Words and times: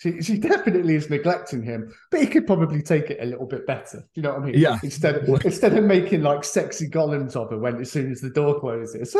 She, 0.00 0.22
she 0.22 0.38
definitely 0.38 0.94
is 0.94 1.10
neglecting 1.10 1.62
him, 1.62 1.92
but 2.10 2.20
he 2.20 2.26
could 2.26 2.46
probably 2.46 2.80
take 2.80 3.10
it 3.10 3.18
a 3.20 3.26
little 3.26 3.44
bit 3.44 3.66
better. 3.66 3.98
Do 3.98 4.06
you 4.14 4.22
know 4.22 4.30
what 4.30 4.42
I 4.42 4.44
mean? 4.46 4.54
Yeah. 4.58 4.78
Instead 4.82 5.16
of 5.16 5.44
instead 5.44 5.76
of 5.76 5.84
making 5.84 6.22
like 6.22 6.42
sexy 6.42 6.88
golems 6.88 7.36
of 7.36 7.50
her 7.50 7.58
when 7.58 7.78
as 7.82 7.92
soon 7.92 8.10
as 8.10 8.22
the 8.22 8.30
door 8.30 8.58
closes. 8.60 9.14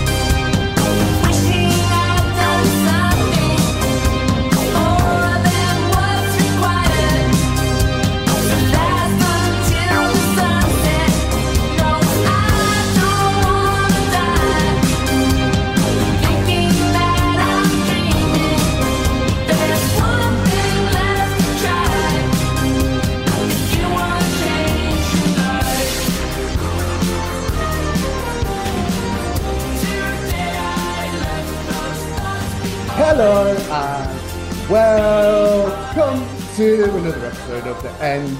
episode 37.97 37.97
of 37.97 37.98
the 37.98 38.05
End 38.05 38.36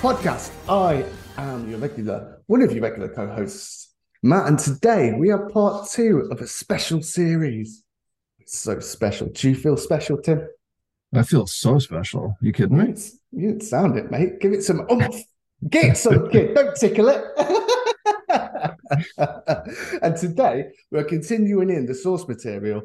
Podcast. 0.00 0.50
I 0.68 1.04
am 1.36 1.68
your 1.68 1.78
regular, 1.78 2.40
one 2.46 2.62
of 2.62 2.72
your 2.72 2.82
regular 2.82 3.08
co-hosts, 3.08 3.94
Matt, 4.22 4.48
and 4.48 4.58
today 4.58 5.12
we 5.12 5.30
are 5.30 5.48
part 5.50 5.88
two 5.90 6.28
of 6.30 6.40
a 6.40 6.46
special 6.46 7.02
series. 7.02 7.82
It's 8.38 8.56
so 8.58 8.80
special. 8.80 9.28
Do 9.28 9.48
you 9.48 9.54
feel 9.54 9.76
special, 9.76 10.18
Tim? 10.18 10.46
I 11.14 11.22
feel 11.22 11.46
so 11.46 11.78
special. 11.78 12.36
You 12.40 12.52
kidding 12.52 12.78
me? 12.78 12.90
It's, 12.90 13.18
you 13.32 13.60
sound 13.60 13.96
it, 13.96 14.10
mate. 14.10 14.40
Give 14.40 14.52
it 14.52 14.62
some 14.62 14.86
oomph. 14.90 15.22
Get 15.68 15.96
some 15.96 16.28
kid. 16.30 16.54
Don't 16.54 16.76
tickle 16.76 17.08
it. 17.08 17.24
and 20.02 20.16
today 20.16 20.66
we're 20.90 21.04
continuing 21.04 21.70
in 21.70 21.86
the 21.86 21.94
source 21.94 22.26
material 22.28 22.82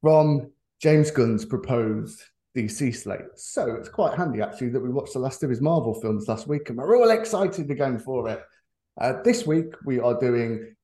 from 0.00 0.50
James 0.80 1.10
Gunn's 1.10 1.44
proposed 1.44 2.22
DC 2.56 2.94
slate. 2.94 3.20
So 3.36 3.74
it's 3.76 3.88
quite 3.88 4.16
handy 4.16 4.42
actually 4.42 4.70
that 4.70 4.80
we 4.80 4.90
watched 4.90 5.12
the 5.12 5.18
last 5.20 5.42
of 5.42 5.50
his 5.50 5.60
Marvel 5.60 5.94
films 6.00 6.28
last 6.28 6.48
week 6.48 6.68
and 6.68 6.78
we're 6.78 6.96
all 6.96 7.10
excited 7.10 7.70
again 7.70 7.98
for 7.98 8.28
it. 8.28 8.42
Uh, 9.00 9.14
this 9.24 9.46
week 9.46 9.74
we 9.84 10.00
are 10.00 10.18
doing 10.18 10.74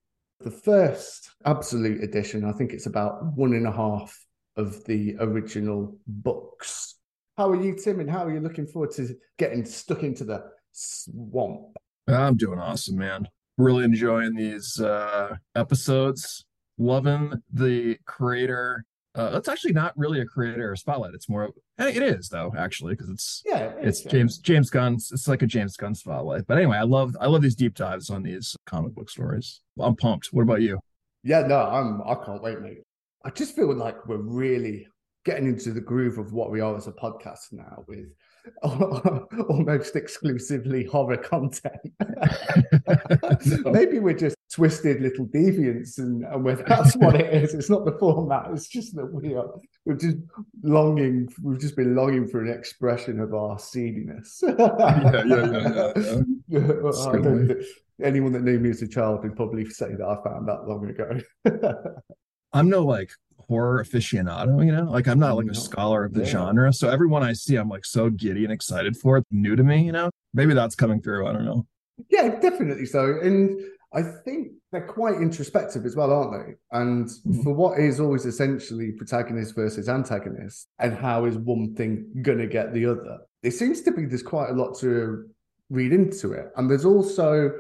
the 0.40 0.50
first 0.50 1.30
absolute 1.44 2.02
edition. 2.02 2.44
I 2.44 2.52
think 2.52 2.72
it's 2.72 2.86
about 2.86 3.24
one 3.34 3.54
and 3.54 3.66
a 3.66 3.72
half 3.72 4.16
of 4.56 4.84
the 4.84 5.16
original 5.18 5.96
books. 6.06 6.94
How 7.36 7.50
are 7.50 7.62
you, 7.62 7.74
Tim? 7.74 8.00
And 8.00 8.10
how 8.10 8.24
are 8.24 8.32
you 8.32 8.40
looking 8.40 8.66
forward 8.66 8.92
to 8.92 9.14
getting 9.38 9.64
stuck 9.64 10.02
into 10.02 10.24
the 10.24 10.44
swamp? 10.72 11.76
I'm 12.08 12.36
doing 12.36 12.58
awesome, 12.58 12.96
man. 12.96 13.28
Really 13.58 13.84
enjoying 13.84 14.34
these 14.34 14.80
uh, 14.80 15.36
episodes. 15.54 16.44
Loving 16.78 17.32
the 17.52 17.98
creator 18.04 18.84
uh, 19.16 19.30
it's 19.34 19.48
actually 19.48 19.72
not 19.72 19.96
really 19.96 20.20
a 20.20 20.26
creator 20.26 20.76
spotlight. 20.76 21.14
It's 21.14 21.28
more. 21.28 21.50
It 21.78 22.02
is 22.02 22.28
though, 22.28 22.52
actually, 22.56 22.94
because 22.94 23.08
it's 23.08 23.42
yeah, 23.46 23.72
it's 23.80 24.02
James 24.02 24.38
James 24.38 24.70
Gunn's. 24.70 25.10
It's 25.10 25.26
like 25.26 25.42
a 25.42 25.46
James 25.46 25.76
Gunn 25.76 25.94
spotlight. 25.94 26.46
But 26.46 26.58
anyway, 26.58 26.76
I 26.76 26.82
love 26.82 27.16
I 27.20 27.26
love 27.26 27.42
these 27.42 27.54
deep 27.54 27.74
dives 27.74 28.10
on 28.10 28.22
these 28.22 28.54
comic 28.66 28.94
book 28.94 29.08
stories. 29.08 29.62
I'm 29.80 29.96
pumped. 29.96 30.28
What 30.32 30.42
about 30.42 30.60
you? 30.60 30.78
Yeah, 31.22 31.42
no, 31.42 31.58
I'm. 31.58 32.02
I 32.02 32.14
can't 32.24 32.42
wait, 32.42 32.60
mate. 32.60 32.82
I 33.24 33.30
just 33.30 33.56
feel 33.56 33.74
like 33.74 34.06
we're 34.06 34.18
really 34.18 34.86
getting 35.24 35.46
into 35.46 35.72
the 35.72 35.80
groove 35.80 36.18
of 36.18 36.32
what 36.32 36.50
we 36.50 36.60
are 36.60 36.76
as 36.76 36.86
a 36.86 36.92
podcast 36.92 37.52
now 37.52 37.84
with 37.88 38.06
almost 39.48 39.96
exclusively 39.96 40.84
horror 40.84 41.16
content. 41.16 41.92
no. 42.00 43.70
Maybe 43.72 43.98
we're 43.98 44.14
just 44.14 44.36
twisted 44.52 45.00
little 45.00 45.26
deviants, 45.26 45.98
and, 45.98 46.24
and 46.24 46.44
we're, 46.44 46.56
that's 46.56 46.96
what 46.96 47.14
it 47.16 47.32
is. 47.32 47.54
It's 47.54 47.70
not 47.70 47.84
the 47.84 47.92
format. 47.92 48.50
It's 48.52 48.68
just 48.68 48.94
that 48.96 49.06
we 49.12 49.34
are 49.34 49.46
we're 49.84 49.94
just 49.94 50.16
longing. 50.62 51.28
We've 51.42 51.60
just 51.60 51.76
been 51.76 51.94
longing 51.94 52.28
for 52.28 52.42
an 52.42 52.52
expression 52.52 53.20
of 53.20 53.34
our 53.34 53.58
seediness. 53.58 54.42
yeah, 54.42 55.24
yeah, 55.26 55.92
yeah. 55.96 56.22
yeah, 56.48 57.46
yeah. 57.48 57.54
anyone 58.06 58.32
that 58.32 58.42
knew 58.42 58.58
me 58.58 58.70
as 58.70 58.82
a 58.82 58.88
child 58.88 59.22
would 59.22 59.36
probably 59.36 59.68
say 59.68 59.94
that 59.94 60.04
I 60.04 60.22
found 60.28 60.48
that 60.48 60.66
long 60.66 60.88
ago. 60.88 61.20
I'm 62.52 62.68
no 62.70 62.84
like 62.84 63.10
horror 63.48 63.84
aficionado, 63.84 64.64
you 64.64 64.72
know? 64.72 64.84
Like 64.84 65.08
I'm 65.08 65.18
not 65.18 65.36
like 65.36 65.46
a 65.46 65.54
scholar 65.54 66.04
of 66.04 66.12
the 66.12 66.20
yeah. 66.20 66.26
genre. 66.26 66.72
So 66.72 66.88
everyone 66.88 67.22
I 67.22 67.32
see, 67.32 67.56
I'm 67.56 67.68
like 67.68 67.84
so 67.84 68.10
giddy 68.10 68.44
and 68.44 68.52
excited 68.52 68.96
for 68.96 69.18
it. 69.18 69.24
New 69.30 69.56
to 69.56 69.64
me, 69.64 69.84
you 69.84 69.92
know? 69.92 70.10
Maybe 70.34 70.54
that's 70.54 70.74
coming 70.74 71.00
through. 71.00 71.26
I 71.26 71.32
don't 71.32 71.44
know. 71.44 71.66
Yeah, 72.10 72.38
definitely 72.40 72.86
so. 72.86 73.18
And 73.22 73.60
I 73.92 74.02
think 74.02 74.52
they're 74.72 74.86
quite 74.86 75.14
introspective 75.14 75.86
as 75.86 75.96
well, 75.96 76.12
aren't 76.12 76.32
they? 76.32 76.54
And 76.72 77.06
mm-hmm. 77.06 77.42
for 77.42 77.54
what 77.54 77.78
is 77.78 78.00
always 78.00 78.26
essentially 78.26 78.92
protagonist 78.92 79.54
versus 79.54 79.88
antagonist, 79.88 80.68
and 80.78 80.92
how 80.92 81.24
is 81.24 81.38
one 81.38 81.74
thing 81.74 82.06
gonna 82.20 82.46
get 82.46 82.74
the 82.74 82.86
other? 82.86 83.20
It 83.42 83.52
seems 83.52 83.80
to 83.82 83.92
be 83.92 84.04
there's 84.04 84.22
quite 84.22 84.50
a 84.50 84.54
lot 84.54 84.78
to 84.80 85.28
read 85.70 85.92
into 85.92 86.32
it. 86.32 86.50
And 86.56 86.70
there's 86.70 86.84
also 86.84 87.52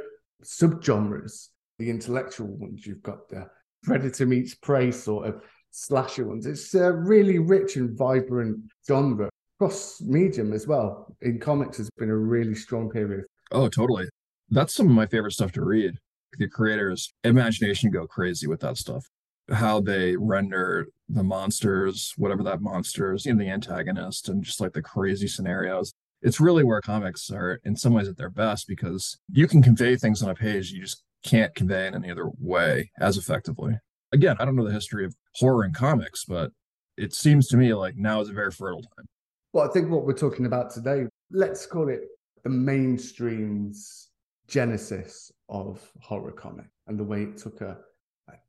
subgenres, 0.44 1.48
the 1.78 1.88
intellectual 1.90 2.48
ones 2.48 2.86
you've 2.86 3.02
got 3.02 3.28
the 3.28 3.48
predator 3.82 4.26
meets 4.26 4.54
prey 4.54 4.90
sort 4.90 5.28
of 5.28 5.42
slasher 5.70 6.26
ones. 6.26 6.46
It's 6.46 6.74
a 6.74 6.92
really 6.92 7.38
rich 7.38 7.76
and 7.76 7.96
vibrant 7.96 8.58
genre 8.86 9.30
cross 9.58 10.00
medium 10.02 10.52
as 10.52 10.66
well. 10.66 11.14
In 11.22 11.38
comics, 11.38 11.78
has 11.78 11.90
been 11.96 12.10
a 12.10 12.16
really 12.16 12.54
strong 12.54 12.90
period. 12.90 13.24
Oh, 13.52 13.68
totally. 13.68 14.06
That's 14.50 14.74
some 14.74 14.86
of 14.86 14.92
my 14.92 15.06
favorite 15.06 15.32
stuff 15.32 15.52
to 15.52 15.64
read. 15.64 15.94
The 16.38 16.48
creators' 16.48 17.12
imagination 17.24 17.90
go 17.90 18.06
crazy 18.06 18.46
with 18.46 18.60
that 18.60 18.76
stuff. 18.76 19.06
How 19.50 19.80
they 19.80 20.16
render 20.16 20.88
the 21.08 21.22
monsters, 21.22 22.12
whatever 22.16 22.42
that 22.42 22.60
monster 22.60 23.14
is, 23.14 23.26
you 23.26 23.34
know, 23.34 23.38
the 23.38 23.50
antagonist, 23.50 24.28
and 24.28 24.42
just 24.42 24.60
like 24.60 24.72
the 24.72 24.82
crazy 24.82 25.28
scenarios. 25.28 25.92
It's 26.22 26.40
really 26.40 26.64
where 26.64 26.80
comics 26.80 27.30
are, 27.30 27.60
in 27.64 27.76
some 27.76 27.92
ways, 27.92 28.08
at 28.08 28.16
their 28.16 28.30
best 28.30 28.66
because 28.66 29.18
you 29.30 29.46
can 29.46 29.62
convey 29.62 29.96
things 29.96 30.22
on 30.22 30.30
a 30.30 30.34
page 30.34 30.72
you 30.72 30.80
just 30.80 31.04
can't 31.22 31.54
convey 31.54 31.86
in 31.86 31.94
any 31.94 32.10
other 32.10 32.30
way 32.38 32.90
as 33.00 33.16
effectively 33.16 33.78
again, 34.16 34.36
I 34.40 34.44
don't 34.44 34.56
know 34.56 34.66
the 34.66 34.72
history 34.72 35.04
of 35.04 35.14
horror 35.34 35.62
and 35.62 35.74
comics, 35.74 36.24
but 36.24 36.50
it 36.96 37.14
seems 37.14 37.46
to 37.48 37.56
me 37.56 37.72
like 37.74 37.96
now 37.96 38.20
is 38.20 38.30
a 38.30 38.32
very 38.32 38.50
fertile 38.50 38.82
time. 38.82 39.06
Well, 39.52 39.68
I 39.68 39.72
think 39.72 39.90
what 39.90 40.04
we're 40.04 40.14
talking 40.14 40.46
about 40.46 40.70
today, 40.70 41.04
let's 41.30 41.66
call 41.66 41.88
it 41.88 42.00
the 42.42 42.50
mainstream's 42.50 44.08
genesis 44.48 45.30
of 45.48 45.88
horror 46.00 46.32
comic 46.32 46.66
and 46.86 46.98
the 46.98 47.04
way 47.04 47.22
it 47.22 47.36
took 47.36 47.60
a, 47.60 47.78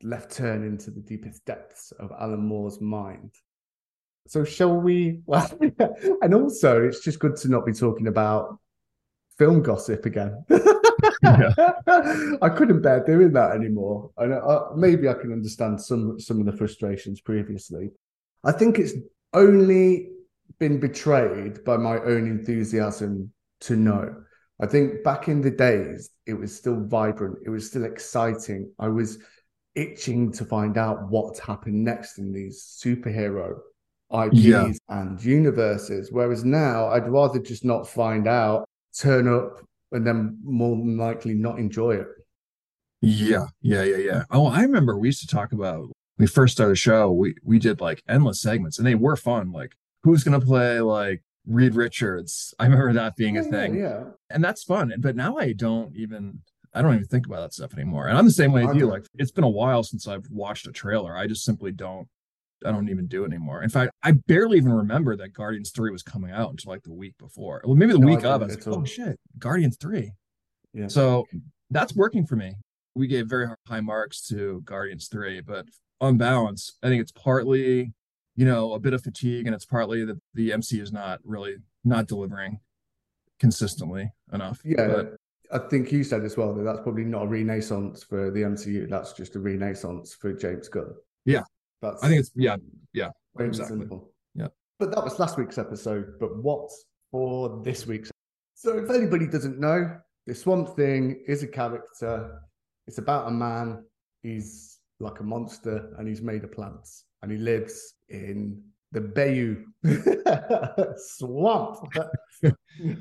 left 0.01 0.31
turn 0.31 0.63
into 0.63 0.89
the 0.89 1.01
deepest 1.01 1.45
depths 1.45 1.91
of 1.99 2.11
Alan 2.19 2.43
Moore's 2.43 2.81
mind. 2.81 3.31
So, 4.27 4.43
shall 4.43 4.75
we? 4.75 5.21
Well, 5.25 5.49
and 6.21 6.33
also, 6.33 6.83
it's 6.83 7.01
just 7.01 7.19
good 7.19 7.35
to 7.37 7.47
not 7.47 7.65
be 7.65 7.73
talking 7.73 8.07
about 8.07 8.57
film 9.37 9.61
gossip 9.61 10.05
again. 10.05 10.43
I 12.41 12.49
couldn't 12.49 12.81
bear 12.81 13.03
doing 13.05 13.33
that 13.33 13.51
anymore. 13.51 14.11
And 14.17 14.33
uh, 14.33 14.65
maybe 14.75 15.09
I 15.09 15.13
can 15.13 15.31
understand 15.31 15.81
some 15.81 16.19
some 16.19 16.39
of 16.39 16.45
the 16.45 16.57
frustrations 16.57 17.21
previously. 17.21 17.89
I 18.43 18.51
think 18.51 18.79
it's 18.79 18.93
only 19.33 20.09
been 20.59 20.79
betrayed 20.79 21.63
by 21.63 21.77
my 21.77 21.99
own 21.99 22.27
enthusiasm 22.27 23.31
to 23.61 23.75
know. 23.75 24.15
I 24.59 24.65
think 24.65 25.03
back 25.03 25.27
in 25.27 25.41
the 25.41 25.51
days, 25.51 26.09
it 26.25 26.33
was 26.33 26.55
still 26.55 26.83
vibrant. 26.85 27.39
It 27.45 27.49
was 27.49 27.67
still 27.67 27.85
exciting. 27.85 28.71
I 28.79 28.87
was 28.87 29.19
itching 29.75 30.31
to 30.33 30.45
find 30.45 30.77
out 30.77 31.09
what 31.09 31.37
happened 31.37 31.83
next 31.83 32.17
in 32.17 32.33
these 32.33 32.79
superhero 32.83 33.59
IPs 34.11 34.33
yeah. 34.33 34.71
and 34.89 35.23
universes. 35.23 36.11
Whereas 36.11 36.43
now, 36.43 36.87
I'd 36.87 37.07
rather 37.07 37.39
just 37.39 37.63
not 37.63 37.87
find 37.87 38.27
out, 38.27 38.67
turn 38.97 39.27
up, 39.27 39.63
and 39.91 40.05
then 40.05 40.39
more 40.43 40.75
than 40.75 40.97
likely 40.97 41.33
not 41.33 41.59
enjoy 41.59 41.95
it. 41.95 42.07
Yeah, 43.01 43.45
yeah, 43.61 43.83
yeah, 43.83 43.97
yeah. 43.97 44.23
Oh, 44.31 44.47
I 44.47 44.61
remember 44.61 44.97
we 44.97 45.09
used 45.09 45.21
to 45.21 45.27
talk 45.27 45.51
about 45.51 45.81
when 45.81 45.91
we 46.17 46.27
first 46.27 46.53
started 46.53 46.71
the 46.71 46.77
show. 46.77 47.11
We 47.11 47.35
we 47.43 47.59
did 47.59 47.79
like 47.79 48.03
endless 48.07 48.41
segments, 48.41 48.77
and 48.77 48.87
they 48.87 48.95
were 48.95 49.15
fun. 49.15 49.51
Like 49.51 49.75
who's 50.03 50.23
gonna 50.23 50.41
play 50.41 50.79
like 50.81 51.23
Reed 51.45 51.75
Richards? 51.75 52.53
I 52.59 52.65
remember 52.65 52.93
that 52.93 53.15
being 53.15 53.35
yeah, 53.35 53.41
a 53.41 53.43
thing. 53.45 53.75
Yeah, 53.75 54.03
and 54.29 54.43
that's 54.43 54.63
fun. 54.63 54.93
But 54.99 55.15
now 55.15 55.37
I 55.37 55.53
don't 55.53 55.95
even 55.95 56.39
I 56.73 56.81
don't 56.81 56.95
even 56.95 57.07
think 57.07 57.27
about 57.27 57.41
that 57.41 57.53
stuff 57.53 57.73
anymore. 57.73 58.07
And 58.07 58.17
I'm 58.17 58.25
the 58.25 58.31
same 58.31 58.51
way 58.51 58.65
as 58.65 58.75
you. 58.75 58.87
Like 58.87 59.05
it's 59.15 59.31
been 59.31 59.43
a 59.43 59.49
while 59.49 59.83
since 59.83 60.07
I've 60.07 60.29
watched 60.31 60.67
a 60.67 60.71
trailer. 60.71 61.15
I 61.15 61.27
just 61.27 61.43
simply 61.43 61.71
don't 61.71 62.07
I 62.65 62.71
don't 62.71 62.89
even 62.89 63.07
do 63.07 63.23
it 63.23 63.27
anymore. 63.27 63.63
In 63.63 63.69
fact, 63.69 63.91
I 64.03 64.11
barely 64.11 64.57
even 64.57 64.71
remember 64.71 65.15
that 65.17 65.29
Guardians 65.29 65.71
3 65.71 65.91
was 65.91 66.03
coming 66.03 66.31
out 66.31 66.49
until 66.49 66.71
like 66.71 66.83
the 66.83 66.93
week 66.93 67.15
before. 67.17 67.61
Well, 67.63 67.75
maybe 67.75 67.93
the 67.93 67.99
no, 67.99 68.07
week 68.07 68.23
of. 68.23 68.41
I 68.41 68.45
was 68.45 68.55
like, 68.55 68.67
oh 68.67 68.85
shit, 68.85 69.19
Guardians 69.37 69.77
3. 69.79 70.11
Yeah. 70.73 70.87
So 70.87 71.25
that's 71.69 71.95
working 71.95 72.25
for 72.25 72.35
me. 72.35 72.55
We 72.95 73.07
gave 73.07 73.27
very 73.27 73.47
high 73.67 73.81
marks 73.81 74.27
to 74.29 74.61
Guardians 74.65 75.07
3, 75.07 75.41
but 75.41 75.65
on 76.01 76.17
balance, 76.17 76.77
I 76.81 76.87
think 76.87 77.01
it's 77.01 77.11
partly 77.11 77.93
you 78.37 78.45
know, 78.45 78.73
a 78.73 78.79
bit 78.79 78.93
of 78.93 79.03
fatigue, 79.03 79.47
and 79.47 79.55
it's 79.55 79.65
partly 79.65 80.05
that 80.05 80.21
the 80.35 80.53
MC 80.53 80.79
is 80.79 80.93
not 80.93 81.19
really 81.25 81.55
not 81.83 82.07
delivering 82.07 82.59
consistently 83.39 84.13
enough. 84.31 84.61
Yeah, 84.63 84.87
but, 84.87 85.15
I 85.51 85.57
think 85.67 85.91
you 85.91 86.03
said 86.03 86.23
as 86.23 86.37
well 86.37 86.53
that 86.53 86.63
that's 86.63 86.81
probably 86.81 87.03
not 87.03 87.23
a 87.23 87.27
renaissance 87.27 88.03
for 88.03 88.29
the 88.29 88.41
MCU. 88.41 88.87
That's 88.89 89.13
just 89.13 89.35
a 89.35 89.39
renaissance 89.39 90.13
for 90.13 90.33
James 90.33 90.69
Gunn. 90.69 90.93
Yeah, 91.25 91.43
that's. 91.81 92.03
I 92.03 92.09
think 92.09 92.19
it's 92.21 92.31
yeah, 92.35 92.57
yeah, 92.93 93.09
exactly. 93.39 93.79
Simple. 93.79 94.11
Yeah, 94.35 94.47
but 94.79 94.91
that 94.91 95.03
was 95.03 95.19
last 95.19 95.37
week's 95.37 95.57
episode. 95.57 96.19
But 96.19 96.37
what 96.43 96.69
for 97.11 97.61
this 97.63 97.87
week's? 97.87 98.11
So, 98.55 98.77
if 98.77 98.89
anybody 98.89 99.27
doesn't 99.27 99.59
know, 99.59 99.97
the 100.25 100.35
Swamp 100.35 100.75
Thing 100.75 101.23
is 101.27 101.43
a 101.43 101.47
character. 101.47 102.41
It's 102.87 102.97
about 102.97 103.27
a 103.27 103.31
man. 103.31 103.83
He's 104.23 104.79
like 104.99 105.19
a 105.19 105.23
monster, 105.23 105.93
and 105.97 106.07
he's 106.07 106.21
made 106.21 106.43
of 106.43 106.51
plants, 106.51 107.05
and 107.21 107.31
he 107.31 107.37
lives 107.37 107.93
in 108.09 108.61
the 108.91 109.01
Bayou 109.01 109.65
swamp. 110.97 111.87
and 112.79 112.91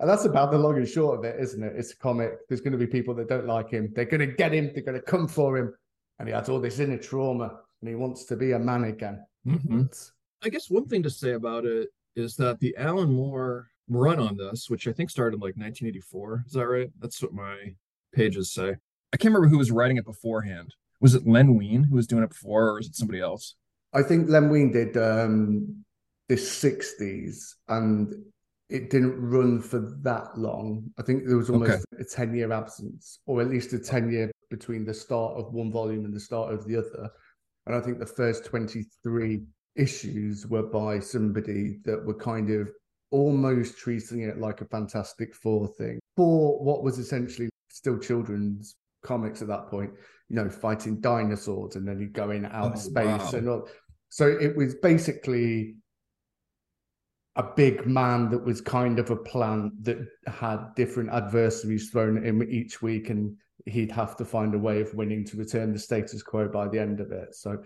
that's 0.00 0.24
about 0.24 0.50
the 0.50 0.58
long 0.58 0.76
and 0.76 0.88
short 0.88 1.18
of 1.18 1.24
it, 1.24 1.40
isn't 1.40 1.62
it? 1.62 1.72
It's 1.76 1.92
a 1.92 1.96
comic. 1.96 2.32
There's 2.48 2.60
going 2.60 2.72
to 2.72 2.78
be 2.78 2.86
people 2.86 3.14
that 3.14 3.28
don't 3.28 3.46
like 3.46 3.70
him. 3.70 3.92
They're 3.94 4.04
going 4.04 4.28
to 4.28 4.34
get 4.34 4.52
him. 4.52 4.70
They're 4.74 4.82
going 4.82 5.00
to 5.00 5.06
come 5.06 5.28
for 5.28 5.56
him. 5.56 5.74
And 6.18 6.28
he 6.28 6.34
has 6.34 6.48
all 6.48 6.60
this 6.60 6.78
inner 6.78 6.98
trauma 6.98 7.60
and 7.80 7.88
he 7.88 7.94
wants 7.94 8.24
to 8.26 8.36
be 8.36 8.52
a 8.52 8.58
man 8.58 8.84
again. 8.84 9.24
Mm-hmm. 9.46 9.82
I 10.42 10.48
guess 10.48 10.70
one 10.70 10.86
thing 10.86 11.02
to 11.02 11.10
say 11.10 11.32
about 11.32 11.64
it 11.64 11.88
is 12.14 12.36
that 12.36 12.58
the 12.60 12.74
Alan 12.78 13.12
Moore 13.12 13.68
run 13.88 14.18
on 14.18 14.36
this, 14.36 14.68
which 14.68 14.88
I 14.88 14.92
think 14.92 15.10
started 15.10 15.36
in 15.36 15.40
like 15.40 15.56
1984, 15.56 16.44
is 16.46 16.52
that 16.52 16.66
right? 16.66 16.90
That's 16.98 17.22
what 17.22 17.32
my 17.32 17.74
pages 18.14 18.52
say. 18.52 18.76
I 19.12 19.16
can't 19.16 19.32
remember 19.34 19.48
who 19.48 19.58
was 19.58 19.70
writing 19.70 19.98
it 19.98 20.04
beforehand. 20.04 20.74
Was 21.00 21.14
it 21.14 21.26
Len 21.26 21.54
Wein 21.54 21.84
who 21.84 21.96
was 21.96 22.06
doing 22.06 22.22
it 22.22 22.30
before, 22.30 22.70
or 22.70 22.80
is 22.80 22.86
it 22.86 22.96
somebody 22.96 23.20
else? 23.20 23.54
I 23.92 24.02
think 24.02 24.28
Len 24.28 24.50
Wein 24.50 24.72
did 24.72 24.96
um, 24.96 25.84
the 26.28 26.34
60s 26.34 27.54
and 27.68 28.12
it 28.68 28.90
didn't 28.90 29.20
run 29.20 29.60
for 29.60 29.78
that 30.02 30.36
long. 30.36 30.90
I 30.98 31.02
think 31.02 31.26
there 31.26 31.36
was 31.36 31.50
almost 31.50 31.84
okay. 31.92 32.02
a 32.02 32.04
10 32.04 32.34
year 32.34 32.52
absence, 32.52 33.20
or 33.26 33.40
at 33.40 33.48
least 33.48 33.72
a 33.72 33.78
10 33.78 34.10
year 34.10 34.30
between 34.50 34.84
the 34.84 34.94
start 34.94 35.34
of 35.36 35.52
one 35.52 35.72
volume 35.72 36.04
and 36.04 36.14
the 36.14 36.20
start 36.20 36.52
of 36.52 36.66
the 36.66 36.76
other. 36.76 37.10
And 37.66 37.74
I 37.74 37.80
think 37.80 37.98
the 37.98 38.06
first 38.06 38.44
23 38.44 39.42
issues 39.74 40.46
were 40.46 40.62
by 40.62 41.00
somebody 41.00 41.78
that 41.84 42.04
were 42.04 42.14
kind 42.14 42.50
of 42.50 42.70
almost 43.10 43.78
treating 43.78 44.22
it 44.22 44.38
like 44.38 44.60
a 44.60 44.66
Fantastic 44.66 45.34
Four 45.34 45.68
thing 45.68 45.98
for 46.16 46.62
what 46.62 46.82
was 46.82 46.98
essentially 46.98 47.48
still 47.70 47.98
children's 47.98 48.76
comics 49.02 49.42
at 49.42 49.48
that 49.48 49.68
point, 49.68 49.90
you 50.28 50.36
know, 50.36 50.48
fighting 50.48 51.00
dinosaurs 51.00 51.76
and 51.76 51.86
then 51.86 52.00
you 52.00 52.08
going 52.08 52.44
out 52.46 52.72
oh, 52.74 52.78
space 52.78 53.04
wow. 53.04 53.30
and 53.32 53.48
all. 53.48 53.68
So 54.08 54.26
it 54.26 54.56
was 54.56 54.74
basically 54.76 55.76
a 57.36 57.42
big 57.42 57.86
man 57.86 58.30
that 58.30 58.44
was 58.44 58.60
kind 58.60 58.98
of 58.98 59.10
a 59.10 59.16
plant 59.16 59.84
that 59.84 59.98
had 60.26 60.74
different 60.74 61.10
adversaries 61.10 61.90
thrown 61.90 62.16
at 62.16 62.24
him 62.24 62.42
each 62.42 62.80
week, 62.80 63.10
and 63.10 63.36
he'd 63.64 63.92
have 63.92 64.16
to 64.16 64.24
find 64.24 64.54
a 64.54 64.58
way 64.58 64.80
of 64.80 64.94
winning 64.94 65.24
to 65.24 65.36
return 65.36 65.72
the 65.72 65.78
status 65.78 66.22
quo 66.22 66.48
by 66.48 66.68
the 66.68 66.78
end 66.78 67.00
of 67.00 67.10
it. 67.10 67.34
So 67.34 67.62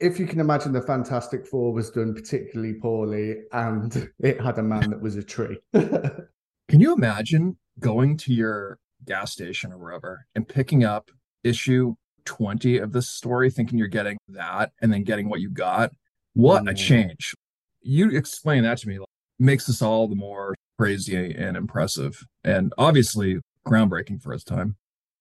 if 0.00 0.18
you 0.18 0.26
can 0.26 0.40
imagine 0.40 0.72
the 0.72 0.82
Fantastic 0.82 1.46
Four 1.46 1.72
was 1.72 1.90
done 1.90 2.14
particularly 2.14 2.74
poorly 2.74 3.36
and 3.52 4.10
it 4.20 4.40
had 4.40 4.58
a 4.58 4.62
man 4.62 4.90
that 4.90 5.00
was 5.00 5.16
a 5.16 5.22
tree. 5.22 5.58
can 5.72 6.80
you 6.80 6.94
imagine 6.94 7.56
going 7.78 8.16
to 8.16 8.32
your 8.32 8.78
gas 9.04 9.32
station 9.32 9.72
or 9.72 9.78
wherever 9.78 10.26
and 10.34 10.48
picking 10.48 10.84
up 10.84 11.10
issue 11.42 11.94
20 12.24 12.78
of 12.78 12.92
this 12.92 13.08
story 13.08 13.50
thinking 13.50 13.78
you're 13.78 13.88
getting 13.88 14.18
that 14.28 14.72
and 14.80 14.92
then 14.92 15.04
getting 15.04 15.28
what 15.28 15.40
you 15.40 15.50
got. 15.50 15.92
What 16.32 16.64
mm. 16.64 16.70
a 16.70 16.74
change. 16.74 17.34
You 17.82 18.10
explain 18.10 18.62
that 18.64 18.78
to 18.78 18.88
me 18.88 18.98
like, 18.98 19.08
makes 19.38 19.66
this 19.66 19.82
all 19.82 20.08
the 20.08 20.16
more 20.16 20.54
crazy 20.78 21.34
and 21.34 21.56
impressive 21.56 22.24
and 22.42 22.72
obviously 22.78 23.38
groundbreaking 23.66 24.22
for 24.22 24.32
its 24.32 24.44
time. 24.44 24.76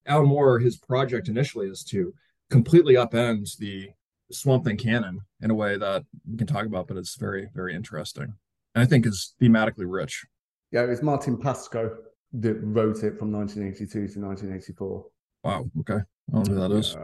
Al 0.05 0.25
Moore, 0.25 0.59
his 0.59 0.77
project 0.77 1.27
initially 1.27 1.67
is 1.67 1.83
to 1.85 2.13
completely 2.49 2.95
upend 2.95 3.57
the 3.57 3.89
Swamp 4.31 4.65
Thing 4.65 4.77
canon 4.77 5.21
in 5.41 5.51
a 5.51 5.55
way 5.55 5.77
that 5.77 6.03
we 6.29 6.37
can 6.37 6.47
talk 6.47 6.65
about, 6.65 6.87
but 6.87 6.97
it's 6.97 7.15
very, 7.15 7.49
very 7.53 7.75
interesting. 7.75 8.33
And 8.75 8.83
I 8.83 8.85
think 8.85 9.05
is 9.05 9.35
thematically 9.41 9.85
rich. 9.87 10.25
Yeah, 10.71 10.83
it 10.83 10.89
was 10.89 11.03
Martin 11.03 11.37
Pasko 11.37 11.95
that 12.33 12.55
wrote 12.55 13.03
it 13.03 13.19
from 13.19 13.31
1982 13.31 13.87
to 13.87 14.19
1984. 14.19 15.05
Wow. 15.43 15.69
Okay. 15.81 15.95
I 15.95 16.31
don't 16.31 16.47
know 16.47 16.53
who 16.53 16.67
that 16.67 16.71
is. 16.71 16.97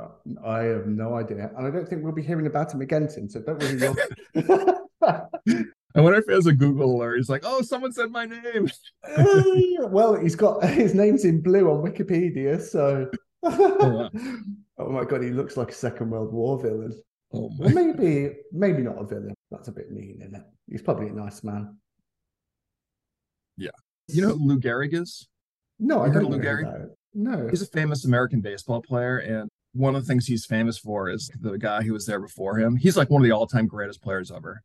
I 0.44 0.62
have 0.62 0.88
no 0.88 1.16
idea. 1.16 1.51
And 1.56 1.68
I 1.68 1.69
don't 1.69 1.88
think 1.88 2.04
we'll 2.04 2.13
be 2.13 2.24
hearing 2.24 2.48
about 2.48 2.74
him 2.74 2.81
again 2.81 3.07
soon. 3.10 3.30
So 3.30 3.42
don't 3.42 3.62
worry. 3.62 4.74
I 5.95 6.01
wonder 6.01 6.19
if 6.19 6.25
he 6.25 6.33
has 6.33 6.45
a 6.45 6.53
Google 6.53 6.95
alert. 6.95 7.18
He's 7.18 7.30
like, 7.30 7.44
oh, 7.45 7.62
someone 7.62 7.91
said 7.91 8.12
my 8.12 8.25
name. 8.25 8.69
Uh, 9.18 9.88
well, 9.88 10.13
he's 10.13 10.36
got 10.36 10.63
his 10.69 10.94
name's 10.94 11.24
in 11.24 11.41
blue 11.41 11.71
on 11.71 11.81
Wikipedia. 11.81 12.62
So, 12.62 13.09
oh, 13.44 13.80
wow. 13.80 14.09
oh, 14.77 14.89
my 14.89 15.06
God, 15.06 15.24
he 15.24 15.30
looks 15.30 15.57
like 15.57 15.69
a 15.71 15.74
Second 15.74 16.09
World 16.09 16.33
War 16.33 16.62
villain. 16.62 16.94
Oh, 17.33 17.50
well, 17.57 17.69
maybe, 17.69 18.36
maybe 18.51 18.83
not 18.83 19.01
a 19.01 19.06
villain. 19.06 19.33
That's 19.50 19.69
a 19.69 19.71
bit 19.71 19.89
mean, 19.89 20.19
isn't 20.21 20.36
it? 20.36 20.44
He's 20.69 20.81
probably 20.81 21.07
a 21.07 21.13
nice 21.13 21.44
man. 21.44 21.77
Yeah. 23.57 23.69
You 24.07 24.21
know 24.21 24.36
who 24.36 24.47
Lou 24.47 24.59
Gehrig 24.59 24.94
is? 24.94 25.27
No, 25.80 26.03
you 26.06 26.12
I 26.12 26.13
don't 26.13 26.24
know 26.24 26.30
Lou 26.30 26.39
Gehrig. 26.39 26.89
No. 27.13 27.47
He's 27.47 27.62
a 27.62 27.68
famous 27.68 28.06
American 28.06 28.41
baseball 28.41 28.81
player. 28.81 29.19
And 29.19 29.50
one 29.74 29.95
of 29.95 30.03
the 30.03 30.07
things 30.07 30.27
he's 30.27 30.45
famous 30.45 30.77
for 30.77 31.09
is 31.09 31.31
the 31.39 31.57
guy 31.57 31.83
who 31.83 31.94
was 31.94 32.06
there 32.06 32.19
before 32.19 32.57
him. 32.57 32.75
He's 32.75 32.97
like 32.97 33.09
one 33.09 33.21
of 33.21 33.27
the 33.27 33.33
all 33.33 33.47
time 33.47 33.65
greatest 33.65 34.01
players 34.01 34.31
ever. 34.31 34.62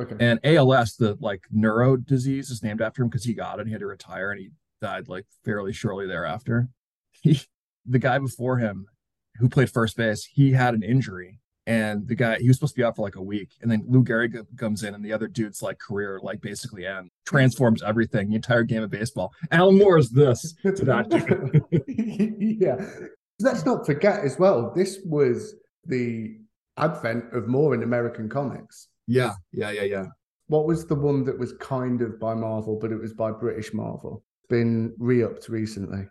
Okay. 0.00 0.16
And 0.18 0.40
ALS, 0.44 0.96
the 0.96 1.16
like 1.20 1.42
neuro 1.50 1.96
disease, 1.96 2.50
is 2.50 2.62
named 2.62 2.82
after 2.82 3.02
him 3.02 3.08
because 3.08 3.24
he 3.24 3.34
got 3.34 3.60
it. 3.60 3.66
He 3.66 3.72
had 3.72 3.80
to 3.80 3.86
retire 3.86 4.30
and 4.30 4.40
he 4.40 4.50
died 4.80 5.08
like 5.08 5.26
fairly 5.44 5.72
shortly 5.72 6.06
thereafter. 6.06 6.68
He, 7.22 7.38
the 7.84 7.98
guy 7.98 8.18
before 8.18 8.56
him 8.58 8.86
who 9.36 9.50
played 9.50 9.68
first 9.68 9.94
base, 9.94 10.24
he 10.24 10.52
had 10.52 10.72
an 10.72 10.82
injury 10.82 11.40
and 11.66 12.08
the 12.08 12.14
guy 12.14 12.38
he 12.38 12.48
was 12.48 12.56
supposed 12.56 12.74
to 12.74 12.80
be 12.80 12.84
out 12.84 12.96
for 12.96 13.02
like 13.02 13.16
a 13.16 13.22
week 13.22 13.50
and 13.62 13.70
then 13.70 13.84
lou 13.86 14.02
gehrig 14.02 14.34
comes 14.56 14.82
in 14.82 14.94
and 14.94 15.04
the 15.04 15.12
other 15.12 15.28
dude's 15.28 15.62
like 15.62 15.78
career 15.78 16.18
like 16.22 16.40
basically 16.40 16.86
end 16.86 17.10
transforms 17.26 17.82
everything 17.82 18.28
the 18.28 18.34
entire 18.34 18.64
game 18.64 18.82
of 18.82 18.90
baseball 18.90 19.32
alan 19.50 19.78
moore 19.78 19.98
is 19.98 20.10
this 20.10 20.54
to 20.62 20.84
that 20.84 21.06
yeah 22.60 22.76
let's 23.40 23.64
not 23.64 23.86
forget 23.86 24.20
as 24.20 24.38
well 24.38 24.72
this 24.74 24.98
was 25.04 25.54
the 25.86 26.36
advent 26.76 27.24
of 27.32 27.46
more 27.46 27.74
in 27.74 27.82
american 27.82 28.28
comics 28.28 28.88
yeah 29.10 29.32
yeah 29.52 29.70
yeah 29.70 29.82
yeah 29.82 30.06
what 30.46 30.66
was 30.66 30.86
the 30.86 30.94
one 30.94 31.24
that 31.24 31.38
was 31.38 31.52
kind 31.54 32.02
of 32.02 32.18
by 32.18 32.34
marvel 32.34 32.78
but 32.80 32.92
it 32.92 33.00
was 33.00 33.12
by 33.12 33.30
british 33.30 33.72
marvel 33.72 34.22
been 34.48 34.94
re-upped 34.98 35.48
recently 35.48 36.04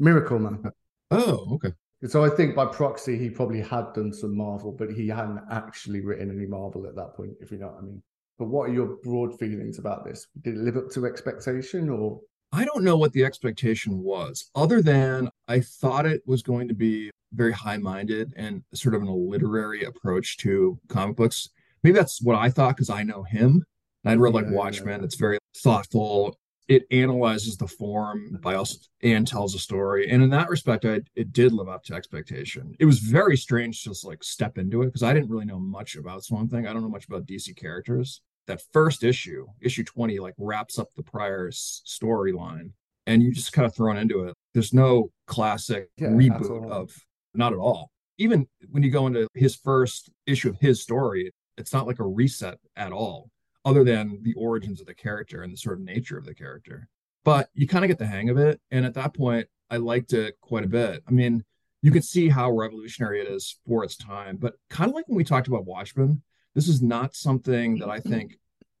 Miracleman 0.00 0.70
oh 1.10 1.54
okay 1.54 1.72
so 2.08 2.24
I 2.24 2.30
think 2.30 2.56
by 2.56 2.66
proxy, 2.66 3.16
he 3.16 3.30
probably 3.30 3.60
had 3.60 3.92
done 3.94 4.12
some 4.12 4.36
Marvel, 4.36 4.72
but 4.72 4.90
he 4.90 5.06
hadn't 5.06 5.40
actually 5.50 6.00
written 6.00 6.36
any 6.36 6.46
Marvel 6.46 6.86
at 6.86 6.96
that 6.96 7.14
point, 7.14 7.34
if 7.40 7.52
you 7.52 7.58
know 7.58 7.68
what 7.68 7.78
I 7.78 7.82
mean. 7.82 8.02
But 8.38 8.46
what 8.46 8.68
are 8.68 8.72
your 8.72 8.96
broad 9.04 9.38
feelings 9.38 9.78
about 9.78 10.04
this? 10.04 10.26
Did 10.40 10.54
it 10.54 10.60
live 10.60 10.76
up 10.76 10.90
to 10.90 11.06
expectation 11.06 11.88
or? 11.88 12.20
I 12.50 12.64
don't 12.64 12.82
know 12.82 12.96
what 12.96 13.12
the 13.12 13.24
expectation 13.24 14.02
was, 14.02 14.50
other 14.56 14.82
than 14.82 15.30
I 15.46 15.60
thought 15.60 16.04
it 16.04 16.22
was 16.26 16.42
going 16.42 16.66
to 16.68 16.74
be 16.74 17.10
very 17.32 17.52
high 17.52 17.78
minded 17.78 18.34
and 18.36 18.62
sort 18.74 18.96
of 18.96 19.02
a 19.02 19.10
literary 19.10 19.84
approach 19.84 20.38
to 20.38 20.78
comic 20.88 21.16
books. 21.16 21.48
Maybe 21.82 21.96
that's 21.96 22.22
what 22.22 22.36
I 22.36 22.48
thought 22.50 22.76
because 22.76 22.90
I 22.90 23.02
know 23.02 23.22
him. 23.22 23.64
I'd 24.04 24.18
read 24.18 24.34
like 24.34 24.46
yeah, 24.46 24.52
Watchmen. 24.52 25.04
It's 25.04 25.16
very 25.16 25.38
thoughtful. 25.58 26.36
It 26.68 26.84
analyzes 26.90 27.56
the 27.56 27.66
form 27.66 28.38
by 28.42 28.54
also 28.54 28.78
and 29.02 29.26
tells 29.26 29.54
a 29.54 29.58
story. 29.58 30.08
And 30.10 30.22
in 30.22 30.30
that 30.30 30.48
respect 30.48 30.84
I, 30.84 31.00
it 31.14 31.32
did 31.32 31.52
live 31.52 31.68
up 31.68 31.84
to 31.84 31.94
expectation. 31.94 32.74
It 32.78 32.84
was 32.84 32.98
very 32.98 33.36
strange 33.36 33.82
to 33.82 33.90
just 33.90 34.04
like 34.04 34.22
step 34.22 34.58
into 34.58 34.82
it 34.82 34.86
because 34.86 35.02
i 35.02 35.12
didn't 35.12 35.30
really 35.30 35.44
know 35.44 35.58
much 35.58 35.96
about 35.96 36.24
swamp 36.24 36.50
thing. 36.50 36.66
I 36.66 36.72
don't 36.72 36.82
know 36.82 36.88
much 36.88 37.06
about 37.06 37.26
dc 37.26 37.56
characters. 37.56 38.22
That 38.46 38.62
first 38.72 39.04
issue 39.04 39.46
issue 39.60 39.84
20 39.84 40.18
like 40.18 40.34
wraps 40.38 40.78
up 40.78 40.88
the 40.96 41.02
prior 41.02 41.50
storyline 41.50 42.70
and 43.06 43.22
you 43.22 43.32
just 43.32 43.52
kind 43.52 43.66
of 43.66 43.74
thrown 43.74 43.96
into 43.96 44.24
it. 44.24 44.34
There's 44.54 44.72
no 44.72 45.10
classic 45.26 45.88
yeah, 45.96 46.08
reboot 46.08 46.70
of 46.70 46.94
not 47.34 47.52
at 47.52 47.58
all. 47.58 47.90
Even 48.18 48.46
when 48.70 48.82
you 48.82 48.90
go 48.90 49.06
into 49.06 49.26
his 49.34 49.56
first 49.56 50.10
issue 50.26 50.50
of 50.50 50.58
his 50.60 50.82
story 50.82 51.32
it's 51.56 51.72
not 51.72 51.86
like 51.86 51.98
a 51.98 52.06
reset 52.06 52.58
at 52.76 52.92
all 52.92 53.30
other 53.64 53.84
than 53.84 54.18
the 54.22 54.34
origins 54.34 54.80
of 54.80 54.86
the 54.86 54.94
character 54.94 55.42
and 55.42 55.52
the 55.52 55.56
sort 55.56 55.78
of 55.78 55.84
nature 55.84 56.18
of 56.18 56.24
the 56.24 56.34
character. 56.34 56.88
But 57.24 57.48
you 57.54 57.68
kind 57.68 57.84
of 57.84 57.88
get 57.88 57.98
the 57.98 58.06
hang 58.06 58.28
of 58.30 58.38
it. 58.38 58.60
And 58.70 58.84
at 58.84 58.94
that 58.94 59.14
point, 59.14 59.46
I 59.70 59.76
liked 59.76 60.12
it 60.12 60.34
quite 60.40 60.64
a 60.64 60.68
bit. 60.68 61.02
I 61.06 61.12
mean, 61.12 61.44
you 61.82 61.90
could 61.90 62.04
see 62.04 62.28
how 62.28 62.50
revolutionary 62.50 63.20
it 63.20 63.28
is 63.28 63.58
for 63.66 63.84
its 63.84 63.96
time. 63.96 64.36
But 64.36 64.54
kind 64.70 64.88
of 64.88 64.94
like 64.94 65.08
when 65.08 65.16
we 65.16 65.24
talked 65.24 65.48
about 65.48 65.64
Watchmen, 65.64 66.22
this 66.54 66.68
is 66.68 66.82
not 66.82 67.14
something 67.14 67.78
that 67.78 67.88
I 67.88 67.98
mm-hmm. 67.98 68.10
think 68.10 68.38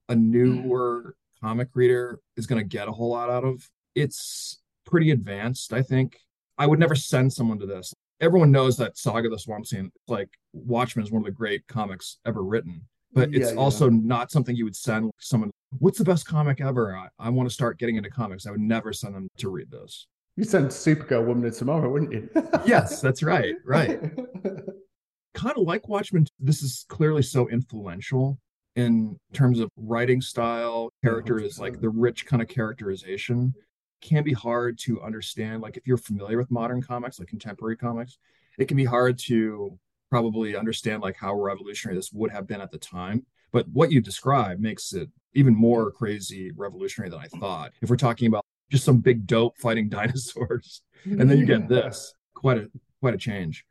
a 0.08 0.16
newer 0.16 1.14
mm. 1.16 1.40
comic 1.40 1.68
reader 1.74 2.20
is 2.36 2.46
going 2.46 2.60
to 2.60 2.66
get 2.66 2.88
a 2.88 2.92
whole 2.92 3.10
lot 3.10 3.30
out 3.30 3.44
of. 3.44 3.68
It's 3.94 4.60
pretty 4.84 5.10
advanced, 5.10 5.72
I 5.72 5.82
think. 5.82 6.18
I 6.58 6.66
would 6.66 6.78
never 6.78 6.94
send 6.94 7.32
someone 7.32 7.58
to 7.60 7.66
this. 7.66 7.94
Everyone 8.22 8.52
knows 8.52 8.76
that 8.76 8.96
Saga 8.96 9.28
the 9.28 9.38
Swamp 9.38 9.66
Thing, 9.66 9.90
like 10.06 10.28
Watchmen, 10.52 11.04
is 11.04 11.10
one 11.10 11.22
of 11.22 11.26
the 11.26 11.32
great 11.32 11.66
comics 11.66 12.18
ever 12.24 12.42
written. 12.42 12.80
But 13.12 13.30
mm, 13.30 13.36
it's 13.36 13.52
yeah, 13.52 13.58
also 13.58 13.90
not 13.90 14.30
something 14.30 14.56
you 14.56 14.64
would 14.64 14.76
send 14.76 15.10
someone. 15.18 15.50
What's 15.78 15.98
the 15.98 16.04
best 16.04 16.26
comic 16.26 16.60
ever? 16.60 16.96
I, 16.96 17.08
I 17.18 17.28
want 17.28 17.48
to 17.48 17.52
start 17.52 17.78
getting 17.78 17.96
into 17.96 18.10
comics. 18.10 18.46
I 18.46 18.52
would 18.52 18.60
never 18.60 18.92
send 18.92 19.14
them 19.14 19.28
to 19.38 19.50
read 19.50 19.70
this. 19.70 20.06
You 20.36 20.44
send 20.44 20.68
Supergirl 20.68 21.26
Woman 21.26 21.44
of 21.44 21.56
Tomorrow, 21.56 21.90
wouldn't 21.90 22.12
you? 22.12 22.30
yes, 22.64 23.00
that's 23.02 23.22
right. 23.22 23.56
Right. 23.66 24.00
kind 25.34 25.56
of 25.56 25.64
like 25.64 25.88
Watchmen. 25.88 26.26
This 26.38 26.62
is 26.62 26.86
clearly 26.88 27.22
so 27.22 27.48
influential 27.50 28.38
in 28.76 29.18
terms 29.32 29.60
of 29.60 29.68
writing 29.76 30.20
style, 30.20 30.90
character 31.04 31.38
is 31.38 31.58
like 31.58 31.80
the 31.80 31.90
rich 31.90 32.26
kind 32.26 32.40
of 32.40 32.48
characterization 32.48 33.54
can 34.02 34.24
be 34.24 34.32
hard 34.32 34.78
to 34.80 35.00
understand. 35.02 35.62
Like 35.62 35.76
if 35.76 35.86
you're 35.86 35.96
familiar 35.96 36.38
with 36.38 36.50
modern 36.50 36.82
comics, 36.82 37.18
like 37.18 37.28
contemporary 37.28 37.76
comics, 37.76 38.18
it 38.58 38.66
can 38.66 38.76
be 38.76 38.84
hard 38.84 39.18
to 39.20 39.78
probably 40.10 40.56
understand 40.56 41.02
like 41.02 41.16
how 41.16 41.34
revolutionary 41.34 41.96
this 41.96 42.12
would 42.12 42.30
have 42.30 42.46
been 42.46 42.60
at 42.60 42.70
the 42.70 42.78
time. 42.78 43.24
But 43.52 43.68
what 43.68 43.90
you 43.90 44.00
describe 44.00 44.60
makes 44.60 44.92
it 44.92 45.08
even 45.34 45.54
more 45.54 45.90
crazy 45.90 46.50
revolutionary 46.54 47.10
than 47.10 47.20
I 47.20 47.28
thought. 47.28 47.72
If 47.80 47.90
we're 47.90 47.96
talking 47.96 48.28
about 48.28 48.44
just 48.70 48.84
some 48.84 48.98
big 48.98 49.26
dope 49.26 49.58
fighting 49.58 49.88
dinosaurs, 49.90 50.82
and 51.04 51.30
then 51.30 51.38
you 51.38 51.46
get 51.46 51.68
this, 51.68 52.14
quite 52.34 52.58
a 52.58 52.70
quite 53.00 53.14
a 53.14 53.18
change. 53.18 53.64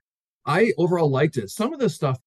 I 0.46 0.74
overall 0.78 1.10
liked 1.10 1.38
it. 1.38 1.50
Some 1.50 1.74
of 1.74 1.80
the 1.80 1.90
stuff 1.90 2.18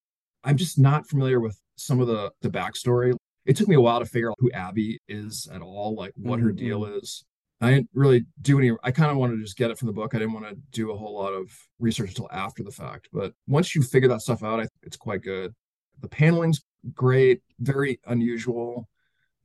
I'm 0.44 0.56
just 0.56 0.78
not 0.78 1.08
familiar 1.08 1.40
with 1.40 1.58
some 1.76 2.00
of 2.00 2.06
the 2.06 2.30
the 2.42 2.50
backstory. 2.50 3.14
It 3.46 3.56
took 3.56 3.68
me 3.68 3.76
a 3.76 3.80
while 3.80 3.98
to 3.98 4.06
figure 4.06 4.30
out 4.30 4.36
who 4.38 4.50
Abby 4.52 5.00
is 5.08 5.48
at 5.52 5.60
all, 5.60 5.94
like 5.94 6.12
what 6.16 6.38
mm-hmm. 6.38 6.46
her 6.46 6.52
deal 6.52 6.82
mm-hmm. 6.82 6.98
is. 6.98 7.24
I 7.60 7.70
didn't 7.70 7.90
really 7.94 8.26
do 8.42 8.58
any. 8.58 8.72
I 8.82 8.90
kind 8.90 9.10
of 9.10 9.16
wanted 9.16 9.36
to 9.36 9.42
just 9.42 9.56
get 9.56 9.70
it 9.70 9.78
from 9.78 9.86
the 9.86 9.92
book. 9.92 10.14
I 10.14 10.18
didn't 10.18 10.34
want 10.34 10.48
to 10.48 10.56
do 10.72 10.92
a 10.92 10.96
whole 10.96 11.14
lot 11.14 11.32
of 11.32 11.50
research 11.78 12.10
until 12.10 12.28
after 12.30 12.62
the 12.62 12.70
fact. 12.70 13.08
But 13.12 13.32
once 13.46 13.74
you 13.74 13.82
figure 13.82 14.08
that 14.08 14.22
stuff 14.22 14.42
out, 14.42 14.58
I 14.58 14.62
think 14.62 14.82
it's 14.82 14.96
quite 14.96 15.22
good. 15.22 15.54
The 16.00 16.08
paneling's 16.08 16.62
great, 16.92 17.40
very 17.60 18.00
unusual, 18.06 18.88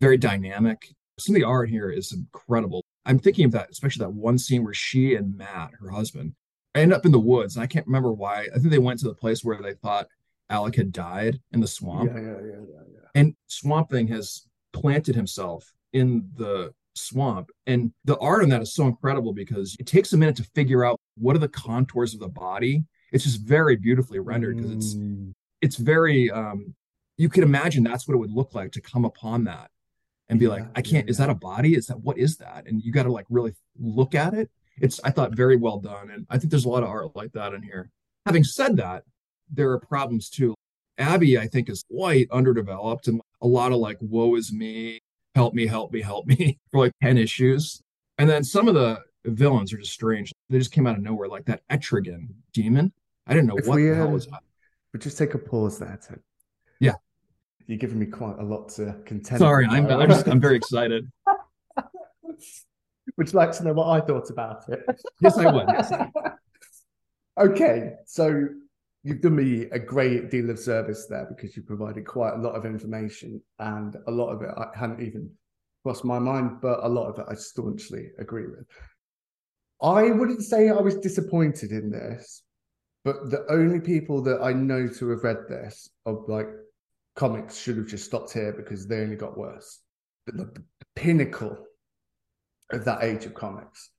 very 0.01 0.17
dynamic. 0.17 0.93
Some 1.17 1.35
of 1.35 1.39
the 1.39 1.47
art 1.47 1.69
here 1.69 1.89
is 1.89 2.11
incredible. 2.11 2.83
I'm 3.05 3.19
thinking 3.19 3.45
of 3.45 3.51
that, 3.51 3.69
especially 3.71 4.05
that 4.05 4.13
one 4.13 4.37
scene 4.37 4.63
where 4.63 4.73
she 4.73 5.15
and 5.15 5.37
Matt, 5.37 5.71
her 5.79 5.89
husband, 5.89 6.33
end 6.75 6.93
up 6.93 7.05
in 7.05 7.11
the 7.11 7.19
woods. 7.19 7.55
And 7.55 7.63
I 7.63 7.67
can't 7.67 7.85
remember 7.85 8.11
why. 8.11 8.47
I 8.53 8.57
think 8.57 8.71
they 8.71 8.79
went 8.79 8.99
to 8.99 9.07
the 9.07 9.15
place 9.15 9.43
where 9.43 9.61
they 9.61 9.73
thought 9.73 10.07
Alec 10.49 10.75
had 10.75 10.91
died 10.91 11.39
in 11.51 11.59
the 11.59 11.67
swamp. 11.67 12.11
Yeah, 12.13 12.21
yeah, 12.21 12.27
yeah, 12.27 12.41
yeah, 12.41 12.83
yeah. 12.93 13.07
And 13.15 13.35
Swamp 13.47 13.89
Thing 13.89 14.07
has 14.07 14.47
planted 14.73 15.15
himself 15.15 15.71
in 15.93 16.29
the 16.35 16.73
swamp. 16.99 17.49
And 17.67 17.91
the 18.05 18.17
art 18.17 18.43
on 18.43 18.49
that 18.49 18.61
is 18.61 18.73
so 18.73 18.85
incredible 18.87 19.33
because 19.33 19.75
it 19.79 19.87
takes 19.87 20.13
a 20.13 20.17
minute 20.17 20.35
to 20.37 20.43
figure 20.55 20.85
out 20.85 20.99
what 21.17 21.35
are 21.35 21.39
the 21.39 21.47
contours 21.47 22.13
of 22.13 22.19
the 22.19 22.29
body. 22.29 22.83
It's 23.11 23.23
just 23.23 23.41
very 23.41 23.75
beautifully 23.75 24.19
rendered 24.19 24.57
because 24.57 24.71
it's 24.71 24.95
mm. 24.95 25.33
it's 25.61 25.77
very 25.77 26.29
um 26.29 26.75
you 27.17 27.27
can 27.27 27.43
imagine 27.43 27.83
that's 27.83 28.07
what 28.07 28.15
it 28.15 28.17
would 28.17 28.31
look 28.31 28.55
like 28.55 28.71
to 28.71 28.81
come 28.81 29.03
upon 29.03 29.43
that 29.43 29.69
and 30.29 30.39
be 30.39 30.45
yeah, 30.45 30.51
like, 30.51 30.65
I 30.75 30.81
can't, 30.81 31.07
yeah, 31.07 31.11
is 31.11 31.17
that 31.17 31.29
a 31.29 31.35
body? 31.35 31.75
Is 31.75 31.87
that 31.87 31.99
what 31.99 32.17
is 32.17 32.37
that? 32.37 32.65
And 32.67 32.81
you 32.81 32.91
got 32.91 33.03
to 33.03 33.11
like 33.11 33.25
really 33.29 33.53
look 33.77 34.15
at 34.15 34.33
it. 34.33 34.49
It's 34.77 34.99
I 35.03 35.11
thought 35.11 35.35
very 35.35 35.57
well 35.57 35.79
done. 35.79 36.11
And 36.11 36.25
I 36.29 36.37
think 36.37 36.51
there's 36.51 36.65
a 36.65 36.69
lot 36.69 36.83
of 36.83 36.89
art 36.89 37.15
like 37.15 37.33
that 37.33 37.53
in 37.53 37.63
here. 37.63 37.89
Having 38.25 38.43
said 38.45 38.77
that, 38.77 39.03
there 39.51 39.71
are 39.71 39.79
problems 39.79 40.29
too. 40.29 40.53
Abby, 40.97 41.37
I 41.37 41.47
think, 41.47 41.69
is 41.69 41.83
quite 41.91 42.29
underdeveloped 42.31 43.07
and 43.07 43.21
a 43.41 43.47
lot 43.47 43.71
of 43.71 43.79
like, 43.79 43.97
woe 44.01 44.35
is 44.35 44.53
me, 44.53 44.99
help 45.39 45.53
me, 45.53 45.65
help 45.65 45.93
me, 45.93 46.01
help 46.01 46.25
me 46.25 46.59
for 46.71 46.81
like 46.81 46.91
10 47.01 47.17
issues. 47.17 47.81
And 48.17 48.29
then 48.29 48.43
some 48.43 48.67
of 48.67 48.73
the 48.73 48.99
villains 49.25 49.71
are 49.71 49.77
just 49.77 49.93
strange. 49.93 50.33
They 50.49 50.57
just 50.57 50.73
came 50.73 50.85
out 50.85 50.97
of 50.97 51.01
nowhere, 51.01 51.29
like 51.29 51.45
that 51.45 51.61
Etrigan 51.69 52.27
demon. 52.51 52.91
I 53.25 53.35
didn't 53.35 53.47
know 53.47 53.55
if 53.55 53.65
what 53.65 53.75
we, 53.75 53.87
the 53.87 53.95
hell 53.95 54.07
uh, 54.07 54.11
was 54.11 54.25
that. 54.27 54.41
But 54.91 54.99
just 54.99 55.17
take 55.17 55.35
a 55.35 55.37
pause 55.37 55.79
there, 55.79 55.97
Tim. 56.05 56.21
Yeah. 56.81 56.95
You're 57.67 57.77
giving 57.77 57.99
me 57.99 58.07
quite 58.07 58.37
a 58.39 58.43
lot 58.43 58.67
to 58.75 58.97
contend. 59.05 59.39
Sorry, 59.39 59.65
I'm, 59.65 59.87
I'm, 59.87 60.09
just, 60.09 60.27
I'm 60.27 60.41
very 60.41 60.57
excited. 60.57 61.09
Would 63.17 63.31
you 63.31 63.37
like 63.37 63.53
to 63.53 63.63
know 63.63 63.73
what 63.73 63.87
I 63.87 64.05
thought 64.05 64.29
about 64.29 64.67
it? 64.67 64.83
Yes, 65.21 65.37
I 65.37 65.51
would. 65.51 65.67
Yes. 65.67 65.91
okay, 67.39 67.93
so 68.05 68.47
you've 69.03 69.21
done 69.21 69.35
me 69.35 69.63
a 69.71 69.79
great 69.79 70.29
deal 70.29 70.49
of 70.49 70.59
service 70.59 71.07
there 71.07 71.25
because 71.29 71.55
you 71.55 71.63
provided 71.63 72.05
quite 72.05 72.33
a 72.33 72.41
lot 72.41 72.55
of 72.55 72.65
information 72.65 73.41
and 73.59 73.95
a 74.07 74.11
lot 74.11 74.29
of 74.29 74.41
it 74.41 74.49
I 74.57 74.77
hadn't 74.77 75.01
even 75.01 75.29
crossed 75.83 76.03
my 76.03 76.19
mind, 76.19 76.59
but 76.61 76.83
a 76.83 76.89
lot 76.89 77.07
of 77.07 77.19
it 77.19 77.25
I 77.29 77.35
staunchly 77.35 78.09
agree 78.19 78.47
with. 78.47 78.65
I 79.81 80.11
wouldn't 80.11 80.43
say 80.43 80.69
I 80.69 80.73
was 80.73 80.97
disappointed 80.97 81.71
in 81.71 81.89
this, 81.89 82.43
but 83.05 83.29
the 83.29 83.45
only 83.49 83.79
people 83.79 84.21
that 84.23 84.41
I 84.41 84.51
know 84.51 84.87
to 84.87 85.09
have 85.09 85.23
read 85.23 85.47
this 85.47 85.89
of 86.05 86.25
like 86.27 86.49
comics 87.15 87.57
should 87.57 87.77
have 87.77 87.87
just 87.87 88.05
stopped 88.05 88.33
here 88.33 88.51
because 88.51 88.87
they 88.87 88.99
only 88.99 89.15
got 89.15 89.37
worse. 89.37 89.79
The, 90.25 90.33
the, 90.33 90.45
the 90.45 90.85
pinnacle 90.95 91.57
of 92.71 92.85
that 92.85 93.03
age 93.03 93.25
of 93.25 93.33
comics. 93.33 93.89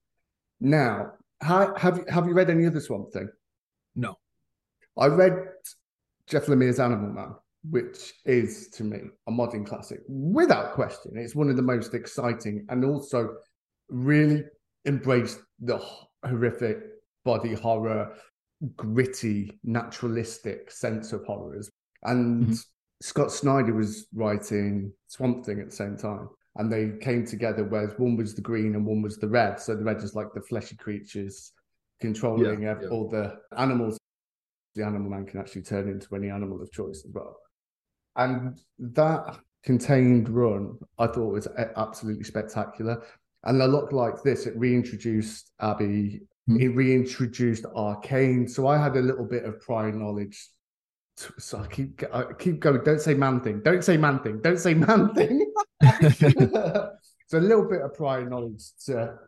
Now, 0.60 1.12
how, 1.40 1.74
have 1.76 2.06
have 2.08 2.26
you 2.26 2.34
read 2.34 2.50
any 2.50 2.66
other 2.66 2.80
Swamp 2.80 3.12
Thing? 3.12 3.30
No. 3.96 4.16
I 5.00 5.06
read 5.06 5.32
Jeff 6.26 6.46
Lemire's 6.46 6.78
Animal 6.78 7.10
Man, 7.10 7.34
which 7.70 8.12
is 8.26 8.68
to 8.72 8.84
me 8.84 8.98
a 9.26 9.30
modern 9.30 9.64
classic 9.64 10.00
without 10.06 10.74
question. 10.74 11.12
It's 11.16 11.34
one 11.34 11.48
of 11.48 11.56
the 11.56 11.62
most 11.62 11.94
exciting 11.94 12.66
and 12.68 12.84
also 12.84 13.36
really 13.88 14.44
embraced 14.84 15.40
the 15.60 15.80
horrific 16.22 16.80
body 17.24 17.54
horror, 17.54 18.14
gritty, 18.76 19.58
naturalistic 19.64 20.70
sense 20.70 21.14
of 21.14 21.24
horrors. 21.24 21.70
And 22.02 22.44
mm-hmm. 22.44 22.54
Scott 23.00 23.32
Snyder 23.32 23.72
was 23.72 24.06
writing 24.14 24.92
Swamp 25.06 25.46
Thing 25.46 25.60
at 25.60 25.70
the 25.70 25.76
same 25.76 25.96
time. 25.96 26.28
And 26.56 26.70
they 26.70 26.92
came 27.00 27.24
together, 27.24 27.64
whereas 27.64 27.94
one 27.96 28.16
was 28.16 28.34
the 28.34 28.42
green 28.42 28.74
and 28.74 28.84
one 28.84 29.00
was 29.00 29.16
the 29.16 29.28
red. 29.28 29.60
So 29.60 29.74
the 29.76 29.84
red 29.84 30.02
is 30.02 30.14
like 30.14 30.34
the 30.34 30.42
fleshy 30.42 30.76
creatures 30.76 31.52
controlling 32.00 32.62
yeah, 32.62 32.74
yeah. 32.82 32.88
all 32.88 33.08
the 33.08 33.38
animals 33.56 33.99
the 34.74 34.84
animal 34.84 35.10
man 35.10 35.26
can 35.26 35.40
actually 35.40 35.62
turn 35.62 35.88
into 35.88 36.14
any 36.14 36.30
animal 36.30 36.60
of 36.62 36.70
choice 36.72 37.02
as 37.06 37.12
well. 37.12 37.36
And 38.16 38.60
that 38.78 39.38
contained 39.62 40.28
run, 40.28 40.78
I 40.98 41.06
thought 41.06 41.32
was 41.32 41.48
absolutely 41.76 42.24
spectacular. 42.24 43.02
And 43.44 43.62
a 43.62 43.66
lot 43.66 43.92
like 43.92 44.22
this, 44.22 44.46
it 44.46 44.56
reintroduced 44.56 45.52
Abby, 45.60 46.20
mm. 46.48 46.60
it 46.60 46.68
reintroduced 46.70 47.64
Arcane. 47.74 48.46
So 48.48 48.66
I 48.66 48.78
had 48.78 48.96
a 48.96 49.00
little 49.00 49.24
bit 49.24 49.44
of 49.44 49.60
prior 49.60 49.92
knowledge. 49.92 50.48
So 51.38 51.58
I 51.58 51.66
keep 51.66 52.02
I 52.12 52.24
keep 52.38 52.60
going. 52.60 52.82
Don't 52.82 53.00
say 53.00 53.14
man 53.14 53.40
thing. 53.40 53.60
Don't 53.62 53.84
say 53.84 53.96
man 53.96 54.20
thing. 54.20 54.40
Don't 54.40 54.58
say 54.58 54.72
man 54.72 55.14
thing. 55.14 55.52
so 55.82 57.38
a 57.38 57.40
little 57.40 57.68
bit 57.68 57.82
of 57.82 57.94
prior 57.94 58.28
knowledge 58.28 58.62
to 58.86 59.18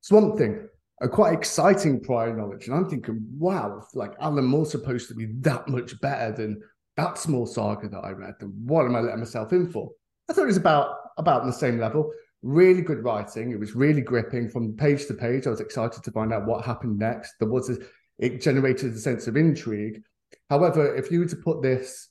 Swamp 0.00 0.36
Thing 0.36 0.68
a 1.00 1.08
quite 1.08 1.34
exciting 1.34 2.00
prior 2.00 2.34
knowledge. 2.34 2.66
And 2.66 2.76
I'm 2.76 2.88
thinking, 2.88 3.26
wow, 3.38 3.82
like 3.94 4.12
Alan 4.20 4.44
Moore's 4.44 4.70
supposed 4.70 5.08
to 5.08 5.14
be 5.14 5.26
that 5.40 5.68
much 5.68 6.00
better 6.00 6.32
than 6.32 6.60
that 6.96 7.18
small 7.18 7.46
saga 7.46 7.88
that 7.88 8.04
I 8.04 8.10
read. 8.10 8.34
Then 8.38 8.52
what 8.64 8.86
am 8.86 8.96
I 8.96 9.00
letting 9.00 9.20
myself 9.20 9.52
in 9.52 9.70
for? 9.70 9.90
I 10.28 10.32
thought 10.32 10.44
it 10.44 10.46
was 10.46 10.56
about 10.56 10.96
about 11.18 11.44
the 11.44 11.52
same 11.52 11.78
level. 11.78 12.12
Really 12.42 12.82
good 12.82 13.02
writing. 13.02 13.50
It 13.50 13.58
was 13.58 13.74
really 13.74 14.00
gripping 14.00 14.48
from 14.48 14.76
page 14.76 15.06
to 15.06 15.14
page. 15.14 15.46
I 15.46 15.50
was 15.50 15.60
excited 15.60 16.02
to 16.02 16.10
find 16.10 16.32
out 16.32 16.46
what 16.46 16.64
happened 16.64 16.98
next. 16.98 17.34
There 17.38 17.48
was 17.48 17.70
a, 17.70 17.78
it 18.18 18.40
generated 18.40 18.92
a 18.92 18.98
sense 18.98 19.26
of 19.26 19.36
intrigue. 19.36 20.02
However, 20.50 20.94
if 20.94 21.10
you 21.10 21.20
were 21.20 21.26
to 21.26 21.36
put 21.36 21.62
this 21.62 22.08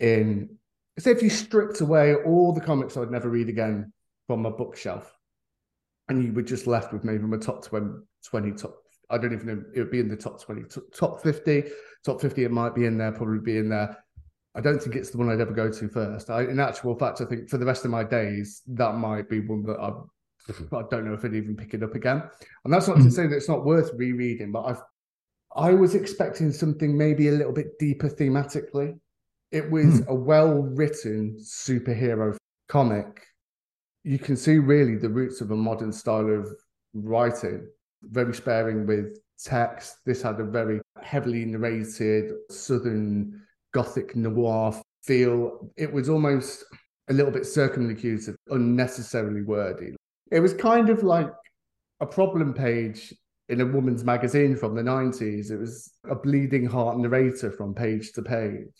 in, 0.00 0.56
say, 0.98 1.12
if 1.12 1.22
you 1.22 1.30
stripped 1.30 1.80
away 1.80 2.16
all 2.16 2.52
the 2.52 2.60
comics 2.60 2.96
I'd 2.96 3.10
never 3.10 3.28
read 3.28 3.48
again 3.48 3.92
from 4.26 4.42
my 4.42 4.50
bookshelf, 4.50 5.12
and 6.12 6.24
you 6.24 6.32
were 6.32 6.42
just 6.42 6.66
left 6.66 6.92
with 6.92 7.04
maybe 7.04 7.24
a 7.32 7.38
top 7.38 7.64
20, 7.64 7.86
20 8.24 8.52
top 8.52 8.76
I 9.10 9.18
don't 9.18 9.32
even 9.32 9.46
know 9.46 9.62
it 9.74 9.78
would 9.80 9.90
be 9.90 10.00
in 10.00 10.08
the 10.08 10.16
top 10.16 10.40
20 10.42 10.62
top 10.94 11.22
50 11.22 11.64
top 12.04 12.20
50 12.20 12.44
it 12.44 12.50
might 12.50 12.74
be 12.74 12.86
in 12.86 12.98
there 12.98 13.12
probably 13.12 13.40
be 13.40 13.58
in 13.58 13.68
there. 13.68 13.96
I 14.54 14.60
don't 14.60 14.82
think 14.82 14.96
it's 14.96 15.10
the 15.10 15.18
one 15.18 15.30
I'd 15.30 15.40
ever 15.40 15.54
go 15.54 15.70
to 15.70 15.88
first. 15.88 16.28
I, 16.28 16.42
in 16.42 16.60
actual 16.60 16.94
fact 16.94 17.20
I 17.20 17.24
think 17.24 17.48
for 17.48 17.58
the 17.58 17.66
rest 17.66 17.84
of 17.84 17.90
my 17.90 18.04
days 18.04 18.62
that 18.68 18.94
might 18.94 19.28
be 19.28 19.40
one 19.40 19.64
that 19.64 19.78
I 19.80 19.90
I 20.76 20.82
don't 20.90 21.04
know 21.04 21.14
if 21.14 21.24
I'd 21.24 21.34
even 21.34 21.56
pick 21.56 21.74
it 21.74 21.82
up 21.82 21.94
again. 21.94 22.22
And 22.64 22.72
that's 22.72 22.88
not 22.88 22.94
to 22.94 23.00
mm-hmm. 23.00 23.10
say 23.10 23.26
that 23.26 23.36
it's 23.36 23.48
not 23.48 23.64
worth 23.64 23.90
rereading 23.94 24.52
but 24.52 24.64
I've 24.64 24.82
I 25.54 25.74
was 25.74 25.94
expecting 25.94 26.50
something 26.50 26.96
maybe 26.96 27.28
a 27.28 27.32
little 27.32 27.52
bit 27.52 27.78
deeper 27.78 28.08
thematically. 28.08 28.98
It 29.50 29.70
was 29.70 29.98
hmm. 29.98 30.08
a 30.08 30.14
well 30.14 30.62
written 30.62 31.36
superhero 31.38 32.34
comic 32.68 33.22
you 34.04 34.18
can 34.18 34.36
see 34.36 34.58
really 34.58 34.96
the 34.96 35.08
roots 35.08 35.40
of 35.40 35.50
a 35.50 35.56
modern 35.56 35.92
style 35.92 36.28
of 36.28 36.48
writing, 36.94 37.68
very 38.02 38.34
sparing 38.34 38.86
with 38.86 39.18
text. 39.42 39.96
This 40.04 40.22
had 40.22 40.40
a 40.40 40.44
very 40.44 40.80
heavily 41.02 41.44
narrated 41.44 42.32
Southern 42.50 43.42
Gothic 43.72 44.16
noir 44.16 44.74
feel. 45.02 45.70
It 45.76 45.92
was 45.92 46.08
almost 46.08 46.64
a 47.08 47.12
little 47.12 47.32
bit 47.32 47.42
circumlocutive, 47.42 48.34
unnecessarily 48.48 49.42
wordy. 49.42 49.96
It 50.30 50.40
was 50.40 50.54
kind 50.54 50.88
of 50.88 51.02
like 51.02 51.30
a 52.00 52.06
problem 52.06 52.54
page 52.54 53.12
in 53.48 53.60
a 53.60 53.66
woman's 53.66 54.04
magazine 54.04 54.56
from 54.56 54.74
the 54.74 54.82
90s. 54.82 55.50
It 55.50 55.58
was 55.58 55.92
a 56.08 56.14
bleeding 56.14 56.64
heart 56.64 56.98
narrator 56.98 57.50
from 57.50 57.74
page 57.74 58.12
to 58.12 58.22
page. 58.22 58.72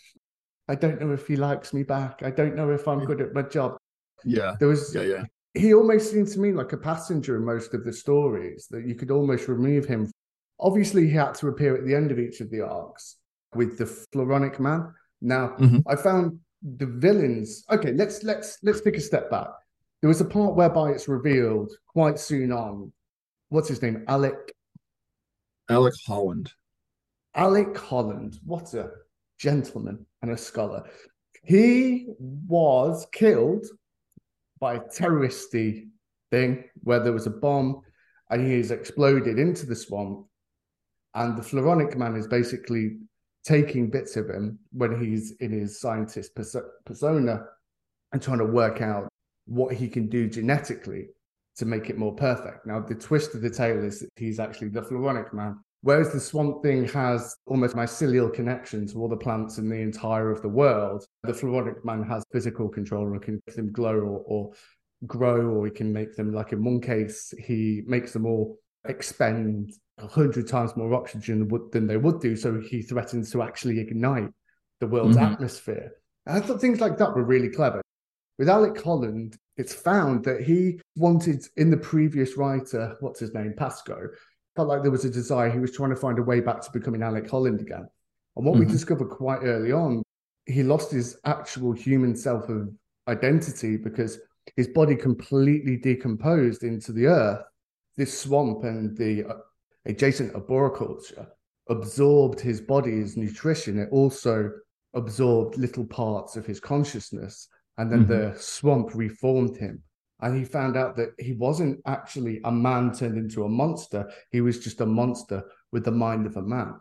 I 0.69 0.75
don't 0.77 1.01
know 1.01 1.13
if 1.13 1.27
he 1.27 1.37
likes 1.37 1.75
me 1.75 1.83
back. 1.83 2.23
I 2.23 2.31
don't 2.31 2.57
know 2.57 2.71
if 2.71 2.89
I'm 2.89 3.05
good 3.05 3.21
at 3.21 3.35
my 3.35 3.43
job. 3.43 3.77
Yeah. 4.25 4.57
There 4.59 4.69
was 4.69 4.95
Yeah. 4.95 5.03
Yeah. 5.03 5.25
he 5.55 5.75
almost 5.75 6.11
seemed 6.11 6.29
to 6.29 6.41
me 6.41 6.53
like 6.53 6.73
a 6.73 6.77
passenger 6.79 7.37
in 7.37 7.45
most 7.45 7.75
of 7.75 7.85
the 7.85 7.93
stories 7.93 8.67
that 8.71 8.87
you 8.87 8.95
could 8.95 9.11
almost 9.11 9.49
remove 9.49 9.85
him. 9.85 10.11
Obviously, 10.61 11.07
he 11.09 11.13
had 11.13 11.35
to 11.35 11.49
appear 11.49 11.77
at 11.77 11.85
the 11.85 11.95
end 11.95 12.11
of 12.11 12.19
each 12.19 12.41
of 12.41 12.51
the 12.51 12.61
arcs 12.63 13.17
with 13.55 13.77
the 13.79 13.85
Floronic 13.85 14.59
Man. 14.61 14.93
Now, 15.21 15.57
Mhm. 15.59 15.83
I 15.87 15.97
found 15.97 16.41
the 16.63 16.87
villains. 16.87 17.65
Okay, 17.71 17.93
let's 17.93 18.23
let's 18.23 18.59
let's 18.63 18.81
take 18.81 18.97
a 18.97 19.01
step 19.01 19.31
back. 19.31 19.49
There 20.01 20.09
was 20.09 20.21
a 20.21 20.25
part 20.25 20.55
whereby 20.57 20.93
it's 20.93 21.09
revealed 21.09 21.73
quite 21.87 22.19
soon 22.19 22.51
on. 22.53 22.93
What's 23.51 23.69
his 23.69 23.83
name? 23.83 24.05
Alec 24.09 24.53
Alec 25.69 25.95
Holland. 26.07 26.53
Alec 27.35 27.77
Holland. 27.77 28.39
What 28.45 28.75
a 28.75 28.91
gentleman 29.39 30.07
and 30.23 30.31
a 30.31 30.37
scholar. 30.37 30.89
He 31.45 32.07
was 32.19 33.07
killed 33.13 33.67
by 34.63 34.75
a 34.75 34.81
terroristy 34.81 35.89
thing 36.31 36.63
where 36.85 37.01
there 37.01 37.13
was 37.13 37.27
a 37.27 37.31
bomb 37.31 37.83
and 38.31 38.47
he 38.47 38.55
is 38.55 38.71
exploded 38.71 39.37
into 39.37 39.67
the 39.67 39.75
swamp. 39.75 40.25
And 41.15 41.37
the 41.37 41.43
Floronic 41.43 41.97
man 41.97 42.15
is 42.15 42.29
basically 42.29 42.99
taking 43.45 43.91
bits 43.91 44.17
of 44.17 44.31
him 44.31 44.61
when 44.73 45.05
he's 45.05 45.33
in 45.41 45.51
his 45.51 45.81
scientist 45.81 46.37
perso- 46.37 46.71
persona 46.87 47.45
and 48.13 48.23
trying 48.23 48.39
to 48.39 48.47
work 48.47 48.81
out 48.81 49.09
what 49.47 49.75
he 49.75 49.89
can 49.89 50.09
do 50.09 50.29
genetically 50.29 51.09
to 51.57 51.67
make 51.67 51.91
it 51.91 51.99
more 51.99 52.15
perfect. 52.15 52.65
Now, 52.65 52.79
the 52.79 52.95
twist 52.95 53.35
of 53.35 53.43
the 53.43 53.51
tale 53.51 53.85
is 53.85 53.99
that 53.99 54.11
he's 54.15 54.39
actually 54.39 54.69
the 54.69 54.83
Floronic 54.83 55.35
man, 55.35 55.59
whereas 55.83 56.13
the 56.13 56.21
Swamp 56.21 56.63
Thing 56.63 56.87
has 56.89 57.37
almost 57.47 57.77
mycelial 57.77 58.33
connection 58.33 58.87
to 58.89 58.99
all 58.99 59.09
the 59.09 59.17
plants 59.17 59.59
in 59.59 59.69
the 59.69 59.77
entire 59.77 60.31
of 60.31 60.43
the 60.43 60.49
world. 60.49 61.05
The 61.25 61.33
Floronic 61.33 61.85
man 61.85 62.03
has 62.05 62.25
physical 62.33 62.69
control 62.69 63.07
and 63.13 63.21
can 63.21 63.41
make 63.47 63.57
them 63.57 63.73
glow 63.73 63.97
or, 63.97 64.23
or 64.27 64.53
grow, 65.07 65.49
or 65.49 65.67
he 65.67 65.73
can 65.73 65.93
make 65.93 66.17
them, 66.17 66.33
like 66.33 66.53
in 66.53 66.65
one 66.65 66.81
case, 66.81 67.35
he 67.39 67.83
makes 67.87 68.13
them 68.13 68.27
all 68.27 68.59
expend 68.87 69.73
a 69.99 70.07
hundred 70.07 70.49
times 70.49 70.77
more 70.77 70.95
oxygen 70.95 71.49
than 71.73 71.87
they 71.87 71.97
would 71.97 72.21
do. 72.21 72.37
So 72.37 72.61
he 72.61 72.83
threatens 72.83 73.31
to 73.33 73.43
actually 73.43 73.79
ignite 73.81 74.31
the 74.81 74.87
world's 74.87 75.17
Mhm. 75.17 75.33
atmosphere. 75.33 75.93
And 76.27 76.37
I 76.37 76.47
thought 76.47 76.61
things 76.61 76.81
like 76.81 76.99
that 76.99 77.15
were 77.15 77.25
really 77.25 77.49
clever. 77.51 77.81
With 78.39 78.49
Alec 78.49 78.81
Holland, 78.83 79.37
it's 79.57 79.75
found 79.75 80.25
that 80.25 80.41
he 80.41 80.81
wanted 80.97 81.47
in 81.57 81.71
the 81.71 81.77
previous 81.77 82.37
writer, 82.37 82.97
what's 83.01 83.21
his 83.21 83.35
name, 83.35 83.53
Pasko, 83.57 84.09
felt 84.55 84.69
like 84.69 84.83
there 84.83 84.91
was 84.91 85.05
a 85.05 85.11
desire. 85.11 85.51
He 85.51 85.59
was 85.59 85.73
trying 85.73 85.91
to 85.91 85.97
find 85.97 86.19
a 86.19 86.23
way 86.23 86.41
back 86.41 86.61
to 86.63 86.73
becoming 86.73 87.03
Alec 87.03 87.29
Holland 87.29 87.61
again. 87.61 87.87
And 88.37 88.47
what 88.47 88.59
we 88.59 88.67
Mhm. 88.67 88.71
discovered 88.71 89.09
quite 89.09 89.41
early 89.43 89.73
on, 89.73 90.03
he 90.47 90.63
lost 90.63 90.91
his 90.91 91.19
actual 91.25 91.73
human 91.73 92.15
self 92.17 92.49
of 92.49 92.71
identity 93.09 93.77
because 93.77 94.19
his 94.57 94.69
body 94.69 94.97
completely 94.97 95.77
decomposed 95.77 96.65
into 96.65 96.93
the 96.93 97.07
earth. 97.07 97.43
This 97.97 98.19
swamp 98.19 98.65
and 98.65 98.97
the 98.97 99.25
uh, 99.25 99.35
adjacent 99.87 100.35
arboriculture 100.35 101.27
absorbed 101.69 102.41
his 102.41 102.61
body's 102.61 103.17
nutrition. 103.17 103.79
It 103.79 103.89
also 103.93 104.51
absorbed 104.95 105.57
little 105.59 105.87
parts 105.87 106.37
of 106.37 106.45
his 106.45 106.61
consciousness. 106.61 107.49
And 107.79 107.91
then 107.91 108.05
Mhm. 108.05 108.09
the 108.09 108.35
swamp 108.39 108.95
reformed 108.95 109.57
him. 109.57 109.83
And 110.23 110.37
he 110.37 110.45
found 110.45 110.77
out 110.77 110.97
that 110.97 111.11
he 111.19 111.33
wasn't 111.33 111.81
actually 111.85 112.41
a 112.45 112.53
man 112.53 112.95
turned 112.95 113.19
into 113.19 113.45
a 113.45 113.49
monster. 113.49 114.09
He 114.31 114.41
was 114.41 114.61
just 114.61 114.81
a 114.81 114.87
monster 114.87 115.43
with 115.73 115.85
the 115.85 115.91
mind 115.91 116.27
of 116.27 116.37
a 116.37 116.43
man. 116.43 116.75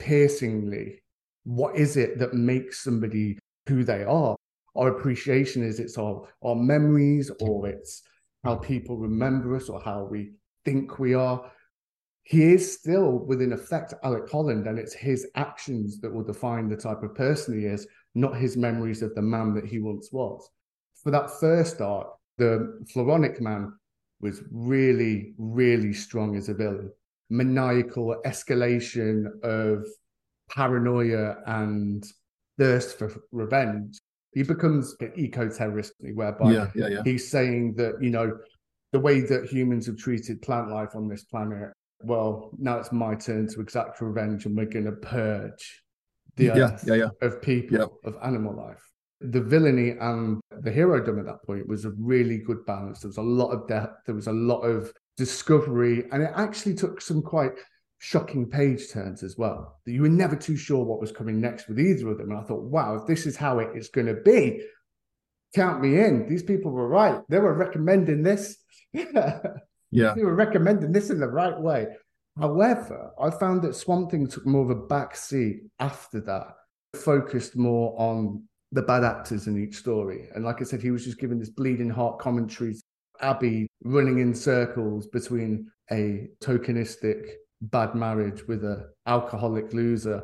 Piercingly, 0.00 1.00
what 1.44 1.76
is 1.76 1.96
it 1.96 2.18
that 2.18 2.34
makes 2.34 2.82
somebody 2.82 3.38
who 3.68 3.84
they 3.84 4.02
are? 4.02 4.36
Our 4.74 4.88
appreciation 4.88 5.62
is 5.62 5.78
it's 5.78 5.96
our, 5.96 6.26
our 6.42 6.56
memories 6.56 7.30
or 7.40 7.68
it's 7.68 8.02
how 8.42 8.56
people 8.56 8.96
remember 8.98 9.54
us 9.54 9.68
or 9.68 9.80
how 9.80 10.04
we 10.04 10.32
think 10.64 10.98
we 10.98 11.14
are. 11.14 11.50
He 12.24 12.52
is 12.52 12.74
still 12.78 13.18
within 13.18 13.52
effect 13.52 13.94
Alec 14.02 14.30
Holland, 14.30 14.66
and 14.66 14.78
it's 14.78 14.94
his 14.94 15.28
actions 15.34 16.00
that 16.00 16.12
will 16.12 16.22
define 16.22 16.68
the 16.68 16.76
type 16.76 17.02
of 17.02 17.14
person 17.14 17.58
he 17.58 17.66
is, 17.66 17.86
not 18.14 18.36
his 18.36 18.56
memories 18.56 19.02
of 19.02 19.14
the 19.14 19.22
man 19.22 19.54
that 19.54 19.66
he 19.66 19.80
once 19.80 20.10
was. 20.12 20.48
For 21.02 21.10
that 21.10 21.30
first 21.40 21.80
arc, 21.80 22.08
the 22.38 22.80
Floronic 22.94 23.40
man 23.40 23.72
was 24.20 24.42
really, 24.50 25.34
really 25.38 25.92
strong 25.92 26.36
as 26.36 26.48
a 26.48 26.54
villain. 26.54 26.90
Maniacal 27.30 28.16
escalation 28.24 29.26
of 29.42 29.86
paranoia 30.50 31.36
and 31.46 32.04
thirst 32.58 32.98
for 32.98 33.12
revenge. 33.32 33.98
He 34.34 34.42
becomes 34.42 34.94
an 35.00 35.12
eco-terrorist, 35.16 35.92
whereby 36.14 36.52
Yeah. 36.52 36.70
Yeah. 36.74 36.88
Yeah. 36.88 37.02
he's 37.04 37.30
saying 37.30 37.74
that 37.74 38.02
you 38.02 38.10
know 38.10 38.38
the 38.92 39.00
way 39.00 39.20
that 39.20 39.46
humans 39.46 39.86
have 39.86 39.96
treated 39.96 40.42
plant 40.42 40.68
life 40.70 40.94
on 40.94 41.08
this 41.08 41.24
planet 41.24 41.72
well 42.04 42.50
now 42.58 42.76
it's 42.78 42.92
my 42.92 43.14
turn 43.14 43.46
to 43.46 43.60
exact 43.60 44.00
revenge 44.00 44.44
and 44.44 44.56
we're 44.56 44.66
going 44.66 44.84
to 44.84 44.92
purge 44.92 45.82
the 46.36 46.44
Yeah. 46.44 46.58
earth 46.58 46.84
Yeah. 46.86 46.94
Yeah. 46.94 47.08
of 47.22 47.40
people 47.40 47.98
of 48.04 48.16
animal 48.22 48.54
life 48.54 48.91
the 49.30 49.40
villainy 49.40 49.90
and 50.00 50.40
the 50.60 50.72
hero 50.72 51.04
done 51.04 51.18
at 51.18 51.26
that 51.26 51.42
point 51.44 51.68
was 51.68 51.84
a 51.84 51.92
really 51.98 52.38
good 52.38 52.64
balance. 52.66 53.00
There 53.00 53.08
was 53.08 53.18
a 53.18 53.22
lot 53.22 53.50
of 53.50 53.68
depth 53.68 54.06
there 54.06 54.14
was 54.14 54.26
a 54.26 54.32
lot 54.32 54.60
of 54.60 54.92
discovery 55.16 56.04
and 56.12 56.22
it 56.22 56.32
actually 56.34 56.74
took 56.74 57.00
some 57.00 57.22
quite 57.22 57.52
shocking 57.98 58.48
page 58.48 58.90
turns 58.90 59.22
as 59.22 59.36
well. 59.36 59.80
You 59.86 60.02
were 60.02 60.08
never 60.08 60.36
too 60.36 60.56
sure 60.56 60.84
what 60.84 61.00
was 61.00 61.12
coming 61.12 61.40
next 61.40 61.68
with 61.68 61.78
either 61.78 62.08
of 62.08 62.18
them 62.18 62.30
and 62.30 62.38
i 62.38 62.42
thought 62.42 62.62
wow 62.64 62.96
if 62.96 63.06
this 63.06 63.26
is 63.26 63.36
how 63.36 63.60
it 63.60 63.76
is 63.76 63.88
going 63.88 64.08
to 64.08 64.20
be 64.22 64.62
count 65.54 65.80
me 65.80 66.00
in. 66.00 66.28
These 66.28 66.42
people 66.42 66.70
were 66.70 66.88
right. 66.88 67.20
They 67.28 67.38
were 67.38 67.54
recommending 67.54 68.22
this. 68.22 68.56
Yeah. 69.94 70.14
they 70.14 70.24
were 70.24 70.34
recommending 70.34 70.90
this 70.90 71.10
in 71.10 71.20
the 71.20 71.28
right 71.28 71.60
way. 71.60 71.86
However, 72.40 73.10
I 73.20 73.28
found 73.28 73.60
that 73.60 73.76
Swamp 73.76 74.10
Thing 74.10 74.26
took 74.26 74.46
more 74.46 74.64
of 74.64 74.70
a 74.70 74.86
back 74.86 75.14
seat 75.14 75.64
after 75.78 76.18
that, 76.22 76.46
focused 76.96 77.58
more 77.58 77.94
on 78.00 78.44
the 78.72 78.82
bad 78.82 79.04
actors 79.04 79.46
in 79.46 79.62
each 79.62 79.76
story. 79.76 80.28
And 80.34 80.44
like 80.44 80.60
I 80.60 80.64
said, 80.64 80.82
he 80.82 80.90
was 80.90 81.04
just 81.04 81.18
giving 81.18 81.38
this 81.38 81.50
bleeding 81.50 81.90
heart 81.90 82.18
commentary. 82.18 82.74
Abby 83.20 83.68
running 83.84 84.18
in 84.18 84.34
circles 84.34 85.06
between 85.06 85.70
a 85.92 86.28
tokenistic 86.42 87.34
bad 87.60 87.94
marriage 87.94 88.48
with 88.48 88.64
a 88.64 88.88
alcoholic 89.06 89.72
loser 89.72 90.22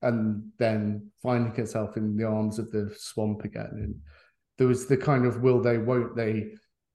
and 0.00 0.44
then 0.58 1.10
finding 1.22 1.52
herself 1.54 1.96
in 1.96 2.16
the 2.16 2.24
arms 2.24 2.58
of 2.58 2.70
the 2.70 2.94
swamp 2.96 3.44
again. 3.44 3.70
And 3.72 3.94
there 4.56 4.68
was 4.68 4.86
the 4.86 4.96
kind 4.96 5.26
of 5.26 5.42
will 5.42 5.60
they, 5.60 5.76
won't 5.76 6.16
they 6.16 6.52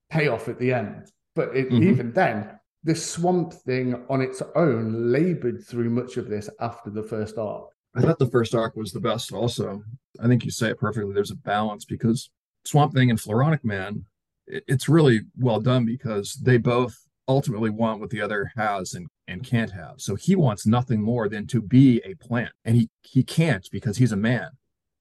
payoff 0.10 0.48
at 0.48 0.58
the 0.58 0.74
end. 0.74 1.12
But 1.36 1.56
it, 1.56 1.70
Mhm. 1.70 1.84
even 1.84 2.14
then, 2.14 2.60
the 2.84 2.96
swamp 2.96 3.54
thing 3.54 4.06
on 4.10 4.22
its 4.22 4.42
own 4.56 5.12
labored 5.12 5.64
through 5.66 5.90
much 5.90 6.18
of 6.18 6.30
this 6.30 6.50
after 6.60 6.90
the 6.90 7.04
first 7.04 7.38
arc. 7.38 7.73
I 7.96 8.02
thought 8.02 8.20
the 8.20 8.30
first 8.30 8.56
arc 8.56 8.76
was 8.76 8.92
the 8.92 9.00
best 9.00 9.32
also. 9.32 9.84
I 10.20 10.28
think 10.28 10.46
you 10.46 10.52
say 10.52 10.70
it 10.70 10.80
perfectly. 10.80 11.14
There's 11.14 11.32
a 11.32 11.36
balance 11.36 11.86
because 11.86 12.30
Swamp 12.66 12.94
Thing 12.94 13.10
and 13.10 13.20
Floronic 13.20 13.64
Man, 13.64 14.06
it- 14.48 14.64
it's 14.68 14.90
really 14.90 15.22
well 15.38 15.60
done 15.60 15.86
because 15.86 16.34
they 16.36 16.58
both 16.58 16.98
ultimately 17.28 17.70
want 17.70 18.00
what 18.00 18.10
the 18.10 18.20
other 18.22 18.52
has 18.56 18.94
and, 18.94 19.08
and 19.28 19.44
can't 19.46 19.72
have. 19.72 19.96
So 20.02 20.16
he 20.16 20.36
wants 20.36 20.66
nothing 20.66 21.02
more 21.02 21.30
than 21.30 21.48
to 21.48 21.62
be 21.62 22.02
a 22.04 22.16
plant. 22.16 22.52
And 22.66 22.76
he, 22.76 22.90
he 23.02 23.24
can't 23.24 23.68
because 23.72 23.98
he's 23.98 24.12
a 24.12 24.18
man, 24.18 24.50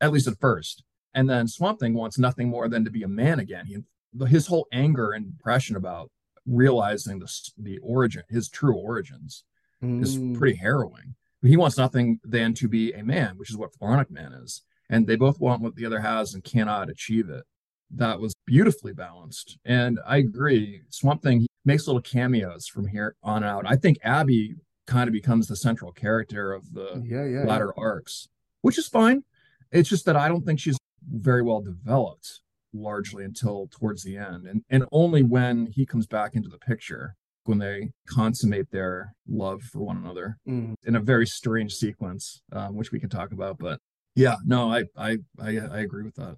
at 0.01 0.13
least 0.13 0.29
at 0.29 0.39
first. 0.41 0.85
And 1.15 1.29
then 1.29 1.49
Swamp 1.49 1.81
Thing 1.81 1.95
wants 1.95 2.19
nothing 2.19 2.49
more 2.49 2.69
than 2.69 2.85
to 2.85 2.91
be 2.91 3.03
a 3.03 3.09
man 3.09 3.39
again. 3.41 3.67
He, 3.67 3.79
his 4.27 4.47
whole 4.47 4.67
anger 4.73 5.13
and 5.13 5.37
depression 5.37 5.77
about 5.77 6.11
realizing 6.47 7.19
the, 7.19 7.33
the 7.59 7.79
origin, 7.79 8.23
his 8.29 8.49
true 8.49 8.75
origins, 8.77 9.45
is 9.83 10.17
Mm. 10.19 10.39
pretty 10.39 10.57
harrowing. 10.59 11.17
He 11.43 11.57
wants 11.57 11.77
nothing 11.77 12.21
than 12.25 12.55
to 12.55 12.69
be 12.69 12.93
a 12.93 13.03
man, 13.03 13.37
which 13.37 13.51
is 13.51 13.57
what 13.57 13.73
Floronic 13.73 14.11
Man 14.11 14.33
is. 14.33 14.63
And 14.89 15.07
they 15.07 15.17
both 15.17 15.41
want 15.41 15.63
what 15.63 15.75
the 15.75 15.87
other 15.87 16.01
has 16.01 16.35
and 16.35 16.45
cannot 16.45 16.91
achieve 16.91 17.29
it. 17.29 17.45
That 17.91 18.21
was 18.21 18.35
beautifully 18.47 18.93
balanced. 18.93 19.59
And 19.65 19.99
I 20.07 20.19
agree. 20.19 20.83
Swamp 20.89 21.23
Thing 21.23 21.47
makes 21.65 21.87
little 21.87 22.03
cameos 22.03 22.67
from 22.67 22.87
here 22.87 23.17
on 23.23 23.45
out. 23.45 23.65
I 23.67 23.77
think 23.77 23.99
Abby 24.03 24.57
kind 24.87 25.09
of 25.09 25.13
becomes 25.13 25.47
the 25.47 25.57
central 25.57 25.93
character 25.93 26.53
of 26.53 26.73
the 26.73 27.03
yeah, 27.05 27.25
yeah. 27.25 27.45
latter 27.45 27.73
arcs, 27.79 28.29
which 28.63 28.79
is 28.79 28.89
fine. 28.89 29.25
It's 29.71 29.89
just 29.89 30.05
that 30.07 30.17
I 30.17 30.29
don't 30.29 30.45
think 30.45 30.61
she's 30.61 30.79
very 31.11 31.43
well 31.43 31.61
developed 31.61 32.41
largely 32.73 33.25
until 33.25 33.69
towards 33.71 34.03
the 34.03 34.17
end. 34.17 34.47
And 34.47 34.65
and 34.71 34.85
only 34.93 35.23
when 35.23 35.67
he 35.67 35.87
comes 35.87 36.07
back 36.07 36.35
into 36.35 36.49
the 36.49 36.59
picture 36.59 37.17
when 37.45 37.59
they 37.59 37.91
consummate 38.09 38.71
their 38.71 39.15
love 39.29 39.63
for 39.63 39.81
one 39.81 39.97
another 39.97 40.39
Mm. 40.49 40.75
in 40.85 40.97
a 40.97 41.01
very 41.01 41.27
strange 41.27 41.75
sequence, 41.75 42.43
um, 42.53 42.75
which 42.77 42.93
we 42.93 43.01
can 43.01 43.09
talk 43.11 43.33
about. 43.33 43.59
But 43.59 43.81
yeah, 44.15 44.37
no, 44.45 44.71
I 44.73 44.85
I 44.97 45.19
I, 45.41 45.59
I 45.59 45.79
agree 45.81 46.05
with 46.05 46.15
that. 46.17 46.37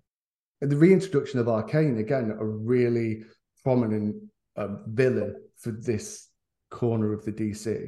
And 0.60 0.70
the 0.70 0.76
reintroduction 0.76 1.40
of 1.40 1.48
Arcane, 1.48 1.98
again, 1.98 2.34
a 2.38 2.44
really 2.46 3.24
prominent 3.62 4.16
um, 4.56 4.82
villain 4.86 5.34
for 5.58 5.72
this 5.72 6.28
corner 6.70 7.12
of 7.12 7.24
the 7.24 7.32
DC. 7.32 7.86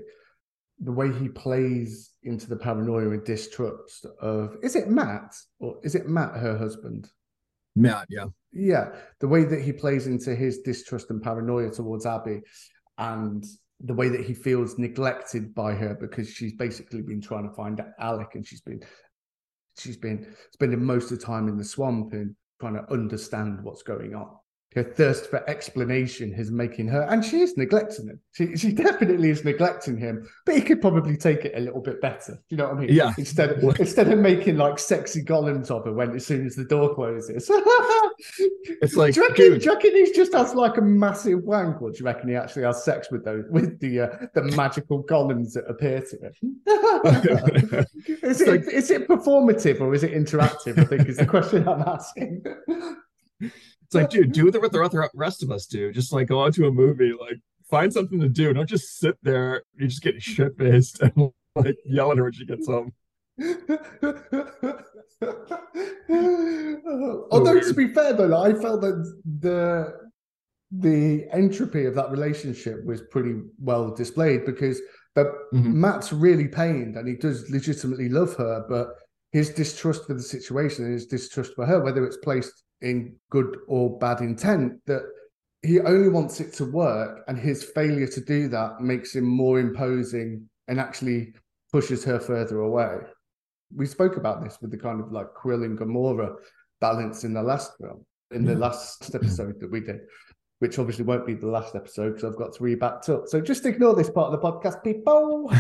the 0.81 0.93
way 0.93 1.11
he 1.11 1.29
plays 1.29 2.11
into 2.25 2.47
the 2.49 2.57
paranoia 2.57 3.09
and 3.11 3.25
distrust 3.25 4.05
of 4.21 4.57
is 4.63 4.77
it 4.77 4.89
Matt 4.91 5.35
or 5.59 5.79
is 5.83 5.95
it 5.95 6.07
Matt 6.07 6.37
her 6.37 6.57
husband? 6.59 7.09
Matt, 7.75 8.07
yeah. 8.11 8.27
Yeah, 8.53 8.95
the 9.21 9.29
way 9.29 9.45
that 9.45 9.63
he 9.63 9.73
plays 9.73 10.07
into 10.07 10.35
his 10.35 10.61
distrust 10.61 11.11
and 11.11 11.23
paranoia 11.23 11.71
towards 11.71 12.05
Abby 12.07 12.41
and 12.99 13.45
the 13.81 13.95
way 13.95 14.09
that 14.09 14.25
he 14.25 14.33
feels 14.33 14.79
neglected 14.79 15.55
by 15.55 15.75
her 15.75 15.95
because 15.95 16.31
she's 16.31 16.55
basically 16.55 17.03
been 17.03 17.21
trying 17.21 17.49
to 17.49 17.55
find 17.55 17.81
Alec 17.99 18.35
and 18.35 18.47
she's 18.47 18.63
been 18.63 18.81
she's 19.79 19.99
been 19.99 20.35
spending 20.53 20.83
most 20.83 21.11
of 21.11 21.19
the 21.19 21.25
time 21.25 21.49
in 21.49 21.57
the 21.57 21.65
swamp 21.65 22.13
and 22.15 22.35
trying 22.59 22.75
to 22.75 22.91
understand 22.91 23.63
what's 23.63 23.83
going 23.83 24.15
on 24.15 24.31
her 24.77 24.83
thirst 24.83 25.31
for 25.31 25.49
explanation 25.49 26.35
is 26.35 26.51
making 26.51 26.87
her, 26.87 27.03
and 27.09 27.25
she 27.25 27.41
is 27.41 27.57
neglecting 27.57 28.09
him. 28.09 28.21
She, 28.33 28.57
she 28.59 28.73
definitely 28.73 29.31
is 29.31 29.43
neglecting 29.43 29.97
him, 29.97 30.29
but 30.45 30.55
he 30.55 30.61
could 30.61 30.83
probably 30.83 31.17
take 31.17 31.47
it 31.47 31.53
a 31.57 31.61
little 31.61 31.81
bit 31.81 32.03
better. 32.03 32.33
Do 32.33 32.41
you 32.51 32.59
know 32.59 32.69
what 32.69 32.77
I 32.77 32.81
mean? 32.81 32.89
Yeah. 32.93 33.15
Instead 33.17 33.53
of 33.53 33.81
instead 33.81 34.13
of 34.13 34.19
making 34.19 34.59
like 34.59 34.79
sexy 34.79 35.25
golems 35.25 35.71
of 35.71 35.87
her 35.87 35.95
when 35.95 36.15
as 36.15 36.27
soon 36.27 36.47
as 36.47 36.57
the 36.57 36.65
door 36.65 36.95
closes. 36.95 37.51
it's 38.83 38.97
like, 38.97 39.15
do 39.15 39.21
you, 39.23 39.29
reckon, 39.29 39.59
do 39.59 39.65
you 39.65 39.73
reckon 39.73 39.93
he 39.93 40.13
just 40.13 40.35
has 40.35 40.55
like 40.55 40.77
a 40.77 40.83
massive 40.83 41.43
wank, 41.43 41.81
or 41.81 41.91
do 41.91 41.99
you 41.99 42.05
reckon 42.05 42.29
he 42.29 42.35
actually 42.35 42.65
has 42.65 42.85
sex 42.85 43.11
with 43.11 43.25
those 43.25 43.45
with 43.49 43.81
the 43.81 44.01
uh, 44.01 44.27
the 44.35 44.43
magical 44.57 45.03
golems 45.05 45.55
that 45.55 45.65
appear 45.71 46.03
to 46.03 46.17
him? 46.19 46.61
is 48.23 48.43
it 48.43 48.49
like, 48.49 48.65
is 48.71 48.91
it 48.91 49.09
performative 49.09 49.81
or 49.81 49.95
is 49.95 50.03
it 50.03 50.13
interactive? 50.13 50.79
I 50.79 50.85
think 50.85 51.09
is 51.09 51.17
the 51.17 51.25
question 51.25 51.67
I'm 51.67 51.81
asking. 51.81 52.45
It's 53.87 53.95
like, 53.95 54.11
dude, 54.11 54.33
do 54.33 54.47
what 54.47 54.53
the 54.53 55.09
rest 55.15 55.45
of 55.45 55.53
us 55.53 55.67
do. 55.67 55.93
Just 55.93 56.13
like 56.13 56.27
go 56.27 56.41
on 56.41 56.51
to 56.53 56.67
a 56.67 56.73
movie, 56.73 57.13
like 57.13 57.39
find 57.71 57.93
something 57.93 58.19
to 58.19 58.29
do. 58.29 58.53
Don't 58.53 58.69
just 58.69 58.99
sit 58.99 59.17
there. 59.23 59.63
You 59.79 59.87
just 59.87 60.03
get 60.03 60.21
shit 60.21 60.59
faced 60.59 61.01
and 61.03 61.31
like 61.55 61.77
yell 61.85 62.11
at 62.11 62.19
her 62.19 62.25
when 62.25 62.33
she 62.33 62.47
gets 62.47 62.67
home. 62.67 62.93
Although 67.31 67.61
to 67.61 67.75
be 67.75 67.95
fair 67.95 68.13
though, 68.13 68.43
I 68.43 68.55
felt 68.55 68.81
that 68.81 69.23
the 69.41 69.95
the 70.73 71.29
entropy 71.33 71.85
of 71.85 71.95
that 71.95 72.11
relationship 72.11 72.85
was 72.85 73.03
pretty 73.13 73.37
well 73.61 73.95
displayed 73.95 74.45
because 74.45 74.81
that 75.15 75.27
mm-hmm. 75.55 75.81
Matt's 75.81 76.13
really 76.13 76.49
pained 76.49 76.97
and 76.97 77.07
he 77.07 77.15
does 77.15 77.49
legitimately 77.51 78.09
love 78.09 78.35
her, 78.35 78.67
but 78.69 78.89
his 79.31 79.51
distrust 79.51 80.07
for 80.07 80.15
the 80.15 80.23
situation 80.23 80.85
and 80.85 80.93
his 80.93 81.07
distrust 81.07 81.55
for 81.55 81.67
her, 81.67 81.81
whether 81.85 82.05
it's 82.05 82.17
placed 82.17 82.65
in 82.83 83.17
good 83.31 83.57
or 83.69 83.99
bad 83.99 84.21
intent 84.21 84.75
that 84.87 85.03
he 85.63 85.81
only 85.81 86.09
wants 86.09 86.41
it 86.41 86.53
to 86.53 86.65
work 86.65 87.25
and 87.29 87.39
his 87.39 87.65
failure 87.65 88.07
to 88.07 88.21
do 88.21 88.49
that 88.49 88.81
makes 88.81 89.15
him 89.15 89.25
more 89.25 89.59
imposing 89.59 90.49
and 90.69 90.79
actually 90.79 91.33
pushes 91.73 92.05
her 92.05 92.21
further 92.21 92.61
away 92.61 92.99
we 93.75 93.87
spoke 93.87 94.17
about 94.17 94.43
this 94.43 94.59
with 94.61 94.71
the 94.71 94.77
kind 94.77 95.01
of 95.01 95.11
like 95.11 95.33
quill 95.35 95.65
and 95.65 95.79
gamora 95.79 96.35
balance 96.81 97.25
in 97.25 97.33
the 97.33 97.43
last 97.43 97.73
film 97.81 98.05
in 98.33 98.45
the 98.45 98.55
last 98.55 99.15
episode 99.15 99.59
that 99.61 99.71
we 99.71 99.81
did 99.81 100.01
which 100.59 100.79
obviously 100.79 101.05
won't 101.05 101.27
be 101.27 101.35
the 101.35 101.47
last 101.47 101.75
episode 101.75 102.15
because 102.15 102.25
I've 102.25 102.39
got 102.39 102.55
to 102.55 102.63
read 102.63 102.81
back 102.81 103.07
up. 103.11 103.25
So 103.27 103.41
just 103.43 103.67
ignore 103.67 103.95
this 103.95 104.09
part 104.09 104.33
of 104.33 104.41
the 104.41 104.47
podcast, 104.47 104.83
people. 104.83 105.51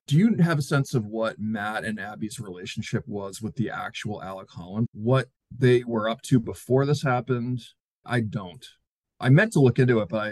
Do 0.06 0.16
you 0.16 0.34
have 0.42 0.58
a 0.58 0.62
sense 0.62 0.94
of 0.94 1.06
what 1.06 1.38
Matt 1.38 1.84
and 1.84 2.00
Abby's 2.00 2.40
relationship 2.40 3.04
was 3.06 3.40
with 3.40 3.54
the 3.54 3.70
actual 3.70 4.22
Alec 4.24 4.50
Holland? 4.50 4.88
What 4.92 5.28
they 5.56 5.84
were 5.84 6.08
up 6.08 6.22
to 6.22 6.40
before 6.40 6.86
this 6.86 7.02
happened? 7.02 7.62
I 8.04 8.20
don't. 8.20 8.64
I 9.20 9.28
meant 9.30 9.52
to 9.54 9.60
look 9.60 9.78
into 9.78 10.00
it, 10.00 10.08
but 10.08 10.18
I, 10.18 10.28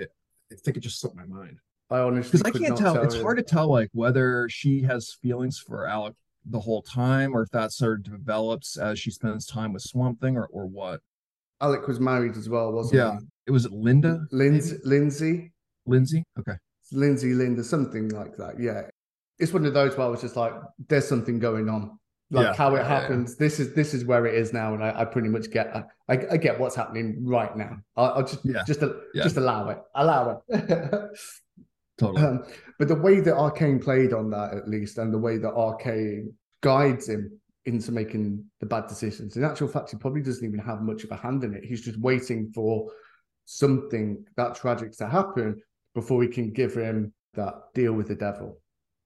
I 0.52 0.56
think 0.62 0.76
it 0.76 0.80
just 0.80 1.00
slipped 1.00 1.16
my 1.16 1.26
mind. 1.26 1.58
I 1.90 1.98
honestly 1.98 2.38
because 2.38 2.42
I 2.42 2.58
can't 2.58 2.78
tell. 2.78 2.94
tell. 2.94 3.02
It's 3.04 3.20
hard 3.20 3.36
to 3.36 3.42
tell 3.42 3.68
like 3.68 3.90
whether 3.92 4.48
she 4.48 4.82
has 4.82 5.16
feelings 5.22 5.58
for 5.58 5.86
Alec 5.86 6.14
the 6.44 6.60
whole 6.60 6.82
time 6.82 7.36
or 7.36 7.42
if 7.42 7.50
that 7.50 7.72
sort 7.72 7.98
of 7.98 8.04
develops 8.04 8.76
as 8.76 8.98
she 8.98 9.10
spends 9.10 9.46
time 9.46 9.72
with 9.72 9.82
Swamp 9.82 10.20
Thing 10.20 10.36
or, 10.36 10.46
or 10.46 10.66
what. 10.66 11.00
Alec 11.60 11.86
was 11.86 12.00
married 12.00 12.36
as 12.36 12.48
well, 12.48 12.72
wasn't 12.72 12.94
it? 12.94 12.96
yeah. 12.98 13.18
he? 13.18 13.26
It 13.46 13.50
was 13.52 13.70
Linda. 13.70 14.26
Lindsay. 14.32 14.78
Lindsay. 14.84 15.52
Lindsay. 15.86 16.24
Okay. 16.38 16.54
Lindsay, 16.90 17.34
Linda, 17.34 17.62
something 17.62 18.08
like 18.08 18.36
that. 18.36 18.58
Yeah. 18.58 18.82
It's 19.38 19.52
one 19.52 19.64
of 19.64 19.74
those 19.74 19.96
where 19.96 20.06
I 20.06 20.10
was 20.10 20.20
just 20.20 20.36
like, 20.36 20.52
there's 20.88 21.06
something 21.06 21.38
going 21.38 21.68
on. 21.68 21.98
Like 22.32 22.46
yeah. 22.46 22.54
how 22.54 22.74
it 22.76 22.86
happens. 22.86 23.32
Yeah, 23.32 23.34
yeah. 23.34 23.48
This 23.48 23.60
is 23.60 23.74
this 23.74 23.92
is 23.92 24.06
where 24.06 24.24
it 24.24 24.34
is 24.34 24.54
now, 24.54 24.72
and 24.72 24.82
I, 24.82 25.02
I 25.02 25.04
pretty 25.04 25.28
much 25.28 25.50
get 25.50 25.76
I, 25.76 25.84
I, 26.08 26.38
get 26.38 26.58
what's 26.58 26.74
happening 26.74 27.26
right 27.26 27.54
now. 27.54 27.76
I'll, 27.94 28.12
I'll 28.14 28.26
just 28.26 28.42
just 28.66 28.80
just 29.14 29.36
allow 29.36 29.68
it, 29.68 29.78
allow 29.94 30.42
it. 30.48 31.10
totally. 31.98 32.22
Um, 32.22 32.44
but 32.78 32.88
the 32.88 32.94
way 32.94 33.20
that 33.20 33.36
Arcane 33.36 33.78
played 33.78 34.14
on 34.14 34.30
that, 34.30 34.54
at 34.54 34.66
least, 34.66 34.96
and 34.96 35.12
the 35.12 35.18
way 35.18 35.36
that 35.36 35.52
Arcane 35.52 36.32
guides 36.62 37.06
him 37.06 37.38
into 37.66 37.92
making 37.92 38.42
the 38.60 38.66
bad 38.66 38.86
decisions. 38.86 39.36
In 39.36 39.44
actual 39.44 39.68
fact, 39.68 39.90
he 39.90 39.98
probably 39.98 40.22
doesn't 40.22 40.44
even 40.44 40.58
have 40.58 40.80
much 40.80 41.04
of 41.04 41.10
a 41.10 41.16
hand 41.16 41.44
in 41.44 41.52
it. 41.52 41.64
He's 41.64 41.82
just 41.82 42.00
waiting 42.00 42.50
for 42.54 42.90
something 43.44 44.24
that 44.36 44.54
tragic 44.54 44.96
to 44.96 45.06
happen 45.06 45.60
before 45.94 46.22
he 46.22 46.28
can 46.28 46.50
give 46.50 46.74
him 46.74 47.12
that 47.34 47.54
deal 47.74 47.92
with 47.92 48.08
the 48.08 48.14
devil. 48.14 48.58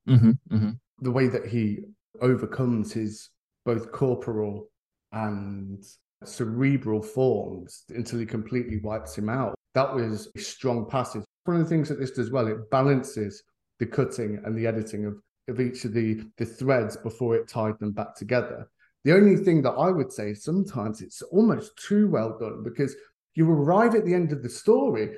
Mm-hmm, 0.09 0.31
mm-hmm. 0.55 0.71
The 1.01 1.11
way 1.11 1.27
that 1.27 1.47
he 1.47 1.81
overcomes 2.21 2.93
his 2.93 3.31
both 3.65 3.93
corporal 3.93 4.69
and 5.13 5.85
cerebral 6.25 7.03
forms 7.03 7.85
until 7.91 8.19
he 8.19 8.27
completely 8.27 8.79
wipes 8.79 9.17
him 9.17 9.29
out. 9.29 9.55
That 9.75 9.95
was 9.95 10.29
a 10.35 10.41
strong 10.41 10.89
passage. 10.89 11.25
One 11.45 11.57
of 11.59 11.63
the 11.63 11.69
things 11.69 11.89
that 11.89 11.99
this 12.01 12.13
does 12.13 12.31
well, 12.31 12.47
it 12.47 12.71
balances 12.71 13.43
the 13.79 13.87
cutting 13.87 14.41
and 14.45 14.57
the 14.57 14.67
editing 14.67 15.05
of 15.05 15.21
of 15.49 15.61
each 15.61 15.85
of 15.85 15.93
the 15.93 16.23
the 16.39 16.47
threads 16.47 16.97
before 16.97 17.37
it 17.37 17.49
tied 17.49 17.79
them 17.79 17.93
back 17.93 18.15
together. 18.15 18.69
The 19.05 19.13
only 19.15 19.37
thing 19.37 19.63
that 19.63 19.73
I 19.73 19.91
would 19.91 20.13
say 20.13 20.35
sometimes 20.35 21.01
it's 21.01 21.23
almost 21.23 21.77
too 21.77 22.09
well 22.09 22.37
done 22.39 22.63
because 22.65 22.97
you 23.35 23.49
arrive 23.49 23.95
at 23.95 24.05
the 24.05 24.15
end 24.15 24.33
of 24.33 24.43
the 24.43 24.49
story, 24.49 25.17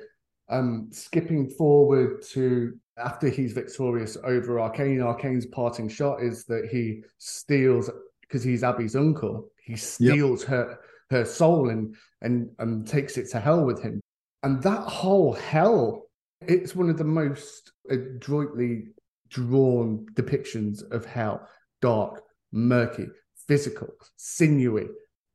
um, 0.49 0.87
skipping 0.91 1.49
forward 1.49 2.21
to 2.31 2.77
after 2.97 3.29
he's 3.29 3.53
victorious 3.53 4.17
over 4.23 4.59
Arcane. 4.59 5.01
Arcane's 5.01 5.45
parting 5.45 5.87
shot 5.87 6.21
is 6.21 6.45
that 6.45 6.67
he 6.71 7.01
steals 7.17 7.89
because 8.21 8.43
he's 8.43 8.63
Abby's 8.63 8.95
uncle. 8.95 9.49
He 9.63 9.75
steals 9.75 10.41
yep. 10.41 10.49
her 10.49 10.79
her 11.11 11.25
soul 11.25 11.69
and 11.69 11.95
and 12.21 12.49
and 12.59 12.87
takes 12.87 13.17
it 13.17 13.29
to 13.31 13.39
hell 13.39 13.63
with 13.65 13.81
him. 13.81 14.01
And 14.43 14.61
that 14.63 14.81
whole 14.81 15.33
hell, 15.33 16.07
it's 16.41 16.75
one 16.75 16.89
of 16.89 16.97
the 16.97 17.03
most 17.03 17.71
adroitly 17.89 18.87
drawn 19.29 20.05
depictions 20.13 20.89
of 20.91 21.05
hell 21.05 21.47
dark, 21.81 22.21
murky, 22.51 23.07
physical, 23.47 23.87
sinewy, 24.17 24.87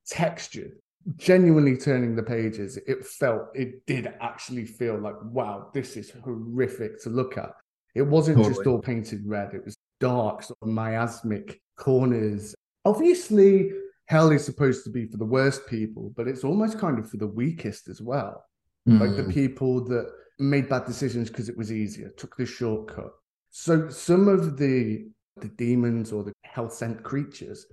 textured, 0.07 0.73
genuinely 1.17 1.77
turning 1.77 2.17
the 2.17 2.23
pages. 2.23 2.77
It 2.87 3.05
felt, 3.05 3.49
it 3.55 3.87
did 3.87 4.13
actually 4.21 4.67
feel 4.67 4.99
like, 4.99 5.17
wow, 5.25 5.71
this 5.75 5.97
is 5.97 6.11
horrific 6.23 7.03
to 7.03 7.11
look 7.11 7.39
at. 7.39 7.51
It 7.95 8.03
wasn't 8.03 8.39
totally. 8.39 8.55
just 8.55 8.67
all 8.67 8.81
painted 8.81 9.23
red, 9.25 9.55
it 9.55 9.65
was 9.65 9.77
dark, 10.01 10.43
sort 10.43 10.59
of 10.63 10.69
miasmic 10.69 11.61
corners. 11.77 12.55
Obviously, 12.85 13.73
hell 14.07 14.31
is 14.33 14.45
supposed 14.45 14.85
to 14.85 14.91
be 14.91 15.07
for 15.07 15.17
the 15.17 15.25
worst 15.25 15.67
people, 15.67 16.13
but 16.17 16.27
it's 16.27 16.45
almost 16.45 16.79
kind 16.79 16.99
of 16.99 17.09
for 17.09 17.19
the 17.19 17.27
weakest 17.27 17.89
as 17.89 18.01
well. 18.01 18.45
Mm. 18.89 19.01
Like 19.01 19.17
the 19.17 19.23
hmm. 19.23 19.31
people 19.31 19.85
that 19.87 20.11
made 20.39 20.69
bad 20.69 20.85
decisions 20.85 21.31
because 21.31 21.49
it 21.49 21.57
was 21.57 21.73
easier, 21.73 22.11
took 22.19 22.37
the 22.37 22.45
shortcut, 22.45 23.13
so 23.57 23.89
some 23.89 24.27
of 24.27 24.59
the 24.59 25.07
the 25.37 25.49
demons 25.49 26.11
or 26.11 26.25
the 26.25 26.33
hell 26.43 26.69
sent 26.69 27.05
creatures, 27.05 27.67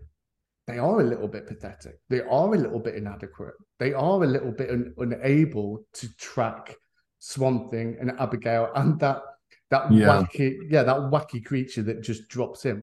they 0.68 0.78
are 0.78 1.02
a 1.02 1.04
little 1.04 1.28
bit 1.28 1.48
pathetic. 1.48 2.00
They 2.10 2.22
are 2.22 2.54
a 2.54 2.58
little 2.58 2.80
bit 2.80 2.96
inadequate. 2.96 3.54
They 3.80 3.94
are 3.94 4.24
a 4.24 4.28
little 4.28 4.52
bit 4.52 4.70
un- 4.70 4.94
unable 4.98 5.84
to 5.94 6.16
track 6.18 6.76
Swamp 7.20 7.72
Thing 7.72 7.98
and 8.00 8.12
Abigail 8.20 8.70
and 8.76 9.00
that 9.00 9.22
that 9.70 9.92
yeah. 9.92 10.08
wacky 10.08 10.56
yeah 10.70 10.84
that 10.84 10.98
wacky 10.98 11.44
creature 11.44 11.84
that 11.84 12.02
just 12.02 12.28
drops 12.28 12.66
in. 12.66 12.82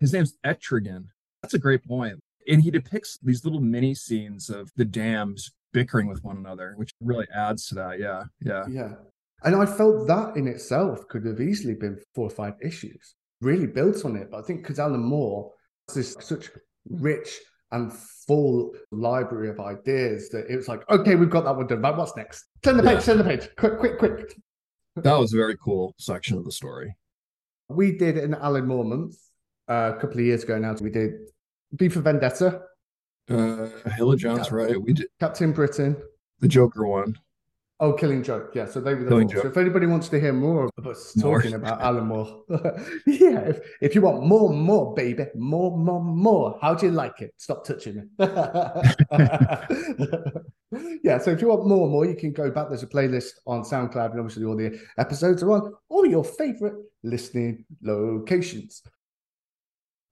His 0.00 0.12
name's 0.12 0.36
Etrigan. 0.44 1.06
That's 1.42 1.54
a 1.54 1.58
great 1.58 1.84
point. 1.84 2.20
And 2.48 2.62
he 2.62 2.70
depicts 2.70 3.18
these 3.22 3.44
little 3.44 3.60
mini 3.60 3.94
scenes 3.94 4.50
of 4.50 4.70
the 4.76 4.84
dams 4.84 5.50
bickering 5.72 6.06
with 6.08 6.22
one 6.22 6.36
another, 6.36 6.74
which 6.76 6.90
really 7.00 7.26
adds 7.34 7.66
to 7.68 7.74
that. 7.76 7.98
Yeah, 7.98 8.24
yeah, 8.40 8.64
yeah. 8.70 8.92
And 9.42 9.54
I 9.54 9.66
felt 9.66 10.06
that 10.06 10.36
in 10.36 10.46
itself 10.46 11.06
could 11.08 11.24
have 11.26 11.40
easily 11.40 11.74
been 11.74 11.98
four 12.14 12.26
or 12.26 12.30
five 12.30 12.54
issues, 12.62 13.14
really 13.40 13.66
built 13.66 14.04
on 14.04 14.16
it. 14.16 14.30
But 14.30 14.38
I 14.38 14.42
think 14.42 14.62
because 14.62 14.78
Alan 14.78 15.04
Moore 15.04 15.52
has 15.88 15.96
this 15.96 16.16
such 16.20 16.50
rich 16.90 17.38
and 17.72 17.92
full 17.92 18.72
library 18.90 19.48
of 19.48 19.60
ideas 19.60 20.28
that 20.30 20.46
it 20.48 20.56
was 20.56 20.68
like, 20.68 20.88
okay, 20.88 21.14
we've 21.14 21.30
got 21.30 21.44
that 21.44 21.56
one 21.56 21.66
done. 21.66 21.82
Right, 21.82 21.96
what's 21.96 22.16
next? 22.16 22.44
Turn 22.62 22.76
the 22.76 22.82
page, 22.82 22.98
yeah. 22.98 23.00
turn 23.00 23.18
the 23.18 23.24
page. 23.24 23.48
Quick, 23.56 23.78
quick, 23.78 23.98
quick. 23.98 24.36
That 24.96 25.18
was 25.18 25.34
a 25.34 25.36
very 25.36 25.56
cool 25.58 25.94
section 25.98 26.38
of 26.38 26.44
the 26.44 26.52
story. 26.52 26.96
We 27.68 27.92
did 27.92 28.16
an 28.16 28.34
Alan 28.34 28.66
Moore 28.66 28.84
month 28.84 29.16
uh, 29.68 29.92
a 29.96 30.00
couple 30.00 30.18
of 30.18 30.24
years 30.24 30.44
ago 30.44 30.58
now. 30.58 30.74
We 30.80 30.90
did 30.90 31.12
V 31.72 31.88
for 31.88 32.00
Vendetta. 32.00 32.62
Uh, 33.28 33.68
Halo 33.96 34.14
Jones, 34.16 34.44
Cap- 34.44 34.52
right? 34.52 34.80
We 34.80 34.92
did 34.92 35.08
Captain 35.18 35.52
Britain. 35.52 35.96
The 36.40 36.48
Joker 36.48 36.86
one. 36.86 37.16
Oh, 37.78 37.92
Killing 37.92 38.22
Joke. 38.22 38.52
Yeah. 38.54 38.64
So 38.64 38.80
they 38.80 38.94
were 38.94 39.04
the 39.04 39.10
Killing 39.10 39.28
four. 39.28 39.36
So 39.36 39.42
Joke. 39.42 39.52
if 39.52 39.58
anybody 39.58 39.84
wants 39.86 40.08
to 40.08 40.18
hear 40.18 40.32
more 40.32 40.70
of 40.78 40.86
us 40.86 41.14
More. 41.22 41.36
talking 41.36 41.54
about 41.54 41.80
Alan 41.82 42.06
Moore, 42.06 42.42
yeah. 43.06 43.40
If, 43.40 43.58
if 43.82 43.94
you 43.94 44.00
want 44.00 44.24
more, 44.24 44.50
more, 44.50 44.94
baby, 44.94 45.26
more, 45.34 45.76
more, 45.76 46.02
more, 46.02 46.58
how 46.62 46.74
do 46.74 46.86
you 46.86 46.92
like 46.92 47.20
it? 47.20 47.34
Stop 47.36 47.66
touching 47.66 47.96
me. 47.96 48.02
yeah. 51.02 51.18
So 51.18 51.32
if 51.32 51.42
you 51.42 51.48
want 51.48 51.66
more, 51.66 51.86
more, 51.88 52.06
you 52.06 52.16
can 52.16 52.32
go 52.32 52.50
back. 52.50 52.68
There's 52.68 52.82
a 52.82 52.86
playlist 52.86 53.32
on 53.46 53.62
SoundCloud, 53.62 54.12
and 54.12 54.20
obviously 54.20 54.44
all 54.44 54.56
the 54.56 54.80
episodes 54.96 55.42
are 55.42 55.52
on 55.52 55.74
all 55.90 56.06
your 56.06 56.24
favorite 56.24 56.76
listening 57.02 57.66
locations. 57.82 58.82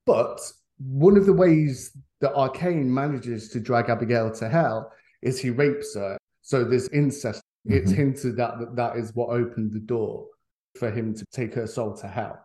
But 0.05 0.39
one 0.79 1.17
of 1.17 1.25
the 1.25 1.33
ways 1.33 1.97
that 2.21 2.35
Arcane 2.35 2.93
manages 2.93 3.49
to 3.51 3.61
drag 3.61 3.89
Abigail 3.89 4.31
to 4.35 4.51
hell 4.51 4.93
is 5.23 5.41
he 5.41 5.49
rapes 5.49 5.95
her. 5.95 6.19
So 6.43 6.63
there's 6.63 6.89
incest. 6.89 7.43
It's 7.67 7.93
Mhm. 7.93 7.97
hinted 7.97 8.37
that, 8.37 8.59
that 8.59 8.77
that 8.77 8.97
is 8.97 9.15
what 9.15 9.31
opened 9.31 9.73
the 9.73 9.81
door 9.81 10.29
for 10.77 10.91
him 10.91 11.15
to 11.15 11.25
take 11.33 11.55
her 11.55 11.67
soul 11.67 11.95
to 11.97 12.07
hell 12.07 12.39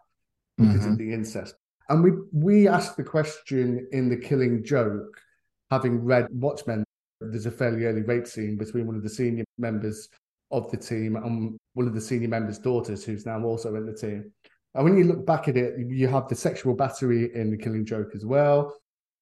because 0.57 0.85
Mhm. 0.85 0.91
of 0.91 0.97
the 0.97 1.11
incest. 1.13 1.55
And 1.89 2.03
we 2.03 2.11
we 2.31 2.67
asked 2.67 2.95
the 2.97 3.03
question 3.03 3.87
in 3.91 4.09
the 4.09 4.17
Killing 4.17 4.63
Joke, 4.63 5.19
having 5.71 6.03
read 6.03 6.27
Watchmen. 6.31 6.83
There's 7.19 7.47
a 7.47 7.51
fairly 7.51 7.85
early 7.85 8.03
rape 8.03 8.27
scene 8.27 8.57
between 8.57 8.87
one 8.87 8.95
of 8.95 9.03
the 9.03 9.09
senior 9.09 9.43
members 9.57 10.07
of 10.51 10.71
the 10.71 10.77
team 10.77 11.15
and 11.15 11.57
one 11.73 11.87
of 11.87 11.93
the 11.93 12.01
senior 12.01 12.27
members' 12.29 12.59
daughters, 12.59 13.03
who's 13.03 13.25
now 13.25 13.43
also 13.43 13.75
in 13.75 13.85
the 13.85 13.93
team. 13.93 14.31
And 14.75 14.85
when 14.85 14.97
you 14.97 15.03
look 15.03 15.25
back 15.25 15.47
at 15.47 15.57
it, 15.57 15.79
you 15.79 16.07
have 16.07 16.27
the 16.27 16.35
sexual 16.35 16.75
battery 16.75 17.33
in 17.35 17.49
the 17.49 17.57
Killing 17.57 17.85
Joke 17.85 18.15
as 18.15 18.25
well. 18.25 18.77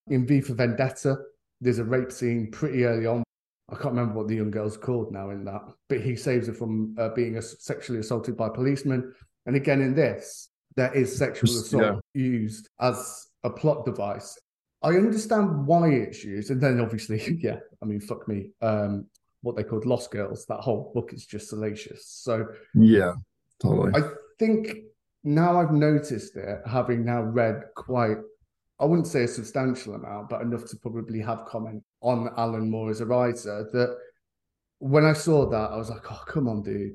In 0.08 0.28
V 0.28 0.42
for 0.42 0.54
Vendetta, 0.54 1.18
there's 1.62 1.80
a 1.80 1.84
rape 1.86 2.12
scene 2.12 2.52
pretty 2.52 2.86
early 2.86 3.06
on. 3.06 3.24
I 3.70 3.76
can't 3.76 3.96
remember 3.96 4.16
what 4.16 4.28
the 4.28 4.36
young 4.36 4.52
girl's 4.52 4.78
called 4.78 5.12
now 5.12 5.30
in 5.32 5.44
that, 5.46 5.62
but 5.90 6.02
he 6.02 6.16
saves 6.16 6.48
her 6.48 6.54
from 6.54 6.96
uh, 6.98 7.10
being 7.10 7.40
sexually 7.42 8.00
assaulted 8.00 8.38
by 8.38 8.50
policemen. 8.50 9.14
And 9.46 9.56
again, 9.56 9.82
in 9.82 9.94
this, 9.94 10.50
there 10.76 10.94
is 10.94 11.18
sexual 11.18 11.50
assault 11.50 12.02
used 12.14 12.70
as 12.80 13.28
a 13.44 13.50
plot 13.50 13.86
device. 13.86 14.38
I 14.84 14.90
understand 14.90 15.66
why 15.66 15.90
it's 15.90 16.24
used, 16.24 16.52
and 16.52 16.62
then 16.62 16.80
obviously, 16.80 17.40
yeah, 17.42 17.58
I 17.82 17.86
mean, 17.86 18.00
fuck 18.00 18.28
me. 18.28 18.52
Um, 18.62 19.08
what 19.42 19.56
they 19.56 19.64
called 19.64 19.86
Lost 19.86 20.12
Girls, 20.12 20.46
that 20.48 20.60
whole 20.60 20.92
book 20.94 21.14
is 21.14 21.26
just 21.26 21.50
salacious. 21.50 22.06
So 22.06 22.48
Yeah, 22.74 23.14
totally. 23.60 23.92
I 23.96 24.10
think 24.40 24.78
now 25.24 25.60
I've 25.60 25.74
noticed 25.74 26.36
it, 26.36 26.60
having 26.66 27.06
now 27.06 27.22
read 27.22 27.64
quite, 27.76 28.18
I 28.80 28.86
wouldn't 28.86 29.08
say 29.08 29.24
a 29.24 29.28
substantial 29.28 29.96
amount, 29.96 30.30
but 30.30 30.42
enough 30.42 30.66
to 30.66 30.78
probably 30.78 31.20
have 31.22 31.46
comment 31.46 31.84
on 32.02 32.30
Alan 32.38 32.70
Moore 32.70 32.92
as 32.92 33.02
a 33.02 33.06
writer, 33.06 33.68
that 33.74 33.98
when 34.80 35.04
I 35.06 35.14
saw 35.14 35.50
that, 35.50 35.72
I 35.72 35.78
was 35.78 35.90
like, 35.90 36.12
oh, 36.12 36.24
come 36.28 36.48
on, 36.48 36.62
dude. 36.62 36.94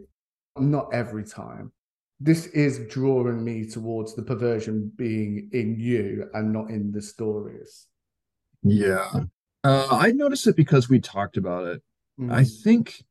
Not 0.56 0.92
every 0.92 1.24
time. 1.24 1.72
This 2.20 2.46
is 2.46 2.86
drawing 2.88 3.42
me 3.44 3.66
towards 3.68 4.14
the 4.14 4.22
perversion 4.22 4.92
being 4.94 5.48
in 5.52 5.76
you 5.80 6.28
and 6.34 6.52
not 6.52 6.70
in 6.70 6.92
the 6.92 7.02
stories. 7.02 7.88
Yeah. 8.62 9.10
Uh, 9.64 9.88
I 9.90 10.12
noticed 10.12 10.46
it 10.46 10.54
because 10.54 10.88
we 10.88 11.00
talked 11.00 11.36
about 11.36 11.66
it. 11.66 11.82
I 12.30 12.42
Mm. 12.42 12.62
think 12.62 13.04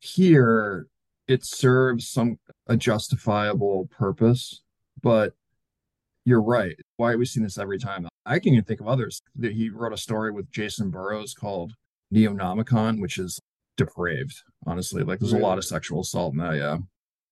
here 0.00 0.88
it 1.28 1.44
serves 1.44 2.08
some 2.08 2.38
a 2.66 2.76
justifiable 2.76 3.88
purpose, 3.96 4.62
but 5.00 5.34
you're 6.24 6.42
right. 6.42 6.76
Why 6.96 7.12
are 7.12 7.18
we 7.18 7.24
seeing 7.24 7.44
this 7.44 7.58
every 7.58 7.78
time? 7.78 8.08
I 8.26 8.38
can 8.38 8.52
even 8.52 8.64
think 8.64 8.80
of 8.80 8.88
others. 8.88 9.22
That 9.36 9.52
he 9.52 9.70
wrote 9.70 9.92
a 9.92 9.96
story 9.96 10.30
with 10.30 10.50
Jacen 10.50 10.90
Burrows 10.90 11.34
called 11.34 11.72
Neonomicon, 12.12 13.00
which 13.00 13.18
is 13.18 13.40
depraved, 13.76 14.42
honestly. 14.66 15.02
Like 15.02 15.20
there's 15.20 15.32
a 15.32 15.38
lot 15.38 15.58
of 15.58 15.64
sexual 15.64 16.00
assault 16.00 16.34
in 16.34 16.38
that, 16.40 16.56
yeah. 16.56 16.78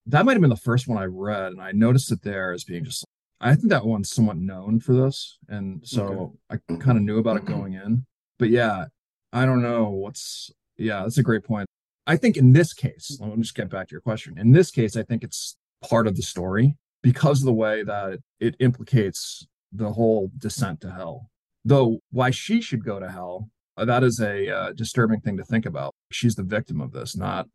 That 0.07 0.25
might 0.25 0.33
have 0.33 0.41
been 0.41 0.51
the 0.51 0.57
first 0.57 0.89
one 0.89 0.97
I 0.97 1.05
read, 1.05 1.53
and 1.53 1.61
I 1.61 1.73
noticed 1.73 2.11
it 2.11 2.23
there 2.23 2.53
as 2.53 2.65
being 2.65 2.85
just 2.85 3.05
I 3.41 3.55
think 3.55 3.69
that 3.69 3.87
one's 3.87 4.11
somewhat 4.11 4.37
known 4.37 4.81
for 4.81 4.95
this, 4.95 5.39
and 5.49 5.87
so 5.87 6.37
I 6.51 6.57
kind 6.81 6.99
of 6.99 7.05
knew 7.05 7.19
about 7.19 7.37
it 7.37 7.45
going 7.45 7.75
in. 7.75 8.05
But 8.39 8.51
yeah, 8.51 8.87
I 9.33 9.47
don't 9.47 9.63
know 9.63 9.91
what's 9.91 10.51
yeah, 10.77 11.03
that's 11.03 11.19
a 11.19 11.23
great 11.23 11.45
point. 11.45 11.67
I 12.07 12.17
think 12.17 12.37
in 12.37 12.53
this 12.53 12.73
case, 12.73 13.19
let 13.21 13.37
me 13.37 13.43
just 13.43 13.55
get 13.55 13.69
back 13.69 13.89
to 13.89 13.93
your 13.93 14.01
question. 14.01 14.39
In 14.39 14.53
this 14.53 14.71
case, 14.71 14.97
I 14.97 15.03
think 15.03 15.23
it's 15.23 15.57
part 15.89 16.07
of 16.07 16.17
the 16.17 16.23
story 16.23 16.77
because 17.03 17.41
of 17.41 17.47
the 17.47 17.53
way 17.53 17.83
that 17.83 18.19
it 18.41 18.57
implicates 18.59 19.47
the 19.73 19.93
whole 19.93 20.31
descent 20.39 20.81
to 20.81 20.91
hell. 20.91 21.31
Though 21.65 22.01
why 22.11 22.31
she 22.31 22.61
should 22.61 22.85
go 22.85 22.99
to 22.99 23.11
hell, 23.11 23.51
uh, 23.77 23.85
that 23.85 24.03
is 24.03 24.21
a 24.21 24.49
uh, 24.49 24.73
disturbing 24.73 25.21
thing 25.21 25.37
to 25.37 25.45
think 25.45 25.67
about. 25.67 25.95
She's 26.11 26.35
the 26.35 26.43
victim 26.43 26.81
of 26.81 26.93
this, 26.93 27.17
not 27.17 27.47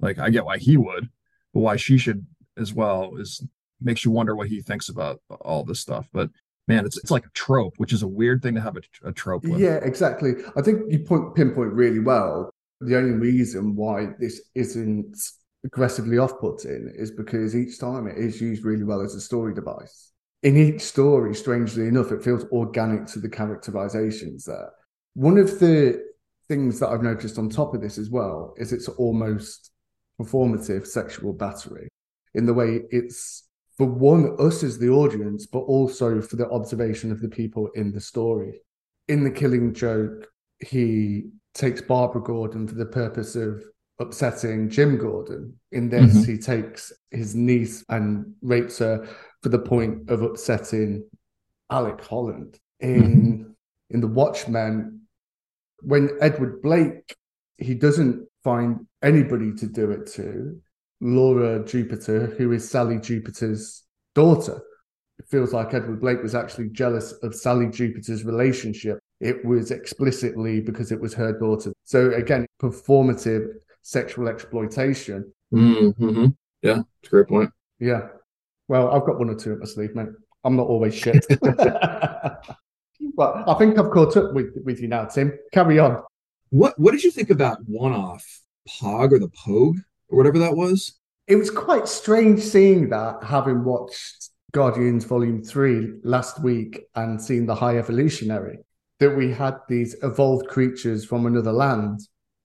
like 0.00 0.18
I 0.18 0.30
get 0.30 0.44
why 0.44 0.58
he 0.58 0.76
would, 0.76 1.08
but 1.54 1.60
why 1.60 1.76
she 1.76 1.98
should 1.98 2.26
as 2.56 2.74
well 2.74 3.16
is 3.16 3.44
makes 3.80 4.04
you 4.04 4.10
wonder 4.10 4.36
what 4.36 4.48
he 4.48 4.60
thinks 4.60 4.88
about 4.88 5.20
all 5.40 5.64
this 5.64 5.80
stuff. 5.80 6.08
But 6.12 6.30
man, 6.68 6.84
it's 6.84 6.98
it's 6.98 7.10
like 7.10 7.24
a 7.24 7.30
trope, 7.30 7.74
which 7.76 7.92
is 7.92 8.02
a 8.02 8.08
weird 8.08 8.42
thing 8.42 8.54
to 8.54 8.60
have 8.60 8.76
a, 8.76 9.08
a 9.08 9.12
trope 9.12 9.44
with. 9.44 9.60
Yeah, 9.60 9.76
exactly. 9.82 10.32
I 10.56 10.62
think 10.62 10.82
you 10.88 11.00
point 11.00 11.34
pinpoint 11.34 11.72
really 11.72 12.00
well. 12.00 12.50
The 12.80 12.96
only 12.96 13.12
reason 13.12 13.76
why 13.76 14.08
this 14.18 14.40
isn't 14.54 15.16
aggressively 15.64 16.18
off-putting 16.18 16.92
is 16.96 17.10
because 17.10 17.54
each 17.54 17.78
time 17.78 18.06
it 18.06 18.16
is 18.16 18.40
used 18.40 18.64
really 18.64 18.84
well 18.84 19.00
as 19.00 19.14
a 19.14 19.20
story 19.20 19.54
device. 19.54 20.12
In 20.42 20.56
each 20.56 20.80
story, 20.80 21.34
strangely 21.34 21.86
enough, 21.86 22.12
it 22.12 22.24
feels 22.24 22.44
organic 22.50 23.06
to 23.08 23.18
the 23.18 23.28
characterizations 23.28 24.44
there. 24.44 24.70
One 25.14 25.36
of 25.36 25.58
the 25.60 26.02
things 26.48 26.80
that 26.80 26.88
I've 26.88 27.02
noticed 27.02 27.38
on 27.38 27.48
top 27.48 27.74
of 27.74 27.80
this 27.80 27.98
as 27.98 28.08
well 28.08 28.54
is 28.56 28.72
it's 28.72 28.88
almost 28.88 29.70
performative 30.20 30.86
sexual 30.86 31.32
battery 31.32 31.88
in 32.34 32.46
the 32.46 32.54
way 32.54 32.80
it's 32.90 33.48
for 33.76 33.86
one 33.86 34.36
us 34.38 34.62
as 34.62 34.78
the 34.78 34.90
audience, 34.90 35.46
but 35.46 35.60
also 35.60 36.20
for 36.20 36.36
the 36.36 36.48
observation 36.50 37.10
of 37.10 37.20
the 37.20 37.28
people 37.28 37.68
in 37.74 37.92
the 37.92 38.00
story. 38.00 38.60
In 39.08 39.24
the 39.24 39.30
Killing 39.30 39.72
Joke, 39.72 40.28
he 40.58 41.30
takes 41.54 41.80
Barbara 41.80 42.22
Gordon 42.22 42.68
for 42.68 42.74
the 42.74 42.84
purpose 42.84 43.36
of 43.36 43.62
upsetting 44.00 44.68
Jim 44.68 44.98
Gordon. 44.98 45.60
In 45.70 45.88
this, 45.88 46.12
Mhm. 46.16 46.26
he 46.26 46.38
takes 46.38 46.92
his 47.10 47.34
niece 47.34 47.84
and 47.88 48.34
rapes 48.42 48.78
her 48.78 49.06
for 49.42 49.48
the 49.50 49.58
point 49.58 50.10
of 50.10 50.22
upsetting 50.22 51.04
Alec 51.70 52.00
Holland. 52.00 52.58
In 52.80 53.54
in 53.90 54.00
the 54.00 54.06
Watchmen, 54.06 55.00
when 55.82 56.10
Edward 56.20 56.62
Blake, 56.62 57.16
he 57.58 57.74
doesn't 57.74 58.26
find 58.44 58.86
anybody 59.02 59.52
to 59.54 59.66
do 59.66 59.90
it 59.90 60.06
to. 60.06 60.60
Laura 61.00 61.64
Jupiter, 61.64 62.26
who 62.26 62.52
is 62.52 62.68
Sally 62.70 62.98
Jupiter's 62.98 63.82
daughter. 64.14 64.60
It 65.18 65.26
feels 65.28 65.52
like 65.52 65.74
Edward 65.74 66.00
Blake 66.00 66.22
was 66.22 66.34
actually 66.34 66.68
jealous 66.68 67.12
of 67.22 67.34
Sally 67.34 67.68
Jupiter's 67.68 68.24
relationship. 68.24 69.00
It 69.20 69.44
was 69.44 69.70
explicitly 69.70 70.60
because 70.60 70.92
it 70.92 71.00
was 71.00 71.14
her 71.14 71.32
daughter. 71.38 71.72
So 71.84 72.12
again, 72.12 72.46
performative 72.62 73.48
sexual 73.82 74.28
exploitation. 74.28 75.32
Mm-hmm. 75.52 76.26
Yeah, 76.62 76.82
it's 77.02 77.08
a 77.08 77.10
great 77.10 77.28
point. 77.28 77.50
Yeah. 77.78 78.08
Well, 78.68 78.90
I've 78.90 79.04
got 79.04 79.18
one 79.18 79.30
or 79.30 79.34
two 79.34 79.52
up 79.52 79.60
my 79.60 79.66
sleeve, 79.66 79.94
mate. 79.94 80.08
I'm 80.44 80.56
not 80.56 80.66
always 80.66 80.94
shit. 80.94 81.24
well, 81.42 82.40
I 83.46 83.54
think 83.58 83.78
I've 83.78 83.90
caught 83.90 84.16
up 84.16 84.32
with, 84.32 84.54
with 84.64 84.80
you 84.80 84.88
now, 84.88 85.06
Tim. 85.06 85.38
Carry 85.52 85.78
on. 85.78 86.02
What 86.50 86.78
what 86.78 86.92
did 86.92 87.04
you 87.04 87.10
think 87.10 87.30
about 87.30 87.58
one 87.66 87.92
off 87.92 88.24
Pog 88.68 89.12
or 89.12 89.18
the 89.18 89.28
Pogue 89.28 89.78
or 90.08 90.18
whatever 90.18 90.38
that 90.40 90.56
was? 90.56 90.98
It 91.26 91.36
was 91.36 91.50
quite 91.50 91.86
strange 91.86 92.40
seeing 92.40 92.88
that, 92.90 93.22
having 93.22 93.64
watched 93.64 94.30
Guardians 94.52 95.04
Volume 95.04 95.44
3 95.44 96.00
last 96.02 96.42
week 96.42 96.86
and 96.96 97.22
seen 97.22 97.46
the 97.46 97.54
High 97.54 97.78
Evolutionary, 97.78 98.58
that 98.98 99.16
we 99.16 99.32
had 99.32 99.58
these 99.68 99.94
evolved 100.02 100.48
creatures 100.48 101.04
from 101.04 101.26
another 101.26 101.52
land 101.52 102.00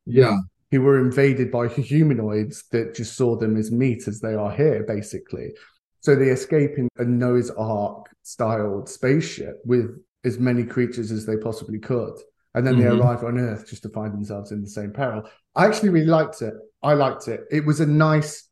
Yeah. 0.06 0.38
Who 0.72 0.82
were 0.82 1.00
invaded 1.00 1.52
by 1.52 1.68
humanoids 1.68 2.64
that 2.72 2.96
just 2.96 3.16
saw 3.16 3.36
them 3.38 3.56
as 3.58 3.72
meat 3.72 4.08
as 4.08 4.20
they 4.20 4.34
are 4.34 4.52
here, 4.52 4.84
basically. 4.84 5.54
So 6.02 6.16
they 6.16 6.30
escape 6.30 6.78
in 6.78 6.88
a 6.98 7.04
Noah's 7.06 7.52
Ark 7.52 8.08
styled 8.24 8.90
spaceship 8.90 9.62
with 9.66 9.98
as 10.24 10.40
many 10.40 10.64
creatures 10.64 11.12
as 11.12 11.26
they 11.26 11.38
possibly 11.38 11.80
could. 11.80 12.14
And 12.54 12.66
then 12.66 12.78
they 12.80 12.86
Mhm. 12.86 13.00
arrive 13.00 13.24
on 13.24 13.38
Earth 13.40 13.68
just 13.68 13.84
to 13.84 13.90
find 13.90 14.14
themselves 14.14 14.52
in 14.52 14.62
the 14.62 14.70
same 14.70 14.92
peril. 14.92 15.24
I 15.56 15.66
actually 15.66 15.90
really 15.90 16.08
liked 16.08 16.42
it. 16.42 16.54
I 16.82 16.94
liked 16.94 17.28
it. 17.28 17.42
It 17.52 17.66
was 17.66 17.80
a 17.80 17.86
nice 17.86 18.48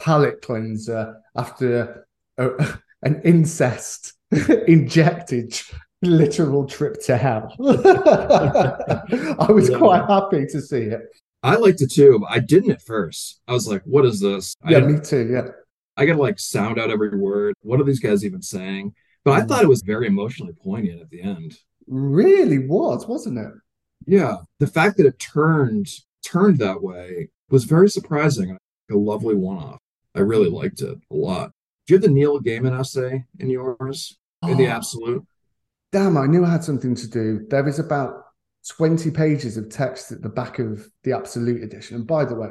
palate 0.00 0.42
cleanser 0.42 1.16
after 1.36 2.06
a, 2.36 2.50
an 3.02 3.20
incest 3.24 4.14
injected 4.66 5.58
literal 6.02 6.66
trip 6.66 7.00
to 7.02 7.16
hell. 7.16 7.54
I 7.60 9.46
was 9.52 9.70
Yeah. 9.70 9.78
quite 9.78 10.04
happy 10.08 10.46
to 10.46 10.60
see 10.60 10.82
it. 10.82 11.02
I 11.44 11.56
liked 11.56 11.82
it 11.82 11.92
too, 11.92 12.18
but 12.20 12.30
I 12.30 12.38
didn't 12.40 12.70
at 12.72 12.82
first. 12.82 13.40
I 13.46 13.52
was 13.52 13.68
like, 13.68 13.82
what 13.84 14.04
is 14.06 14.18
this? 14.20 14.54
Yeah, 14.64 14.80
didn't- 14.80 14.94
me 14.94 15.00
too. 15.04 15.28
Yeah. 15.30 15.48
I 15.96 16.06
gotta 16.06 16.18
like 16.20 16.38
sound 16.40 16.78
out 16.80 16.90
every 16.90 17.16
word. 17.16 17.54
What 17.62 17.80
are 17.80 17.84
these 17.84 18.00
guys 18.00 18.24
even 18.24 18.42
saying? 18.42 18.94
But 19.24 19.32
I 19.32 19.40
Mm. 19.42 19.48
thought 19.48 19.62
it 19.62 19.68
was 19.68 19.82
very 19.82 20.06
emotionally 20.06 20.54
poignant 20.54 21.00
at 21.02 21.10
the 21.10 21.20
end. 21.22 21.58
Really 21.86 22.58
was, 22.66 23.06
wasn't 23.06 23.38
it? 23.38 23.52
Yeah. 24.06 24.38
The 24.58 24.66
fact 24.66 24.96
that 24.96 25.06
it 25.06 25.18
turned 25.18 25.88
turned 26.24 26.58
that 26.58 26.82
way 26.82 27.28
was 27.50 27.64
very 27.64 27.88
surprising. 27.90 28.56
A 28.90 28.94
lovely 28.96 29.34
one 29.34 29.58
off. 29.58 29.78
I 30.14 30.20
really 30.20 30.48
liked 30.50 30.80
it 30.80 30.98
a 31.10 31.14
lot. 31.14 31.52
Do 31.86 31.92
you 31.94 31.96
have 31.96 32.02
the 32.02 32.08
Neil 32.08 32.40
Gaiman 32.40 32.78
essay 32.78 33.24
in 33.38 33.50
yours? 33.50 34.18
In 34.42 34.56
the 34.56 34.66
Oh. 34.68 34.70
absolute? 34.70 35.24
Damn, 35.92 36.16
I 36.16 36.26
knew 36.26 36.44
I 36.44 36.50
had 36.50 36.64
something 36.64 36.94
to 36.94 37.06
do. 37.08 37.46
There 37.50 37.68
is 37.68 37.78
about 37.78 38.23
20 38.68 39.10
pages 39.10 39.56
of 39.56 39.68
text 39.68 40.12
at 40.12 40.22
the 40.22 40.28
back 40.28 40.58
of 40.58 40.88
the 41.02 41.12
Absolute 41.12 41.62
Edition. 41.62 41.96
And 41.96 42.06
by 42.06 42.24
the 42.24 42.34
way, 42.34 42.48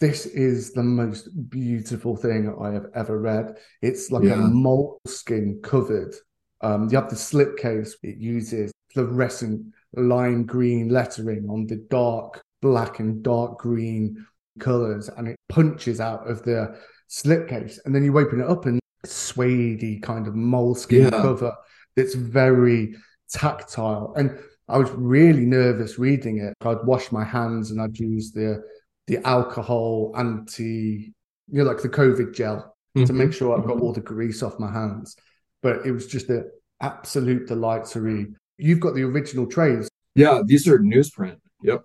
this 0.00 0.26
is 0.26 0.72
the 0.72 0.82
most 0.82 1.28
beautiful 1.50 2.16
thing 2.16 2.54
I 2.60 2.72
have 2.72 2.86
ever 2.94 3.20
read. 3.20 3.56
It's 3.82 4.10
like 4.10 4.24
Yeah. 4.24 4.34
a 4.44 4.48
moleskin 4.48 5.60
covered. 5.62 6.14
Um, 6.60 6.88
you 6.90 6.96
have 6.96 7.10
the 7.10 7.16
slipcase, 7.16 7.92
it 8.02 8.16
uses 8.18 8.72
fluorescent 8.92 9.66
lime 9.94 10.44
green 10.44 10.88
lettering 10.88 11.48
on 11.50 11.66
the 11.66 11.76
dark 11.76 12.42
black 12.60 13.00
and 13.00 13.22
dark 13.22 13.58
green 13.58 14.24
colors, 14.60 15.08
and 15.16 15.28
it 15.28 15.36
punches 15.48 16.00
out 16.00 16.28
of 16.30 16.42
the 16.44 16.74
slipcase. 17.10 17.78
And 17.84 17.94
then 17.94 18.04
you 18.04 18.18
open 18.18 18.40
it 18.40 18.48
up 18.48 18.66
and 18.66 18.80
suede 19.04 20.00
kind 20.02 20.26
of 20.26 20.34
moleskin 20.34 21.02
Yeah. 21.04 21.10
cover 21.10 21.54
that's 21.96 22.14
very 22.14 22.94
tactile. 23.30 24.14
And 24.16 24.38
I 24.68 24.78
was 24.78 24.90
really 24.92 25.44
nervous 25.44 25.98
reading 25.98 26.38
it. 26.38 26.54
I'd 26.66 26.84
wash 26.84 27.12
my 27.12 27.24
hands 27.24 27.70
and 27.70 27.80
I'd 27.80 27.98
use 27.98 28.32
the 28.32 28.62
the 29.08 29.18
alcohol 29.26 30.12
anti, 30.16 31.12
you 31.48 31.58
know, 31.58 31.64
like 31.64 31.82
the 31.82 31.88
COVID 31.88 32.34
gel 32.34 32.74
to 32.96 33.12
make 33.12 33.32
sure 33.32 33.58
I've 33.58 33.66
got 33.66 33.80
all 33.80 33.92
the 33.92 34.00
grease 34.00 34.42
off 34.42 34.58
my 34.60 34.70
hands. 34.70 35.16
But 35.62 35.84
it 35.86 35.92
was 35.92 36.06
just 36.06 36.28
an 36.28 36.48
absolute 36.80 37.48
delight 37.48 37.86
to 37.86 38.00
read. 38.00 38.28
You've 38.58 38.80
got 38.80 38.94
the 38.94 39.02
original 39.02 39.46
trays. 39.46 39.88
Yeah, 40.14 40.42
these 40.44 40.68
are 40.68 40.78
newsprint. 40.78 41.36
Yep. 41.62 41.82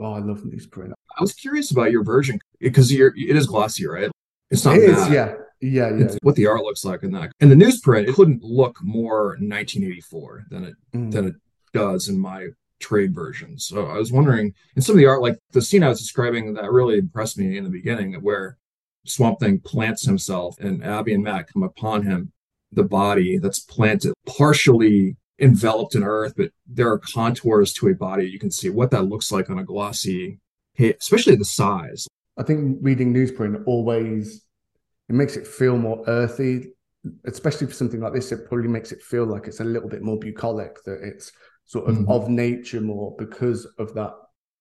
Oh, 0.00 0.12
I 0.12 0.18
love 0.20 0.42
newsprint. 0.42 0.92
I 1.16 1.20
was 1.20 1.32
curious 1.34 1.70
about 1.70 1.90
your 1.92 2.02
version 2.04 2.38
because 2.60 2.92
you're 2.92 3.12
it 3.16 3.36
is 3.36 3.46
glossy, 3.46 3.86
right? 3.86 4.10
It's 4.50 4.64
not 4.64 4.76
It 4.76 4.84
is, 4.84 5.08
yeah. 5.10 5.34
Yeah, 5.60 5.90
yeah. 5.90 6.04
It's 6.04 6.18
what 6.22 6.36
the 6.36 6.46
art 6.46 6.62
looks 6.62 6.84
like 6.84 7.02
in 7.02 7.10
that. 7.12 7.32
And 7.40 7.50
the 7.50 7.56
newsprint, 7.56 8.08
it 8.08 8.14
couldn't 8.14 8.42
look 8.42 8.78
more 8.82 9.36
1984 9.40 10.44
than 10.50 10.64
it 10.64 10.74
Mm. 10.94 11.10
than 11.12 11.26
it 11.28 11.34
does 11.72 12.08
in 12.08 12.18
my 12.18 12.48
trade 12.80 13.14
version. 13.14 13.58
So 13.58 13.86
I 13.86 13.98
was 13.98 14.12
wondering, 14.12 14.54
in 14.76 14.82
some 14.82 14.94
of 14.94 14.98
the 14.98 15.06
art, 15.06 15.22
like 15.22 15.38
the 15.50 15.62
scene 15.62 15.82
I 15.82 15.88
was 15.88 16.00
describing, 16.00 16.54
that 16.54 16.70
really 16.70 16.98
impressed 16.98 17.38
me 17.38 17.56
in 17.56 17.64
the 17.64 17.70
beginning, 17.70 18.14
where 18.22 18.56
Swamp 19.04 19.40
Thing 19.40 19.60
plants 19.60 20.04
himself 20.04 20.58
and 20.60 20.84
Abby 20.84 21.14
and 21.14 21.24
Matt 21.24 21.52
come 21.52 21.62
upon 21.62 22.02
him, 22.02 22.32
the 22.70 22.84
body 22.84 23.38
that's 23.38 23.60
planted, 23.60 24.12
partially 24.26 25.16
enveloped 25.40 25.94
in 25.94 26.02
earth, 26.02 26.34
but 26.36 26.50
there 26.66 26.90
are 26.90 26.98
contours 26.98 27.72
to 27.72 27.88
a 27.88 27.94
body. 27.94 28.28
You 28.28 28.38
can 28.38 28.50
see 28.50 28.70
what 28.70 28.90
that 28.90 29.04
looks 29.04 29.32
like 29.32 29.48
on 29.50 29.58
a 29.58 29.64
glossy, 29.64 30.40
especially 30.78 31.36
the 31.36 31.44
size. 31.44 32.06
I 32.36 32.42
think 32.42 32.78
reading 32.82 33.12
newsprint 33.14 33.62
always 33.66 34.44
it 35.08 35.14
makes 35.14 35.36
it 35.36 35.46
feel 35.46 35.78
more 35.78 36.04
earthy, 36.06 36.72
especially 37.24 37.66
for 37.66 37.72
something 37.72 38.00
like 38.00 38.12
this. 38.12 38.30
It 38.30 38.46
probably 38.46 38.68
makes 38.68 38.92
it 38.92 39.02
feel 39.02 39.24
like 39.24 39.46
it's 39.46 39.60
a 39.60 39.64
little 39.64 39.88
bit 39.88 40.02
more 40.02 40.18
bucolic, 40.18 40.82
that 40.84 41.00
it's 41.02 41.32
sort 41.68 41.88
of 41.88 41.96
Mhm. 41.98 42.08
of 42.10 42.28
nature 42.28 42.80
more 42.80 43.14
because 43.18 43.64
of 43.78 43.94
that. 43.94 44.12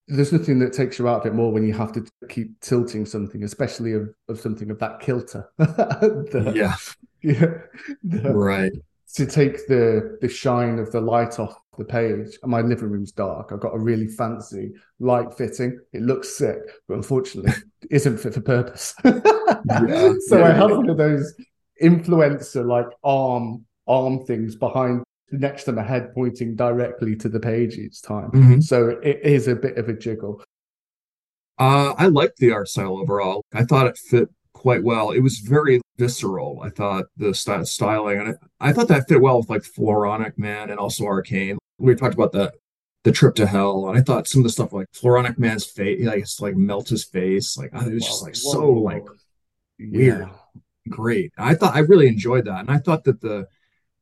There's 0.07 0.31
nothing 0.31 0.59
that 0.59 0.71
takes 0.71 0.99
you 0.99 1.07
out 1.09 1.21
of 1.21 1.25
it 1.25 1.33
more 1.35 1.51
when 1.51 1.65
you 1.65 1.73
have 1.73 1.91
to 1.93 2.05
keep 2.29 2.57
tilting 2.61 3.05
something, 3.05 3.43
especially 3.43 3.93
of, 3.93 4.09
of 4.29 4.39
something 4.39 4.69
of 4.71 4.79
that 4.79 4.99
kilter. 5.01 5.49
The- 5.57 6.53
Yeah, 6.55 6.75
yeah, 7.21 7.53
the- 8.03 8.33
right. 8.33 8.71
to 9.15 9.25
take 9.25 9.67
the 9.67 10.17
the 10.21 10.29
shine 10.29 10.77
of 10.79 10.91
the 10.91 11.01
light 11.01 11.39
off 11.39 11.57
the 11.77 11.85
page. 11.85 12.37
And 12.43 12.51
my 12.51 12.61
living 12.61 12.89
room's 12.89 13.11
dark. 13.11 13.51
I've 13.51 13.59
got 13.59 13.75
a 13.75 13.79
really 13.79 14.07
fancy 14.07 14.73
light 14.99 15.33
fitting. 15.33 15.79
It 15.93 16.01
looks 16.03 16.37
sick, 16.37 16.59
but 16.87 16.95
unfortunately, 16.95 17.53
isn't 17.91 18.17
fit 18.19 18.33
for 18.35 18.41
purpose. 18.41 18.93
Yeah, 19.87 20.13
so 20.27 20.43
I 20.43 20.51
have 20.51 20.71
one 20.71 20.89
of 20.89 20.97
those 20.97 21.33
influencer 21.81 22.65
like 22.65 22.87
arm 23.03 23.65
arm 23.87 24.25
things 24.25 24.55
behind 24.55 25.03
next 25.31 25.65
to 25.65 25.71
my 25.73 25.83
head, 25.83 26.13
pointing 26.13 26.55
directly 26.55 27.15
to 27.17 27.29
the 27.29 27.39
page 27.39 27.77
each 27.77 28.01
time. 28.01 28.31
Mhm. 28.31 28.63
So 28.63 28.89
it 29.03 29.19
is 29.23 29.47
a 29.47 29.55
bit 29.55 29.77
of 29.77 29.89
a 29.89 29.93
jiggle. 29.93 30.41
Uh, 31.59 31.93
I 31.97 32.07
liked 32.07 32.37
the 32.37 32.51
art 32.51 32.67
style 32.69 32.97
overall. 32.97 33.43
I 33.53 33.63
thought 33.63 33.87
it 33.87 33.97
fit 33.97 34.29
quite 34.53 34.83
well. 34.83 35.11
It 35.11 35.21
was 35.21 35.39
very 35.39 35.81
visceral. 35.97 36.61
I 36.63 36.69
thought 36.69 37.05
the 37.17 37.33
sty- 37.33 37.63
styling, 37.63 38.19
and 38.19 38.29
I, 38.59 38.69
I 38.69 38.73
thought 38.73 38.87
that 38.89 39.07
fit 39.07 39.21
well 39.21 39.39
with 39.39 39.49
like 39.49 39.63
Floronic 39.63 40.37
Man 40.37 40.69
and 40.69 40.79
also 40.79 41.05
Arcane. 41.05 41.57
We 41.79 41.95
talked 41.95 42.13
about 42.15 42.31
the 42.31 42.53
the 43.03 43.11
trip 43.11 43.35
to 43.35 43.47
hell, 43.47 43.87
and 43.87 43.97
I 43.97 44.01
thought 44.01 44.27
some 44.27 44.41
of 44.41 44.43
the 44.43 44.49
stuff 44.51 44.73
like 44.73 44.87
Floronic 44.91 45.37
Man's 45.39 45.65
face, 45.65 46.05
like 46.05 46.19
it's 46.19 46.39
like 46.41 46.55
melt 46.55 46.89
his 46.89 47.05
face, 47.05 47.57
like 47.57 47.71
it 47.73 47.93
was 47.93 48.03
just 48.05 48.21
like 48.23 48.35
Whoa, 48.35 48.51
so 48.51 48.71
like 48.73 49.03
weird. 49.79 50.19
Yeah. 50.19 50.29
great. 50.89 51.31
I 51.37 51.53
thought 51.55 51.75
I 51.75 51.79
really 51.79 52.07
enjoyed 52.07 52.45
that, 52.45 52.59
and 52.61 52.69
I 52.71 52.77
thought 52.77 53.03
that 53.05 53.21
the 53.21 53.47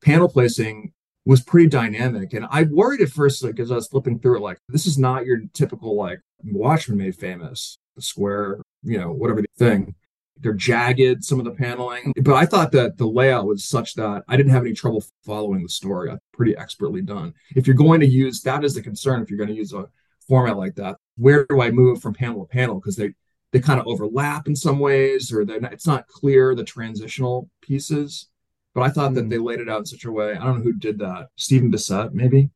panel 0.02 0.28
placing 0.28 0.92
was 1.26 1.42
pretty 1.42 1.68
dynamic. 1.68 2.34
And 2.34 2.46
I 2.50 2.64
worried 2.64 3.02
at 3.02 3.10
first, 3.10 3.44
like 3.44 3.60
as 3.60 3.72
I 3.72 3.76
was 3.76 3.88
flipping 3.88 4.20
through 4.20 4.38
it, 4.38 4.42
like 4.42 4.60
this 4.70 4.86
is 4.86 4.98
not 4.98 5.26
your 5.26 5.42
typical 5.54 5.96
like 5.96 6.22
Watchmen 6.44 6.98
made 6.98 7.16
famous, 7.16 7.78
the 7.96 8.02
square, 8.02 8.62
you 8.84 9.00
know, 9.00 9.12
whatever 9.12 9.42
the 9.42 9.48
thing. 9.58 9.96
They're 10.38 10.54
jagged, 10.54 11.24
some 11.24 11.40
of 11.40 11.46
the 11.46 11.52
paneling, 11.52 12.12
but 12.22 12.34
I 12.36 12.46
thought 12.46 12.74
that 12.74 12.98
the 12.98 13.08
layout 13.08 13.48
was 13.48 13.64
such 13.64 13.94
that 13.94 14.26
I 14.28 14.36
didn't 14.36 14.52
have 14.52 14.64
any 14.64 14.74
trouble 14.74 15.02
following 15.26 15.64
the 15.64 15.70
story. 15.70 16.12
I'm 16.12 16.20
pretty 16.34 16.58
expertly 16.58 17.02
done. 17.02 17.34
If 17.56 17.68
you're 17.68 17.76
going 17.76 18.02
to 18.02 18.06
use 18.06 18.42
that 18.42 18.66
is 18.66 18.76
the 18.76 18.82
concern. 18.82 19.22
If 19.22 19.30
you're 19.30 19.38
going 19.38 19.50
to 19.50 19.56
use 19.56 19.72
a 19.72 19.88
format 20.28 20.58
like 20.58 20.76
that, 20.76 20.98
where 21.16 21.46
do 21.50 21.62
I 21.62 21.72
move 21.72 22.02
from 22.02 22.14
panel 22.14 22.46
to 22.46 22.52
panel? 22.52 22.76
Because 22.76 22.98
they 22.98 23.14
they 23.54 23.62
kind 23.62 23.80
of 23.80 23.88
overlap 23.88 24.48
in 24.48 24.56
some 24.58 24.80
ways, 24.80 25.32
or 25.32 25.46
not, 25.46 25.72
it's 25.72 25.88
not 25.88 26.08
clear 26.08 26.54
the 26.54 26.66
transitional 26.66 27.50
pieces. 27.62 28.28
But 28.76 28.82
I 28.82 28.90
thought 28.90 29.14
that 29.16 29.24
Hmm. 29.24 29.30
they 29.30 29.38
laid 29.40 29.62
it 29.62 29.70
out 29.70 29.80
in 29.80 29.86
such 29.86 30.06
a 30.06 30.12
way. 30.12 30.34
I 30.34 30.46
don't 30.46 30.58
know 30.58 30.64
who 30.64 30.74
did 30.74 31.00
that. 31.00 31.30
Stephen 31.38 31.72
Bissette, 31.72 32.14
maybe. 32.14 32.52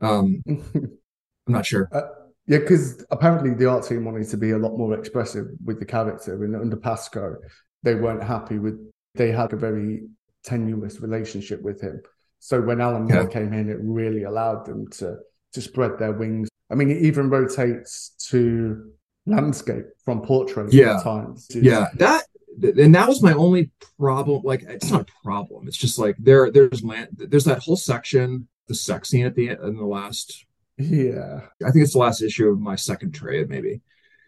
Um, 0.00 0.42
I'm 0.46 1.52
not 1.52 1.66
sure. 1.66 1.88
Uh, 1.92 2.02
yeah, 2.46 2.58
because 2.58 3.04
apparently 3.10 3.52
the 3.54 3.66
art 3.68 3.84
team 3.84 4.04
wanted 4.04 4.28
to 4.28 4.36
be 4.36 4.50
a 4.52 4.58
lot 4.58 4.78
more 4.78 4.94
expressive 4.98 5.46
with 5.64 5.80
the 5.80 5.84
character, 5.86 6.42
and 6.44 6.54
under 6.56 6.76
Pasko, 6.76 7.36
they 7.82 7.94
weren't 7.96 8.22
happy 8.22 8.58
with. 8.58 8.78
They 9.14 9.30
had 9.32 9.52
a 9.52 9.56
very 9.56 10.04
tenuous 10.44 11.00
relationship 11.00 11.60
with 11.62 11.80
him. 11.80 12.00
So 12.38 12.60
when 12.60 12.80
Alan 12.80 13.04
Moore 13.04 13.20
Okay. 13.22 13.40
came 13.40 13.52
in, 13.52 13.68
it 13.70 13.78
really 13.82 14.22
allowed 14.24 14.64
them 14.66 14.86
to 14.98 15.18
to 15.52 15.60
spread 15.60 15.98
their 15.98 16.12
wings. 16.12 16.48
I 16.70 16.74
mean, 16.74 16.90
it 16.90 16.98
even 17.02 17.30
rotates 17.30 18.10
to 18.30 18.90
landscape 19.26 19.84
from 20.04 20.20
portrait 20.22 20.72
Yeah. 20.72 20.96
at 20.96 21.02
times. 21.04 21.46
Yeah, 21.54 21.88
that 21.96 22.24
and 22.62 22.94
that 22.94 23.08
was 23.08 23.22
my 23.22 23.32
only 23.32 23.70
problem. 23.98 24.42
Like, 24.44 24.62
it's 24.62 24.90
not 24.90 25.02
a 25.08 25.12
problem. 25.24 25.66
It's 25.68 25.76
just 25.76 25.98
like 25.98 26.16
there, 26.18 26.50
there's 26.50 26.82
land, 26.82 27.08
there's 27.12 27.44
that 27.46 27.58
whole 27.62 27.76
section, 27.76 28.48
the 28.68 28.74
sex 28.74 29.08
scene 29.08 29.26
at 29.26 29.34
the 29.34 29.50
end, 29.50 29.60
in 29.62 29.76
the 29.76 29.84
last. 29.84 30.44
yeah, 30.78 31.40
I 31.64 31.70
think 31.70 31.82
it's 31.84 31.92
the 31.92 31.98
last 31.98 32.22
issue 32.22 32.48
of 32.48 32.60
my 32.60 32.76
second 32.76 33.12
trade, 33.14 33.48
maybe. 33.48 33.80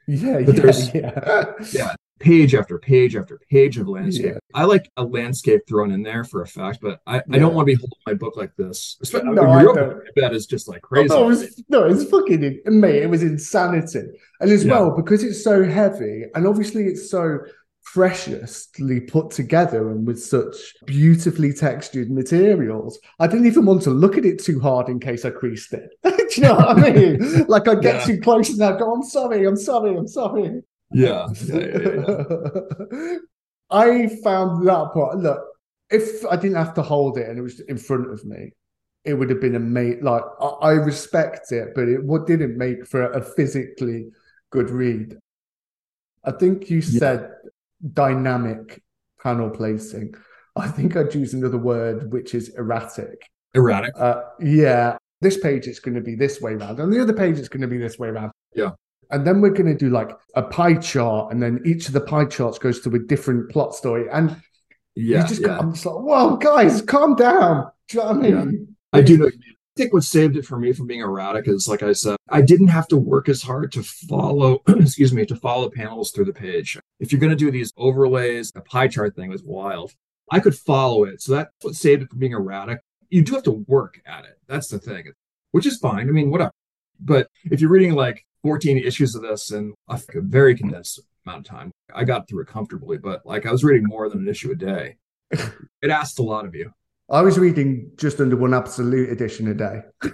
yeah, 0.06 0.40
But 0.44 0.54
yeah, 0.56 0.60
there's- 0.62 0.94
yeah. 0.94 1.44
Yeah, 1.72 1.94
page 2.18 2.54
after 2.54 2.78
page 2.78 3.14
after 3.14 3.38
page 3.50 3.76
of 3.76 3.88
landscape. 3.88 4.32
Yeah. 4.34 4.38
I 4.54 4.64
like 4.64 4.90
a 4.96 5.04
landscape 5.04 5.62
thrown 5.68 5.90
in 5.90 6.02
there 6.02 6.24
for 6.24 6.40
effect, 6.42 6.78
but 6.80 7.00
I, 7.06 7.20
I 7.30 7.38
don't 7.38 7.52
want 7.54 7.68
to 7.68 7.74
be 7.74 7.78
holding 7.78 7.98
my 8.06 8.14
book 8.14 8.36
like 8.38 8.56
this. 8.56 8.96
Especially 9.02 9.32
No, 9.32 9.42
I 9.42 9.62
your 9.62 9.74
don't. 9.74 9.88
book, 9.98 10.04
I 10.06 10.20
bet 10.20 10.34
is 10.34 10.46
just 10.46 10.66
like 10.68 10.80
crazy. 10.80 11.10
Oh, 11.12 11.18
no, 11.18 11.24
it 11.24 11.28
was, 11.28 11.62
no, 11.68 11.84
it's 11.84 12.04
fucking 12.04 12.60
mate. 12.66 13.02
It 13.02 13.10
was 13.10 13.22
insanity, 13.22 14.00
and 14.40 14.50
as 14.50 14.64
well 14.64 14.96
because 14.96 15.22
it's 15.24 15.42
so 15.44 15.62
heavy, 15.64 16.24
and 16.34 16.46
obviously 16.46 16.84
it's 16.86 17.10
so 17.10 17.40
preciously 17.96 19.00
put 19.00 19.30
together 19.30 19.90
and 19.90 20.06
with 20.06 20.22
such 20.22 20.54
beautifully 20.84 21.50
textured 21.50 22.10
materials. 22.10 22.98
I 23.18 23.26
didn't 23.26 23.46
even 23.46 23.64
want 23.64 23.80
to 23.84 23.90
look 23.90 24.18
at 24.18 24.26
it 24.26 24.38
too 24.44 24.60
hard 24.60 24.90
in 24.90 25.00
case 25.00 25.24
I 25.24 25.30
creased 25.30 25.72
it. 25.72 25.88
Do 26.04 26.12
you 26.36 26.42
know 26.42 26.56
what 26.56 26.78
I 26.84 26.90
mean? 26.92 27.46
Like 27.48 27.66
I 27.68 27.74
get 27.74 27.94
Yeah. 28.00 28.04
too 28.04 28.20
close 28.20 28.50
and 28.50 28.62
I 28.62 28.78
go, 28.78 28.92
"I'm 28.92 29.02
sorry, 29.02 29.46
I'm 29.46 29.56
sorry, 29.56 29.96
I'm 29.96 30.06
sorry." 30.06 30.60
yeah, 30.92 31.26
yeah, 31.46 31.66
yeah. 31.72 33.16
I 33.70 34.08
found 34.22 34.68
that 34.68 34.90
part. 34.92 35.16
Look, 35.16 35.40
if 35.90 36.26
I 36.26 36.36
didn't 36.36 36.58
have 36.58 36.74
to 36.74 36.82
hold 36.82 37.16
it 37.16 37.30
and 37.30 37.38
it 37.38 37.42
was 37.42 37.60
in 37.60 37.78
front 37.78 38.10
of 38.12 38.22
me, 38.26 38.52
it 39.06 39.14
would 39.14 39.30
have 39.30 39.40
been 39.40 39.54
a 39.54 39.56
amazing. 39.56 40.04
Like 40.04 40.22
I, 40.38 40.46
I 40.46 40.72
respect 40.72 41.50
it, 41.50 41.68
but 41.74 41.88
it 41.88 42.04
what 42.04 42.26
didn't 42.26 42.58
make 42.58 42.86
for 42.86 43.10
a 43.10 43.22
physically 43.22 44.08
good 44.50 44.68
read. 44.68 45.16
I 46.24 46.32
think 46.32 46.68
you 46.70 46.82
said 46.82 47.30
dynamic 47.92 48.82
panel 49.22 49.50
placing. 49.50 50.14
I 50.54 50.68
think 50.68 50.96
I'd 50.96 51.14
use 51.14 51.34
another 51.34 51.58
word, 51.58 52.12
which 52.12 52.34
is 52.34 52.54
erratic. 52.56 53.28
erratic. 53.54 53.92
Uh, 53.96 54.22
yeah, 54.40 54.96
this 55.20 55.38
page 55.38 55.66
it's 55.66 55.80
going 55.80 55.94
to 55.94 56.00
be 56.00 56.14
this 56.14 56.40
way 56.40 56.54
round, 56.54 56.78
and 56.80 56.92
the 56.92 57.00
other 57.00 57.12
page 57.12 57.38
it's 57.38 57.48
going 57.48 57.62
to 57.62 57.68
be 57.68 57.78
this 57.78 57.98
way 57.98 58.08
round. 58.08 58.32
Yeah. 58.54 58.70
And 59.10 59.24
then 59.24 59.40
we're 59.40 59.50
going 59.50 59.66
to 59.66 59.76
do 59.76 59.90
like 59.90 60.10
a 60.34 60.42
pie 60.42 60.74
chart, 60.74 61.32
and 61.32 61.42
then 61.42 61.60
each 61.64 61.86
of 61.86 61.92
the 61.92 62.00
pie 62.00 62.24
charts 62.24 62.58
goes 62.58 62.80
to 62.80 62.94
a 62.94 62.98
different 62.98 63.50
plot 63.50 63.74
story. 63.74 64.06
And 64.10 64.36
Yeah, 64.94 65.22
you 65.22 65.28
just 65.28 65.42
yeah. 65.42 65.58
I'm 65.58 65.72
just 65.72 65.86
like, 65.86 65.96
whoa, 65.96 66.36
guys, 66.36 66.82
calm 66.82 67.14
down. 67.14 67.70
Do 67.88 67.98
you 67.98 68.04
know 68.04 68.12
what 68.12 68.16
I 68.16 68.30
mean? 68.30 68.76
I 68.92 69.02
do 69.02 69.18
know. 69.18 69.30
think 69.76 69.92
what 69.92 70.02
saved 70.04 70.36
it 70.36 70.46
for 70.46 70.58
me 70.58 70.72
from 70.72 70.86
being 70.86 71.00
erratic 71.00 71.46
is, 71.46 71.68
like 71.68 71.82
I 71.82 71.92
said, 71.92 72.16
I 72.30 72.40
didn't 72.40 72.68
have 72.68 72.88
to 72.88 72.96
work 72.96 73.28
as 73.28 73.42
hard 73.42 73.72
to 73.72 73.82
follow, 73.82 74.62
excuse 74.68 75.12
me, 75.12 75.26
to 75.26 75.36
follow 75.36 75.70
panels 75.70 76.10
through 76.10 76.24
the 76.24 76.32
page. 76.32 76.78
If 76.98 77.12
you're 77.12 77.20
going 77.20 77.30
to 77.30 77.36
do 77.36 77.50
these 77.50 77.72
overlays, 77.76 78.52
a 78.54 78.60
pie 78.60 78.88
chart 78.88 79.14
thing 79.14 79.30
was 79.30 79.42
wild. 79.42 79.92
I 80.30 80.40
could 80.40 80.56
follow 80.56 81.04
it. 81.04 81.22
So 81.22 81.32
that's 81.32 81.50
what 81.62 81.74
saved 81.74 82.02
it 82.02 82.10
from 82.10 82.18
being 82.18 82.32
erratic. 82.32 82.80
You 83.10 83.22
do 83.22 83.34
have 83.34 83.44
to 83.44 83.64
work 83.68 84.00
at 84.06 84.24
it. 84.24 84.38
That's 84.48 84.68
the 84.68 84.78
thing, 84.78 85.12
which 85.52 85.66
is 85.66 85.78
fine. 85.78 86.08
I 86.08 86.12
mean, 86.12 86.30
whatever. 86.30 86.52
But 86.98 87.28
if 87.44 87.60
you're 87.60 87.70
reading 87.70 87.94
like 87.94 88.24
14 88.42 88.78
issues 88.78 89.14
of 89.14 89.22
this 89.22 89.52
in 89.52 89.74
a 89.88 90.00
very 90.16 90.56
condensed 90.56 91.00
amount 91.24 91.46
of 91.46 91.50
time, 91.50 91.70
I 91.94 92.04
got 92.04 92.28
through 92.28 92.42
it 92.42 92.48
comfortably. 92.48 92.98
But 92.98 93.24
like 93.24 93.46
I 93.46 93.52
was 93.52 93.62
reading 93.62 93.86
more 93.86 94.08
than 94.08 94.20
an 94.20 94.28
issue 94.28 94.50
a 94.50 94.56
day. 94.56 94.96
it 95.30 95.90
asked 95.90 96.18
a 96.18 96.22
lot 96.22 96.46
of 96.46 96.54
you. 96.54 96.72
I 97.08 97.22
was 97.22 97.38
reading 97.38 97.92
just 97.96 98.20
under 98.20 98.36
one 98.36 98.54
absolute 98.54 99.10
edition 99.10 99.46
a 99.48 99.54
day. 99.54 99.82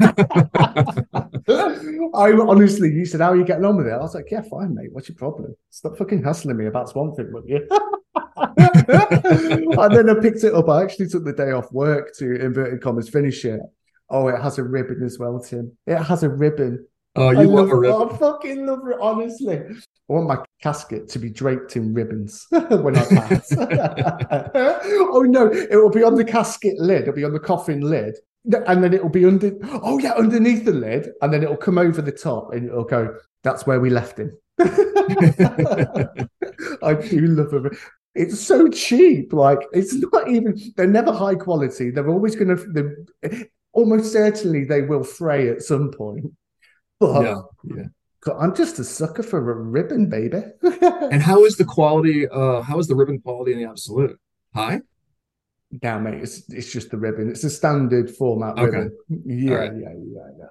I 2.14 2.32
honestly, 2.32 2.90
you 2.90 3.04
said, 3.04 3.20
How 3.20 3.32
are 3.32 3.36
you 3.36 3.44
getting 3.44 3.64
on 3.64 3.76
with 3.76 3.86
it? 3.86 3.92
I 3.92 3.98
was 3.98 4.14
like, 4.14 4.30
Yeah, 4.30 4.42
fine, 4.42 4.74
mate. 4.74 4.88
What's 4.92 5.08
your 5.08 5.16
problem? 5.16 5.54
Stop 5.70 5.98
fucking 5.98 6.22
hustling 6.22 6.56
me 6.56 6.66
about 6.66 6.88
Swamp 6.88 7.16
Thing, 7.16 7.32
will 7.32 7.46
you? 7.46 7.66
and 8.36 9.94
then 9.94 10.10
I 10.10 10.14
picked 10.20 10.44
it 10.44 10.54
up. 10.54 10.68
I 10.68 10.82
actually 10.82 11.08
took 11.08 11.24
the 11.24 11.32
day 11.32 11.52
off 11.52 11.70
work 11.72 12.12
to 12.18 12.34
inverted 12.34 12.82
commas 12.82 13.08
finish 13.08 13.44
it. 13.44 13.60
Oh, 14.08 14.28
it 14.28 14.40
has 14.40 14.58
a 14.58 14.64
ribbon 14.64 15.02
as 15.04 15.18
well, 15.18 15.38
Tim. 15.38 15.76
It 15.86 15.96
has 15.96 16.22
a 16.22 16.28
ribbon. 16.28 16.86
Oh, 17.16 17.30
you 17.30 17.38
I 17.38 17.42
love, 17.44 17.54
love 17.54 17.70
a 17.70 17.76
ribbon. 17.76 18.08
I 18.08 18.16
fucking 18.16 18.66
love 18.66 18.88
it, 18.88 18.96
honestly. 19.00 19.58
I 19.58 20.12
want 20.12 20.26
my 20.26 20.38
casket 20.60 21.08
to 21.10 21.18
be 21.18 21.30
draped 21.30 21.76
in 21.76 21.94
ribbons 21.94 22.46
when 22.50 22.96
I 22.96 23.04
pass. 23.04 23.52
oh 23.56 25.24
no, 25.28 25.46
it 25.52 25.76
will 25.76 25.90
be 25.90 26.02
on 26.02 26.16
the 26.16 26.24
casket 26.24 26.78
lid. 26.78 27.02
It'll 27.02 27.14
be 27.14 27.24
on 27.24 27.32
the 27.32 27.40
coffin 27.40 27.80
lid, 27.80 28.16
and 28.44 28.82
then 28.82 28.94
it'll 28.94 29.08
be 29.08 29.24
under. 29.24 29.52
Oh 29.62 29.98
yeah, 29.98 30.12
underneath 30.12 30.64
the 30.64 30.72
lid, 30.72 31.10
and 31.20 31.32
then 31.32 31.42
it'll 31.42 31.56
come 31.56 31.78
over 31.78 32.02
the 32.02 32.12
top, 32.12 32.52
and 32.52 32.68
it'll 32.68 32.84
go. 32.84 33.16
That's 33.42 33.66
where 33.66 33.80
we 33.80 33.90
left 33.90 34.18
him. 34.18 34.36
I 34.58 34.64
do 36.94 37.26
love 37.26 37.66
it. 37.66 37.72
It's 38.14 38.40
so 38.40 38.68
cheap. 38.68 39.32
Like 39.32 39.60
it's 39.72 39.94
not 39.94 40.28
even. 40.28 40.58
They're 40.76 40.86
never 40.86 41.12
high 41.12 41.34
quality. 41.36 41.90
They're 41.90 42.08
always 42.08 42.36
going 42.36 42.56
to. 42.56 43.06
Almost 43.72 44.12
certainly, 44.12 44.64
they 44.64 44.82
will 44.82 45.04
fray 45.04 45.48
at 45.48 45.62
some 45.62 45.92
point. 45.92 46.26
But 46.98 47.22
yeah, 47.22 47.40
yeah. 47.64 47.84
I'm 48.38 48.54
just 48.54 48.78
a 48.78 48.84
sucker 48.84 49.22
for 49.22 49.38
a 49.38 49.54
ribbon, 49.54 50.08
baby. 50.08 50.42
and 50.62 51.22
how 51.22 51.44
is 51.44 51.56
the 51.56 51.64
quality? 51.64 52.28
Uh, 52.28 52.62
how 52.62 52.78
is 52.78 52.88
the 52.88 52.96
ribbon 52.96 53.20
quality 53.20 53.52
in 53.52 53.58
the 53.58 53.68
absolute? 53.68 54.18
High? 54.54 54.80
Yeah, 55.82 55.98
mate. 55.98 56.22
It's 56.22 56.48
it's 56.50 56.72
just 56.72 56.90
the 56.90 56.96
ribbon. 56.96 57.30
It's 57.30 57.44
a 57.44 57.50
standard 57.50 58.10
format 58.10 58.58
okay. 58.58 58.64
ribbon. 58.64 58.98
Yeah, 59.24 59.54
right. 59.54 59.72
yeah, 59.72 59.94
yeah, 59.96 60.28
yeah. 60.38 60.46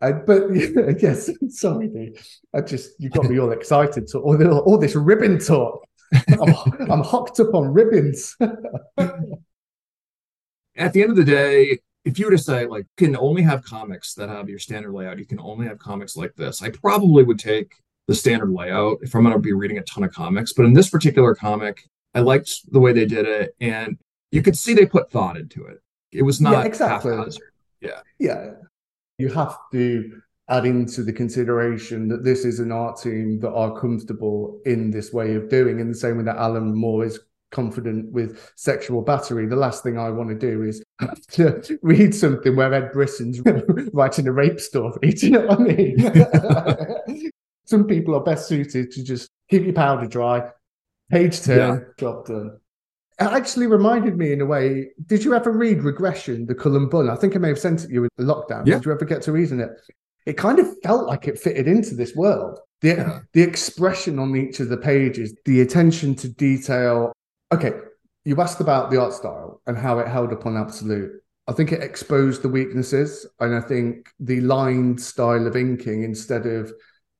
Uh, 0.00 0.12
but 0.12 0.44
yes, 1.02 1.30
sorry, 1.48 1.88
dude. 1.88 2.18
I 2.54 2.62
just 2.62 2.92
you 2.98 3.10
got 3.10 3.26
me 3.26 3.38
all 3.38 3.52
excited 3.52 4.06
to 4.08 4.18
all, 4.18 4.38
the, 4.38 4.50
all 4.50 4.78
this 4.78 4.94
ribbon 4.94 5.38
talk. 5.38 5.86
I'm, 6.28 6.54
I'm 6.90 7.02
hooked 7.02 7.38
up 7.40 7.54
on 7.54 7.68
ribbons. 7.68 8.36
At 10.76 10.92
the 10.92 11.02
end 11.02 11.10
of 11.10 11.16
the 11.16 11.24
day, 11.24 11.78
if 12.04 12.18
you 12.18 12.24
were 12.24 12.30
to 12.32 12.38
say 12.38 12.66
like 12.66 12.86
you 12.98 13.06
can 13.06 13.16
only 13.16 13.42
have 13.42 13.62
comics 13.62 14.14
that 14.14 14.28
have 14.30 14.48
your 14.48 14.58
standard 14.58 14.92
layout, 14.92 15.18
you 15.18 15.26
can 15.26 15.38
only 15.40 15.66
have 15.66 15.78
comics 15.78 16.16
like 16.16 16.34
this, 16.34 16.62
I 16.62 16.70
probably 16.70 17.22
would 17.22 17.38
take 17.38 17.74
the 18.08 18.14
standard 18.14 18.50
layout 18.50 18.98
if 19.02 19.14
I'm 19.14 19.22
going 19.22 19.34
to 19.34 19.38
be 19.38 19.52
reading 19.52 19.78
a 19.78 19.82
ton 19.82 20.02
of 20.02 20.12
comics. 20.12 20.52
But 20.54 20.64
in 20.64 20.72
this 20.72 20.88
particular 20.88 21.34
comic, 21.34 21.88
I 22.14 22.20
liked 22.20 22.72
the 22.72 22.80
way 22.80 22.92
they 22.92 23.04
did 23.04 23.26
it, 23.26 23.54
and 23.60 23.98
you 24.30 24.42
could 24.42 24.56
see 24.56 24.74
they 24.74 24.86
put 24.86 25.10
thought 25.10 25.36
into 25.36 25.64
it. 25.66 25.78
It 26.12 26.22
was 26.22 26.40
not 26.40 26.52
yeah, 26.52 26.64
exactly. 26.64 27.16
Yeah, 27.80 28.00
yeah. 28.18 28.50
You 29.18 29.28
have 29.28 29.56
to 29.72 30.20
add 30.48 30.66
into 30.66 31.02
the 31.02 31.12
consideration 31.12 32.08
that 32.08 32.24
this 32.24 32.44
is 32.44 32.58
an 32.58 32.72
art 32.72 33.00
team 33.00 33.38
that 33.40 33.52
are 33.52 33.78
comfortable 33.78 34.60
in 34.66 34.90
this 34.90 35.12
way 35.12 35.34
of 35.34 35.48
doing, 35.48 35.78
in 35.78 35.88
the 35.88 35.94
same 35.94 36.18
way 36.18 36.24
that 36.24 36.36
Alan 36.36 36.74
Moore 36.74 37.04
is 37.04 37.20
confident 37.50 38.10
with 38.12 38.52
sexual 38.56 39.02
battery. 39.02 39.46
The 39.46 39.56
last 39.56 39.82
thing 39.82 39.98
I 39.98 40.10
want 40.10 40.28
to 40.30 40.34
do 40.34 40.62
is 40.62 40.82
to 41.32 41.78
read 41.82 42.14
something 42.14 42.56
where 42.56 42.72
Ed 42.72 42.92
Brisson's 42.92 43.40
writing 43.92 44.26
a 44.26 44.32
rape 44.32 44.60
story. 44.60 45.10
Do 45.12 45.26
you 45.26 45.32
know 45.32 45.46
what 45.46 45.60
I 45.60 45.64
mean? 45.64 47.30
Some 47.64 47.86
people 47.86 48.16
are 48.16 48.22
best 48.22 48.48
suited 48.48 48.90
to 48.92 49.04
just 49.04 49.30
keep 49.48 49.62
your 49.64 49.72
powder 49.72 50.06
dry, 50.06 50.50
page 51.10 51.42
turn, 51.42 51.78
yeah. 51.78 51.84
job 51.96 52.26
done. 52.26 52.58
It 53.20 53.24
actually 53.24 53.66
reminded 53.66 54.16
me 54.16 54.32
in 54.32 54.40
a 54.40 54.46
way. 54.46 54.88
Did 55.06 55.24
you 55.24 55.34
ever 55.34 55.50
read 55.50 55.82
Regression, 55.82 56.46
the 56.46 56.54
Cullen 56.54 56.88
Bunn? 56.88 57.10
I 57.10 57.16
think 57.16 57.36
I 57.36 57.38
may 57.38 57.48
have 57.48 57.58
sent 57.58 57.84
it 57.84 57.90
you 57.90 58.04
in 58.04 58.10
the 58.16 58.24
lockdown. 58.24 58.66
Yeah. 58.66 58.76
Did 58.76 58.86
you 58.86 58.92
ever 58.92 59.04
get 59.04 59.20
to 59.22 59.32
reading 59.32 59.60
it? 59.60 59.70
It 60.24 60.38
kind 60.38 60.58
of 60.58 60.66
felt 60.82 61.06
like 61.06 61.28
it 61.28 61.38
fitted 61.38 61.68
into 61.68 61.94
this 61.94 62.14
world. 62.16 62.58
The, 62.80 62.88
yeah. 62.88 63.18
the 63.34 63.42
expression 63.42 64.18
on 64.18 64.34
each 64.34 64.60
of 64.60 64.70
the 64.70 64.78
pages, 64.78 65.34
the 65.44 65.60
attention 65.60 66.14
to 66.16 66.30
detail, 66.30 67.12
okay, 67.52 67.72
you 68.24 68.40
asked 68.40 68.60
about 68.60 68.90
the 68.90 68.98
art 68.98 69.12
style 69.12 69.60
and 69.66 69.76
how 69.76 69.98
it 69.98 70.08
held 70.08 70.32
up 70.32 70.46
on 70.46 70.56
Absolute. 70.56 71.12
I 71.46 71.52
think 71.52 71.72
it 71.72 71.82
exposed 71.82 72.42
the 72.42 72.48
weaknesses, 72.48 73.26
and 73.40 73.54
I 73.54 73.60
think 73.60 74.08
the 74.18 74.40
lined 74.40 75.00
style 75.00 75.46
of 75.46 75.56
inking 75.56 76.04
instead 76.04 76.46
of 76.46 76.72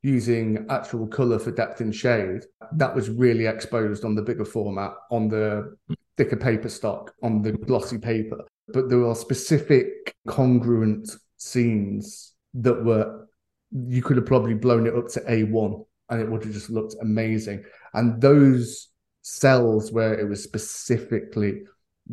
using 0.02 0.66
actual 0.70 1.06
color 1.06 1.38
for 1.38 1.50
depth 1.50 1.80
and 1.80 1.94
shade, 1.94 2.42
that 2.72 2.94
was 2.94 3.10
really 3.10 3.46
exposed 3.46 4.04
on 4.04 4.14
the 4.14 4.22
bigger 4.22 4.44
format, 4.44 4.92
on 5.10 5.28
the 5.28 5.76
thicker 6.16 6.36
paper 6.36 6.68
stock, 6.68 7.12
on 7.22 7.42
the 7.42 7.52
glossy 7.52 7.98
paper. 7.98 8.44
But 8.68 8.88
there 8.88 9.04
are 9.04 9.14
specific 9.14 10.14
congruent 10.28 11.10
scenes 11.36 12.34
that 12.54 12.84
were 12.84 13.26
you 13.72 14.02
could 14.02 14.16
have 14.16 14.26
probably 14.26 14.54
blown 14.54 14.86
it 14.86 14.96
up 14.96 15.06
to 15.08 15.20
A1 15.20 15.84
and 16.08 16.20
it 16.20 16.28
would 16.28 16.42
have 16.42 16.52
just 16.52 16.70
looked 16.70 16.96
amazing. 17.00 17.64
And 17.94 18.20
those 18.20 18.88
cells 19.22 19.92
where 19.92 20.18
it 20.18 20.28
was 20.28 20.42
specifically 20.42 21.62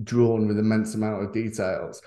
drawn 0.03 0.47
with 0.47 0.59
immense 0.59 0.93
amount 0.93 1.23
of 1.23 1.33
details 1.33 2.01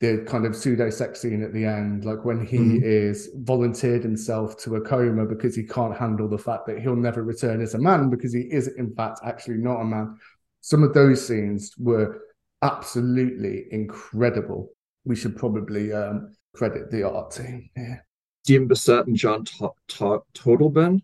the 0.00 0.24
kind 0.26 0.44
of 0.44 0.54
pseudo 0.54 0.90
sex 0.90 1.20
scene 1.20 1.42
at 1.42 1.52
the 1.54 1.64
end, 1.64 2.04
like 2.04 2.24
when 2.24 2.44
he 2.44 2.58
mm-hmm. 2.58 2.78
is 2.82 3.30
volunteered 3.36 4.02
himself 4.02 4.58
to 4.58 4.76
a 4.76 4.80
coma 4.80 5.24
because 5.24 5.56
he 5.56 5.64
can't 5.64 5.96
handle 5.96 6.28
the 6.28 6.38
fact 6.38 6.66
that 6.66 6.80
he'll 6.80 6.96
never 6.96 7.22
return 7.22 7.62
as 7.62 7.74
a 7.74 7.78
man 7.78 8.10
because 8.10 8.32
he 8.32 8.42
is, 8.42 8.68
in 8.68 8.94
fact, 8.94 9.20
actually 9.24 9.56
not 9.56 9.80
a 9.80 9.84
man. 9.84 10.18
Some 10.60 10.82
of 10.82 10.92
those 10.92 11.26
scenes 11.26 11.74
were 11.78 12.20
absolutely 12.62 13.66
incredible. 13.70 14.70
We 15.04 15.16
should 15.16 15.36
probably 15.36 15.92
um, 15.92 16.34
credit 16.54 16.90
the 16.90 17.08
art 17.08 17.30
team. 17.30 17.70
Yeah. 17.76 17.96
Dean 18.44 18.68
Bissette 18.68 19.06
and 19.06 19.16
John 19.16 19.44
T- 19.44 19.66
T- 19.88 20.18
Totleben 20.34 21.02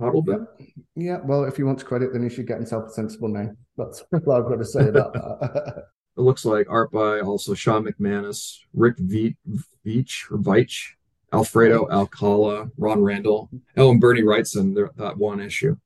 Hartleby? 0.00 0.44
Yeah, 0.96 1.18
well, 1.24 1.44
if 1.44 1.58
you 1.58 1.66
want 1.66 1.78
to 1.80 1.84
credit, 1.84 2.12
then 2.12 2.22
you 2.22 2.30
should 2.30 2.46
get 2.46 2.56
himself 2.56 2.88
a 2.88 2.90
sensible 2.90 3.28
name. 3.28 3.56
That's 3.76 4.02
what 4.10 4.36
I've 4.36 4.48
got 4.48 4.58
to 4.58 4.64
say 4.64 4.88
about 4.88 5.12
that. 5.12 5.84
it 6.20 6.24
looks 6.24 6.44
like 6.44 6.66
art 6.68 6.92
by 6.92 7.20
also 7.20 7.54
Shawn 7.54 7.84
McManus, 7.84 8.58
Rick 8.74 8.98
Veitch, 8.98 9.36
Veitch 9.86 10.30
or 10.30 10.36
Veitch, 10.36 10.90
Alfredo 11.32 11.88
Alcala, 11.90 12.70
Ron 12.76 13.02
Randall. 13.02 13.48
Oh, 13.76 13.90
and 13.90 14.00
Bernie 14.00 14.22
Wrightson, 14.22 14.74
that 14.96 15.16
one 15.16 15.40
issue. 15.40 15.76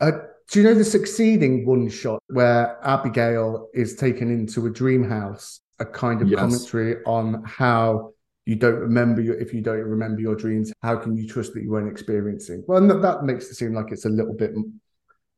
Uh, 0.00 0.12
do 0.50 0.60
you 0.60 0.64
know 0.64 0.74
the 0.74 0.84
succeeding 0.84 1.66
one 1.66 1.88
shot 1.88 2.20
where 2.28 2.78
Abigail 2.86 3.68
is 3.74 3.96
taken 3.96 4.30
into 4.30 4.66
a 4.66 4.70
dream 4.70 5.08
house? 5.08 5.60
A 5.80 5.84
kind 5.84 6.22
of 6.22 6.28
yes. 6.28 6.38
commentary 6.38 7.02
on 7.04 7.42
how 7.44 8.12
you 8.44 8.54
don't 8.54 8.78
remember 8.78 9.20
your 9.20 9.36
if 9.36 9.52
you 9.52 9.60
don't 9.60 9.80
remember 9.80 10.20
your 10.20 10.34
dreams 10.34 10.72
how 10.82 10.96
can 10.96 11.16
you 11.16 11.28
trust 11.28 11.54
that 11.54 11.62
you 11.62 11.70
weren't 11.70 11.90
experiencing 11.90 12.62
well 12.66 12.80
that 12.80 13.24
makes 13.24 13.46
it 13.46 13.54
seem 13.54 13.72
like 13.72 13.86
it's 13.90 14.04
a 14.04 14.08
little 14.08 14.34
bit 14.34 14.52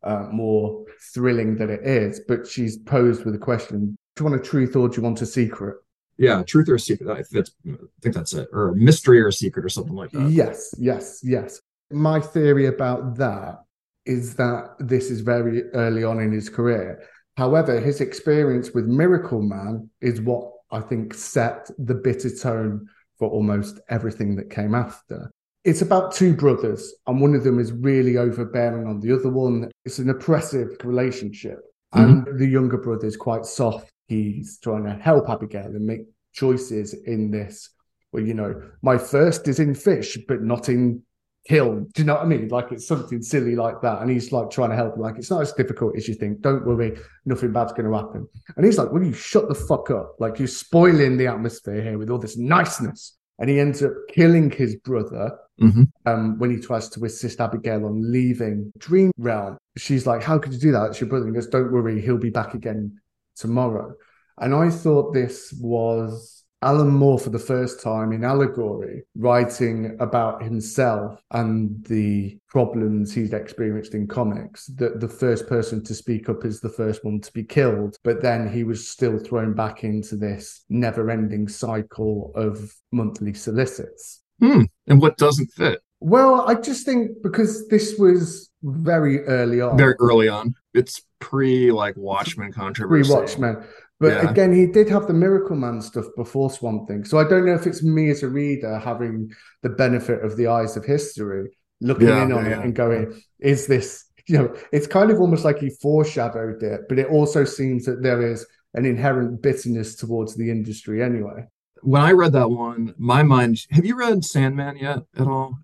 uh, 0.04 0.26
more 0.30 0.84
thrilling 1.12 1.56
than 1.56 1.70
it 1.70 1.80
is 1.84 2.20
but 2.28 2.46
she's 2.46 2.78
posed 2.78 3.24
with 3.24 3.34
a 3.34 3.38
question. 3.38 3.96
Do 4.16 4.24
you 4.24 4.30
want 4.30 4.40
a 4.40 4.44
truth 4.44 4.76
or 4.76 4.88
do 4.88 4.96
you 4.96 5.02
want 5.02 5.20
a 5.22 5.26
secret? 5.26 5.76
Yeah 6.18 6.42
truth 6.42 6.68
or 6.68 6.76
a 6.76 6.80
secret. 6.80 7.10
I 7.10 7.22
think 7.22 7.28
that's, 7.30 7.52
I 7.66 8.00
think 8.02 8.14
that's 8.14 8.34
it. 8.34 8.48
Or 8.52 8.68
a 8.70 8.76
mystery 8.76 9.20
or 9.20 9.28
a 9.28 9.32
secret 9.32 9.64
or 9.64 9.68
something 9.68 9.94
like 9.94 10.10
that. 10.12 10.30
Yes 10.30 10.74
yes 10.78 11.20
yes. 11.22 11.60
My 11.90 12.20
theory 12.20 12.66
about 12.66 13.16
that 13.16 13.58
is 14.06 14.34
that 14.36 14.74
this 14.78 15.10
is 15.10 15.20
very 15.20 15.70
early 15.72 16.04
on 16.04 16.20
in 16.20 16.32
his 16.32 16.48
career. 16.48 17.02
However 17.36 17.80
his 17.80 18.00
experience 18.00 18.72
with 18.72 18.86
Miracleman 18.86 19.88
is 20.00 20.20
what 20.20 20.50
I 20.70 20.80
think 20.80 21.14
set 21.14 21.70
the 21.78 21.94
bitter 21.94 22.34
tone 22.36 22.88
for 23.18 23.28
almost 23.28 23.80
everything 23.88 24.36
that 24.36 24.50
came 24.50 24.74
after. 24.74 25.30
It's 25.64 25.82
about 25.82 26.12
two 26.12 26.34
brothers, 26.34 26.94
and 27.06 27.20
one 27.20 27.34
of 27.34 27.42
them 27.42 27.58
is 27.58 27.72
really 27.72 28.18
overbearing 28.18 28.86
on 28.86 29.00
the 29.00 29.14
other 29.14 29.30
one. 29.30 29.70
It's 29.84 29.98
an 29.98 30.10
oppressive 30.10 30.76
relationship. 30.84 31.60
Mm-hmm. 31.94 32.28
And 32.28 32.38
the 32.38 32.46
younger 32.46 32.76
brother 32.76 33.06
is 33.06 33.16
quite 33.16 33.46
soft. 33.46 33.90
He's 34.06 34.58
trying 34.58 34.84
to 34.84 34.94
help 34.94 35.28
Abigail 35.30 35.66
and 35.66 35.86
make 35.86 36.02
choices 36.32 36.92
in 36.92 37.30
this. 37.30 37.70
Well, 38.12 38.24
you 38.24 38.34
know, 38.34 38.60
my 38.82 38.98
first 38.98 39.48
is 39.48 39.58
in 39.58 39.74
fish, 39.74 40.18
but 40.28 40.42
not 40.42 40.68
in 40.68 41.02
killed. 41.46 41.92
Do 41.92 42.02
you 42.02 42.06
know 42.06 42.14
what 42.14 42.22
I 42.22 42.26
mean? 42.26 42.48
Like 42.48 42.72
it's 42.72 42.86
something 42.86 43.22
silly 43.22 43.54
like 43.54 43.80
that. 43.82 44.00
And 44.00 44.10
he's 44.10 44.32
like 44.32 44.50
trying 44.50 44.70
to 44.70 44.76
help 44.76 44.96
him. 44.96 45.02
Like 45.02 45.16
it's 45.16 45.30
not 45.30 45.42
as 45.42 45.52
difficult 45.52 45.96
as 45.96 46.08
you 46.08 46.14
think. 46.14 46.40
Don't 46.40 46.66
worry, 46.66 46.98
nothing 47.24 47.52
bad's 47.52 47.72
going 47.72 47.90
to 47.90 47.96
happen. 47.96 48.26
And 48.56 48.64
he's 48.64 48.78
like, 48.78 48.90
Will 48.90 49.04
you 49.04 49.12
shut 49.12 49.48
the 49.48 49.54
fuck 49.54 49.90
up? 49.90 50.16
Like 50.18 50.38
you're 50.38 50.48
spoiling 50.48 51.16
the 51.16 51.26
atmosphere 51.26 51.82
here 51.82 51.98
with 51.98 52.10
all 52.10 52.18
this 52.18 52.36
niceness. 52.36 53.16
And 53.38 53.50
he 53.50 53.58
ends 53.60 53.82
up 53.82 53.92
killing 54.08 54.50
his 54.50 54.76
brother 54.76 55.38
Mm-hmm. 55.60 55.84
um, 56.04 56.36
when 56.40 56.50
he 56.50 56.56
tries 56.56 56.88
to 56.88 57.04
assist 57.04 57.40
Abigail 57.40 57.86
on 57.86 58.10
leaving 58.10 58.72
Dream 58.76 59.12
Realm. 59.16 59.56
She's 59.76 60.04
like, 60.04 60.20
How 60.20 60.36
could 60.36 60.52
you 60.52 60.58
do 60.58 60.72
that? 60.72 60.86
It's 60.86 61.00
your 61.00 61.08
brother. 61.08 61.26
And 61.26 61.32
he 61.32 61.40
goes, 61.40 61.46
Don't 61.48 61.70
worry, 61.70 62.00
he'll 62.00 62.18
be 62.18 62.30
back 62.30 62.54
again 62.54 63.00
tomorrow. 63.36 63.94
And 64.36 64.52
I 64.52 64.68
thought 64.68 65.14
this 65.14 65.52
was 65.52 66.43
Alan 66.64 66.88
Moore 66.88 67.18
for 67.18 67.30
the 67.30 67.38
first 67.38 67.82
time 67.82 68.12
in 68.12 68.24
Allegory, 68.24 69.02
writing 69.16 69.96
about 70.00 70.42
himself 70.42 71.22
and 71.30 71.84
the 71.84 72.38
problems 72.48 73.12
he's 73.12 73.32
experienced 73.32 73.94
in 73.94 74.06
comics. 74.06 74.66
That 74.66 75.00
the 75.00 75.08
first 75.08 75.46
person 75.46 75.84
to 75.84 75.94
speak 75.94 76.28
up 76.28 76.44
is 76.44 76.60
the 76.60 76.70
first 76.70 77.04
one 77.04 77.20
to 77.20 77.32
be 77.32 77.44
killed, 77.44 77.96
but 78.02 78.22
then 78.22 78.50
he 78.50 78.64
was 78.64 78.88
still 78.88 79.18
thrown 79.18 79.54
back 79.54 79.84
into 79.84 80.16
this 80.16 80.64
never 80.68 81.10
ending 81.10 81.48
cycle 81.48 82.32
of 82.34 82.74
monthly 82.92 83.34
solicits. 83.34 84.22
Hmm. 84.40 84.62
And 84.86 85.00
what 85.00 85.18
doesn't 85.18 85.52
fit? 85.52 85.80
Well, 86.00 86.48
I 86.48 86.54
just 86.54 86.84
think 86.84 87.22
because 87.22 87.68
this 87.68 87.98
was 87.98 88.50
very 88.62 89.24
early 89.26 89.60
on, 89.60 89.76
Very 89.76 89.94
early 90.00 90.28
on. 90.28 90.54
It's 90.74 91.00
pre 91.18 91.72
like 91.72 91.96
Watchmen 91.96 92.52
controversy. 92.52 93.08
pre. 93.08 93.18
Watchmen. 93.18 93.64
But 94.00 94.12
Yeah. 94.14 94.30
again, 94.30 94.52
he 94.52 94.66
did 94.66 94.88
have 94.88 95.06
the 95.06 95.12
Miracleman 95.12 95.82
stuff 95.82 96.06
before 96.16 96.50
Swamp 96.50 96.88
Thing. 96.88 97.04
So 97.04 97.18
I 97.18 97.24
don't 97.28 97.46
know 97.46 97.54
if 97.54 97.66
it's 97.66 97.82
me 97.82 98.10
as 98.10 98.22
a 98.22 98.28
reader 98.28 98.78
having 98.78 99.30
the 99.62 99.70
benefit 99.70 100.24
of 100.24 100.36
the 100.36 100.48
eyes 100.48 100.76
of 100.76 100.84
history, 100.84 101.56
looking 101.80 102.08
Yeah, 102.08 102.22
in 102.24 102.32
on 102.32 102.44
yeah, 102.44 102.58
it 102.60 102.64
and 102.64 102.74
going, 102.74 103.22
is 103.40 103.66
this, 103.66 104.06
you 104.26 104.38
know, 104.38 104.54
it's 104.72 104.86
kind 104.86 105.10
of 105.10 105.20
almost 105.20 105.44
like 105.44 105.58
he 105.58 105.70
foreshadowed 105.80 106.62
it, 106.62 106.82
but 106.88 106.98
it 106.98 107.08
also 107.08 107.44
seems 107.44 107.84
that 107.86 108.02
there 108.02 108.20
is 108.22 108.46
an 108.74 108.84
inherent 108.84 109.40
bitterness 109.42 109.94
towards 109.94 110.34
the 110.36 110.50
industry 110.50 111.02
anyway. 111.02 111.46
When 111.82 112.02
I 112.02 112.12
read 112.12 112.32
that 112.32 112.50
one, 112.50 112.94
my 112.98 113.22
mind. 113.22 113.66
Have 113.70 113.84
you 113.84 113.94
read 113.96 114.24
Sandman 114.24 114.76
yet 114.78 115.04
at 115.16 115.28
all? 115.28 115.58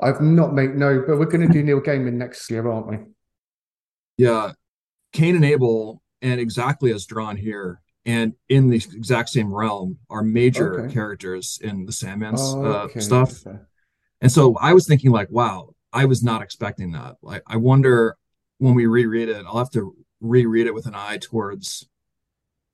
I've 0.00 0.20
not 0.20 0.54
made 0.54 0.74
no, 0.76 1.04
but 1.06 1.18
we're 1.18 1.26
going 1.26 1.46
to 1.46 1.52
do 1.52 1.62
Neil 1.62 1.80
Gaiman 1.80 2.14
next 2.14 2.50
year, 2.50 2.68
aren't 2.68 2.88
we? 2.88 2.98
Yeah, 4.16 4.52
Cain 5.12 5.36
and 5.36 5.44
Abel, 5.44 6.02
and 6.22 6.40
exactly 6.40 6.92
as 6.92 7.06
drawn 7.06 7.36
here, 7.36 7.80
and 8.04 8.34
in 8.48 8.68
the 8.68 8.76
exact 8.76 9.28
same 9.28 9.52
realm 9.52 9.98
are 10.10 10.22
major 10.22 10.80
Okay. 10.82 10.92
characters 10.94 11.58
in 11.62 11.84
the 11.86 11.92
Sandman's 11.92 12.40
Oh, 12.42 12.64
uh, 12.64 13.00
stuff. 13.00 13.46
okay. 13.46 13.58
And 14.20 14.32
so 14.32 14.56
I 14.56 14.72
was 14.72 14.86
thinking, 14.86 15.10
like, 15.12 15.30
wow, 15.30 15.74
I 15.92 16.04
was 16.04 16.22
not 16.22 16.42
expecting 16.42 16.92
that. 16.92 17.16
Like, 17.22 17.42
I 17.46 17.56
wonder 17.56 18.16
when 18.58 18.74
we 18.74 18.86
reread 18.86 19.28
it, 19.28 19.44
I'll 19.46 19.58
have 19.58 19.70
to 19.70 19.94
reread 20.20 20.66
it 20.66 20.74
with 20.74 20.86
an 20.86 20.94
eye 20.94 21.18
towards 21.18 21.88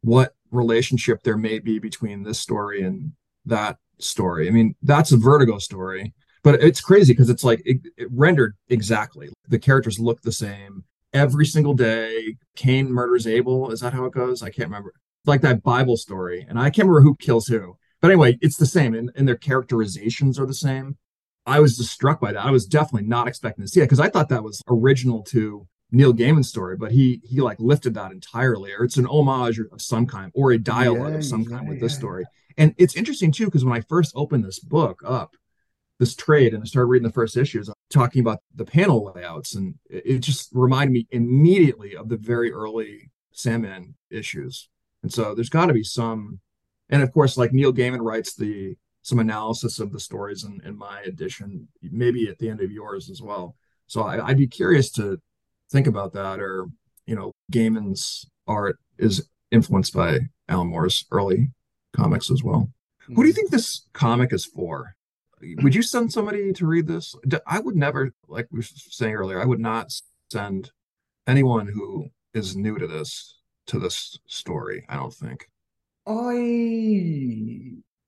what 0.01 0.35
relationship 0.51 1.23
there 1.23 1.37
may 1.37 1.59
be 1.59 1.79
between 1.79 2.23
this 2.23 2.39
story 2.39 2.83
and 2.83 3.13
that 3.45 3.77
story. 3.99 4.49
I 4.49 4.51
mean, 4.51 4.75
that's 4.83 5.13
a 5.13 5.17
Vertigo 5.17 5.59
story, 5.59 6.15
but 6.43 6.63
it's 6.63 6.81
crazy 6.81 7.13
because 7.13 7.29
it's 7.29 7.45
like 7.45 7.61
it, 7.67 7.81
it 7.97 8.09
rendered 8.11 8.57
exactly. 8.69 9.29
The 9.49 9.59
characters 9.59 9.99
look 9.99 10.23
the 10.23 10.33
same 10.33 10.85
every 11.15 11.47
single 11.47 11.73
day. 11.75 12.37
Cain 12.57 12.93
murders 12.93 13.27
Abel. 13.27 13.71
Is 13.71 13.81
that 13.81 13.95
how 13.95 14.05
it 14.05 14.13
goes? 14.13 14.43
I 14.43 14.51
can't 14.51 14.69
remember. 14.69 14.91
It's 14.91 15.29
Like 15.29 15.41
that 15.43 15.63
Bible 15.63 15.97
story, 15.97 16.45
and 16.49 16.59
I 16.59 16.65
can't 16.71 16.87
remember 16.89 17.01
who 17.01 17.17
kills 17.17 17.47
who. 17.47 17.77
But 18.03 18.11
anyway, 18.11 18.37
it's 18.43 18.59
the 18.59 18.67
same, 18.67 18.93
and, 18.95 19.11
and 19.17 19.27
their 19.27 19.37
characterizations 19.37 20.39
are 20.39 20.45
the 20.47 20.53
same. 20.53 20.99
I 21.47 21.61
was 21.61 21.77
just 21.79 21.93
struck 21.93 22.21
by 22.21 22.33
that. 22.33 22.45
I 22.45 22.51
was 22.51 22.67
definitely 22.67 23.09
not 23.09 23.29
expecting 23.29 23.65
to 23.65 23.69
see 23.71 23.81
it 23.81 23.85
because 23.85 24.01
I 24.01 24.09
thought 24.11 24.29
that 24.29 24.45
was 24.45 24.61
original 24.69 25.23
to 25.25 25.67
Neil 25.93 26.13
Gaiman's 26.13 26.49
story, 26.49 26.77
but 26.77 26.93
he 26.93 27.21
he 27.25 27.41
like 27.41 27.59
lifted 27.61 27.95
that 27.95 28.13
entirely, 28.13 28.73
or 28.73 28.85
it's 28.85 28.97
an 28.97 29.07
homage 29.07 29.59
of 29.59 29.81
some 29.81 30.07
kind, 30.07 30.31
or 30.35 30.53
a 30.53 30.59
dialogue 30.59 31.13
Yeah, 31.13 31.19
of 31.19 31.25
some 31.25 31.43
yeah, 31.43 31.57
kind 31.57 31.69
with 31.69 31.81
this 31.81 31.93
yeah. 31.93 31.99
story. 31.99 32.25
And 32.57 32.75
it's 32.79 32.97
interesting 32.97 33.33
too 33.33 33.47
because 33.47 33.65
when 33.65 33.77
I 33.77 33.81
first 33.89 34.13
opened 34.15 34.45
this 34.45 34.59
book 34.59 35.03
up, 35.07 35.35
this 35.99 36.15
trade, 36.15 36.55
and 36.55 36.63
I 36.63 36.67
started 36.67 36.89
reading 36.89 37.07
the 37.07 37.13
first 37.13 37.37
issues, 37.37 37.71
talking 37.91 38.21
about 38.21 38.41
the 38.55 38.65
panel 38.65 39.13
layouts, 39.15 39.55
and 39.55 39.75
it, 39.89 40.19
just 40.19 40.51
reminded 40.53 40.93
me 40.93 41.07
immediately 41.11 41.97
of 41.97 42.09
the 42.09 42.17
very 42.17 42.53
early 42.53 43.11
Sandman 43.33 43.95
issues. 44.11 44.69
And 45.03 45.13
so 45.13 45.35
there's 45.35 45.49
got 45.51 45.67
to 45.67 45.73
be 45.73 45.85
some, 45.85 46.41
and 46.89 47.03
of 47.03 47.13
course, 47.13 47.37
like 47.37 47.53
Neil 47.53 47.73
Gaiman 47.73 48.01
writes 48.01 48.35
the 48.35 48.77
some 49.03 49.19
analysis 49.19 49.79
of 49.79 49.93
the 49.93 50.01
stories 50.01 50.45
in, 50.45 50.63
in 50.65 50.77
my 50.77 51.03
edition, 51.03 51.69
maybe 51.83 52.27
at 52.29 52.39
the 52.39 52.49
end 52.49 52.63
of 52.63 52.73
yours 52.73 53.11
as 53.11 53.21
well. 53.21 53.55
So 53.87 54.03
I, 54.03 54.29
I'd 54.29 54.39
be 54.39 54.47
curious 54.47 54.91
to 54.93 55.21
think 55.71 55.87
about 55.87 56.15
that, 56.15 56.41
or 56.41 56.67
you 57.07 57.15
know, 57.15 57.33
Gaiman's 57.53 58.27
art 58.47 58.79
is 58.99 59.29
influenced 59.51 59.93
by 59.93 60.21
Alan 60.49 60.69
Moore's 60.69 61.05
early 61.11 61.51
comics 61.95 62.31
as 62.31 62.43
well. 62.43 62.71
Who 63.07 63.17
do 63.17 63.27
you 63.27 63.33
hmm. 63.33 63.37
think 63.37 63.51
this 63.51 63.87
comic 63.93 64.33
is 64.33 64.45
for? 64.45 64.97
Would 65.63 65.75
you 65.75 65.83
send 65.83 66.13
somebody 66.13 66.53
to 66.53 66.67
read 66.67 66.87
this? 66.87 67.15
I 67.47 67.61
would 67.61 67.77
never, 67.77 68.13
like 68.29 68.49
we 68.51 68.59
were 68.59 68.63
saying 68.63 69.15
earlier, 69.15 69.41
I 69.41 69.45
would 69.45 69.61
not 69.61 69.93
send 70.31 70.71
anyone 71.27 71.67
who 71.67 72.09
is 72.33 72.57
new 72.57 72.79
to 72.79 72.87
this 72.87 73.39
to 73.67 73.79
this 73.79 74.19
story. 74.27 74.85
I 74.89 74.97
don't 74.97 75.15
think. 75.15 75.49
I 76.07 76.35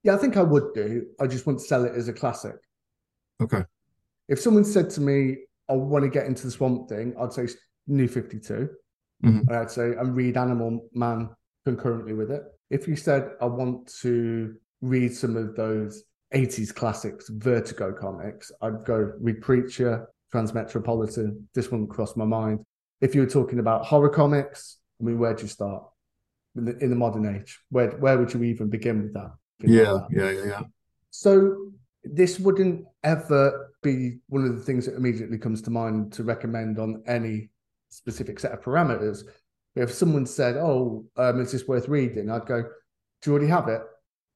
yeah, 0.02 0.14
I 0.14 0.18
think 0.18 0.36
I 0.36 0.42
would 0.42 0.74
do. 0.74 1.06
I 1.20 1.26
just 1.26 1.46
want 1.46 1.58
to 1.58 1.64
sell 1.64 1.84
it 1.84 1.92
as 1.94 2.08
a 2.08 2.12
classic. 2.12 2.56
Okay. 3.40 3.64
If 4.28 4.40
someone 4.40 4.64
said 4.64 4.90
to 4.90 5.00
me, 5.00 5.38
I 5.68 5.74
want 5.74 6.04
to 6.04 6.10
get 6.10 6.26
into 6.26 6.44
the 6.44 6.50
swamp 6.50 6.88
thing, 6.88 7.14
I'd 7.18 7.32
say 7.32 7.48
New 7.86 8.08
52. 8.08 8.68
Mhm. 9.24 9.40
And 9.48 9.56
I'd 9.56 9.70
say 9.70 9.94
and 9.94 10.14
read 10.14 10.36
Animal 10.36 10.88
Man 10.92 11.30
concurrently 11.64 12.12
with 12.12 12.30
it. 12.30 12.42
If 12.70 12.86
you 12.86 12.96
said 12.96 13.30
I 13.40 13.46
want 13.46 13.92
to 14.02 14.54
read 14.82 15.14
some 15.14 15.36
of 15.36 15.56
those 15.56 16.04
80s 16.34 16.74
classics, 16.74 17.28
Vertigo 17.28 17.92
comics, 17.92 18.50
I'd 18.60 18.84
go 18.84 19.12
read 19.20 19.40
Preacher, 19.40 20.08
Transmetropolitan. 20.32 21.42
This 21.54 21.70
wouldn't 21.70 21.90
cross 21.90 22.16
my 22.16 22.24
mind. 22.24 22.60
If 23.00 23.14
you 23.14 23.20
were 23.20 23.30
talking 23.30 23.58
about 23.58 23.84
horror 23.84 24.08
comics, 24.08 24.78
I 25.00 25.04
mean, 25.04 25.18
where'd 25.18 25.40
you 25.40 25.48
start? 25.48 25.84
In 26.56 26.64
the, 26.64 26.78
in 26.78 26.88
the 26.88 26.96
modern 26.96 27.26
age, 27.26 27.60
where 27.68 27.90
where 27.98 28.16
would 28.18 28.32
you 28.32 28.42
even 28.44 28.70
begin 28.70 29.02
with 29.02 29.12
that? 29.12 29.30
Like 29.60 29.70
Yeah, 29.70 29.82
that. 29.84 30.06
yeah, 30.10 30.30
yeah, 30.30 30.44
yeah. 30.46 30.60
So 31.10 31.72
this 32.02 32.40
wouldn't 32.40 32.86
ever 33.04 33.74
be 33.82 34.20
one 34.28 34.46
of 34.46 34.56
the 34.56 34.62
things 34.62 34.86
that 34.86 34.96
immediately 34.96 35.36
comes 35.36 35.60
to 35.62 35.70
mind 35.70 36.14
to 36.14 36.24
recommend 36.24 36.78
on 36.78 37.02
any 37.06 37.50
specific 37.90 38.40
set 38.40 38.52
of 38.52 38.62
parameters. 38.62 39.24
If 39.74 39.92
someone 39.92 40.24
said, 40.24 40.56
"Oh, 40.56 41.04
um, 41.16 41.40
is 41.40 41.52
this 41.52 41.68
worth 41.68 41.88
reading?" 41.88 42.30
I'd 42.30 42.46
go, 42.46 42.62
"Do 42.62 43.30
you 43.30 43.32
already 43.32 43.48
have 43.50 43.68
it?" 43.68 43.82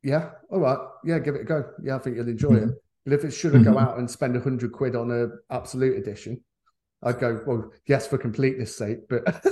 Yeah. 0.03 0.31
All 0.51 0.61
right. 0.61 0.79
Yeah, 1.05 1.19
give 1.19 1.35
it 1.35 1.43
a 1.43 1.45
go. 1.45 1.65
Yeah, 1.83 1.97
I 1.97 1.99
think 1.99 2.17
you'll 2.17 2.29
enjoy 2.29 2.55
it. 2.55 2.71
But 3.05 3.15
if 3.15 3.25
it 3.25 3.31
should 3.33 3.57
I 3.57 3.63
go 3.63 3.79
out 3.79 3.99
and 3.99 4.11
spend 4.11 4.37
a 4.37 4.41
hundred 4.41 4.73
quid 4.73 4.95
on 4.95 5.11
a 5.11 5.29
absolute 5.55 5.97
edition, 5.99 6.43
I'd 7.03 7.19
go, 7.19 7.43
well, 7.47 7.71
yes, 7.87 8.07
for 8.07 8.19
completeness 8.19 8.77
sake, 8.77 9.09
but 9.09 9.25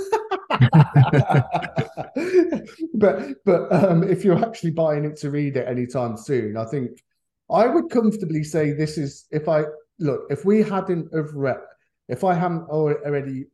but 2.93 3.29
but 3.45 3.73
um, 3.73 4.03
if 4.03 4.23
you're 4.23 4.43
actually 4.45 4.71
buying 4.71 5.05
it 5.05 5.17
to 5.17 5.31
read 5.31 5.57
it 5.57 5.67
anytime 5.67 6.15
soon, 6.15 6.57
I 6.57 6.65
think 6.65 7.01
I 7.49 7.65
would 7.67 7.89
comfortably 7.89 8.43
say 8.43 8.71
this 8.71 8.97
is 8.97 9.25
if 9.31 9.47
I 9.49 9.63
look 9.99 10.21
if 10.29 10.45
we 10.45 10.61
hadn't 10.61 11.13
have 11.13 11.33
read 11.33 11.59
if 12.07 12.23
I 12.23 12.33
haven't 12.33 12.69
already 12.69 13.45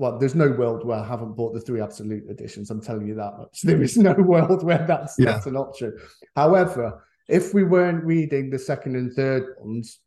well, 0.00 0.18
there's 0.18 0.34
no 0.34 0.50
world 0.50 0.84
where 0.86 0.98
I 0.98 1.06
haven't 1.06 1.34
bought 1.36 1.52
the 1.52 1.60
three 1.60 1.80
absolute 1.82 2.24
editions. 2.30 2.70
I'm 2.70 2.80
telling 2.80 3.06
you 3.06 3.14
that 3.16 3.36
much. 3.38 3.60
There 3.64 3.82
is 3.82 3.96
no 3.96 4.14
world 4.14 4.62
where 4.64 4.84
that's 4.86 5.14
Yeah. 5.18 5.32
that's 5.32 5.46
an 5.46 5.56
option. 5.56 5.96
However, 6.34 7.04
if 7.28 7.52
we 7.52 7.62
weren't 7.64 8.02
reading 8.04 8.48
the 8.50 8.58
second 8.58 8.96
and 8.96 9.12
third 9.12 9.44
ones, 9.60 10.00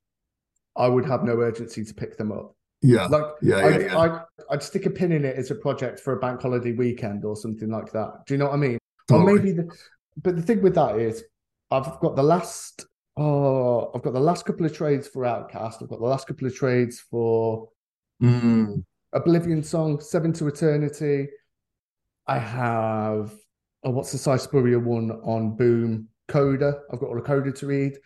I 0.76 0.88
would 0.88 1.06
have 1.06 1.24
no 1.24 1.36
urgency 1.40 1.84
to 1.86 1.94
pick 1.94 2.18
them 2.18 2.32
up. 2.32 2.56
Yeah, 2.82 3.06
Like 3.06 3.28
yeah, 3.42 3.58
I'd, 3.68 3.82
yeah. 3.82 3.98
I'd, 4.00 4.22
I'd 4.50 4.64
stick 4.64 4.86
a 4.88 4.90
pin 4.90 5.12
in 5.12 5.24
it 5.26 5.38
as 5.38 5.52
a 5.52 5.56
project 5.56 6.00
for 6.00 6.14
a 6.14 6.20
bank 6.20 6.42
holiday 6.42 6.74
weekend 6.74 7.24
or 7.24 7.36
something 7.36 7.70
like 7.70 7.92
that. 7.94 8.26
Do 8.26 8.34
you 8.34 8.40
know 8.40 8.46
what 8.48 8.56
I 8.56 8.58
mean? 8.58 8.78
Or 9.12 9.24
maybe 9.24 9.52
the, 9.54 9.66
but 10.22 10.36
the 10.36 10.42
thing 10.42 10.62
with 10.64 10.76
that 10.76 10.98
is 10.98 11.24
I've 11.72 12.00
got 12.00 12.16
the 12.16 12.24
last 12.24 12.86
oh 13.16 13.92
I've 13.94 14.02
got 14.02 14.14
the 14.14 14.20
last 14.20 14.46
couple 14.46 14.66
of 14.66 14.74
trades 14.76 15.08
for 15.08 15.24
Outcast. 15.24 15.82
I've 15.82 15.90
got 15.90 16.00
the 16.00 16.06
last 16.16 16.26
couple 16.28 16.48
of 16.48 16.56
trades 16.56 17.00
for 17.12 17.70
Mm, 18.22 18.84
Oblivion 19.14 19.64
Song, 19.64 20.00
Seven 20.00 20.34
to 20.34 20.48
Eternity. 20.48 21.30
I 22.28 22.38
have 22.38 23.34
oh 23.84 23.92
what's 23.92 24.12
the 24.12 24.18
Si 24.18 24.38
Spurrier 24.38 24.80
one 24.80 25.12
on 25.24 25.56
Boom 25.56 26.08
Coda. 26.28 26.82
I've 26.92 27.00
got 27.00 27.10
all 27.10 27.16
the 27.16 27.22
Coda 27.22 27.52
to 27.52 27.68
read. 27.68 27.98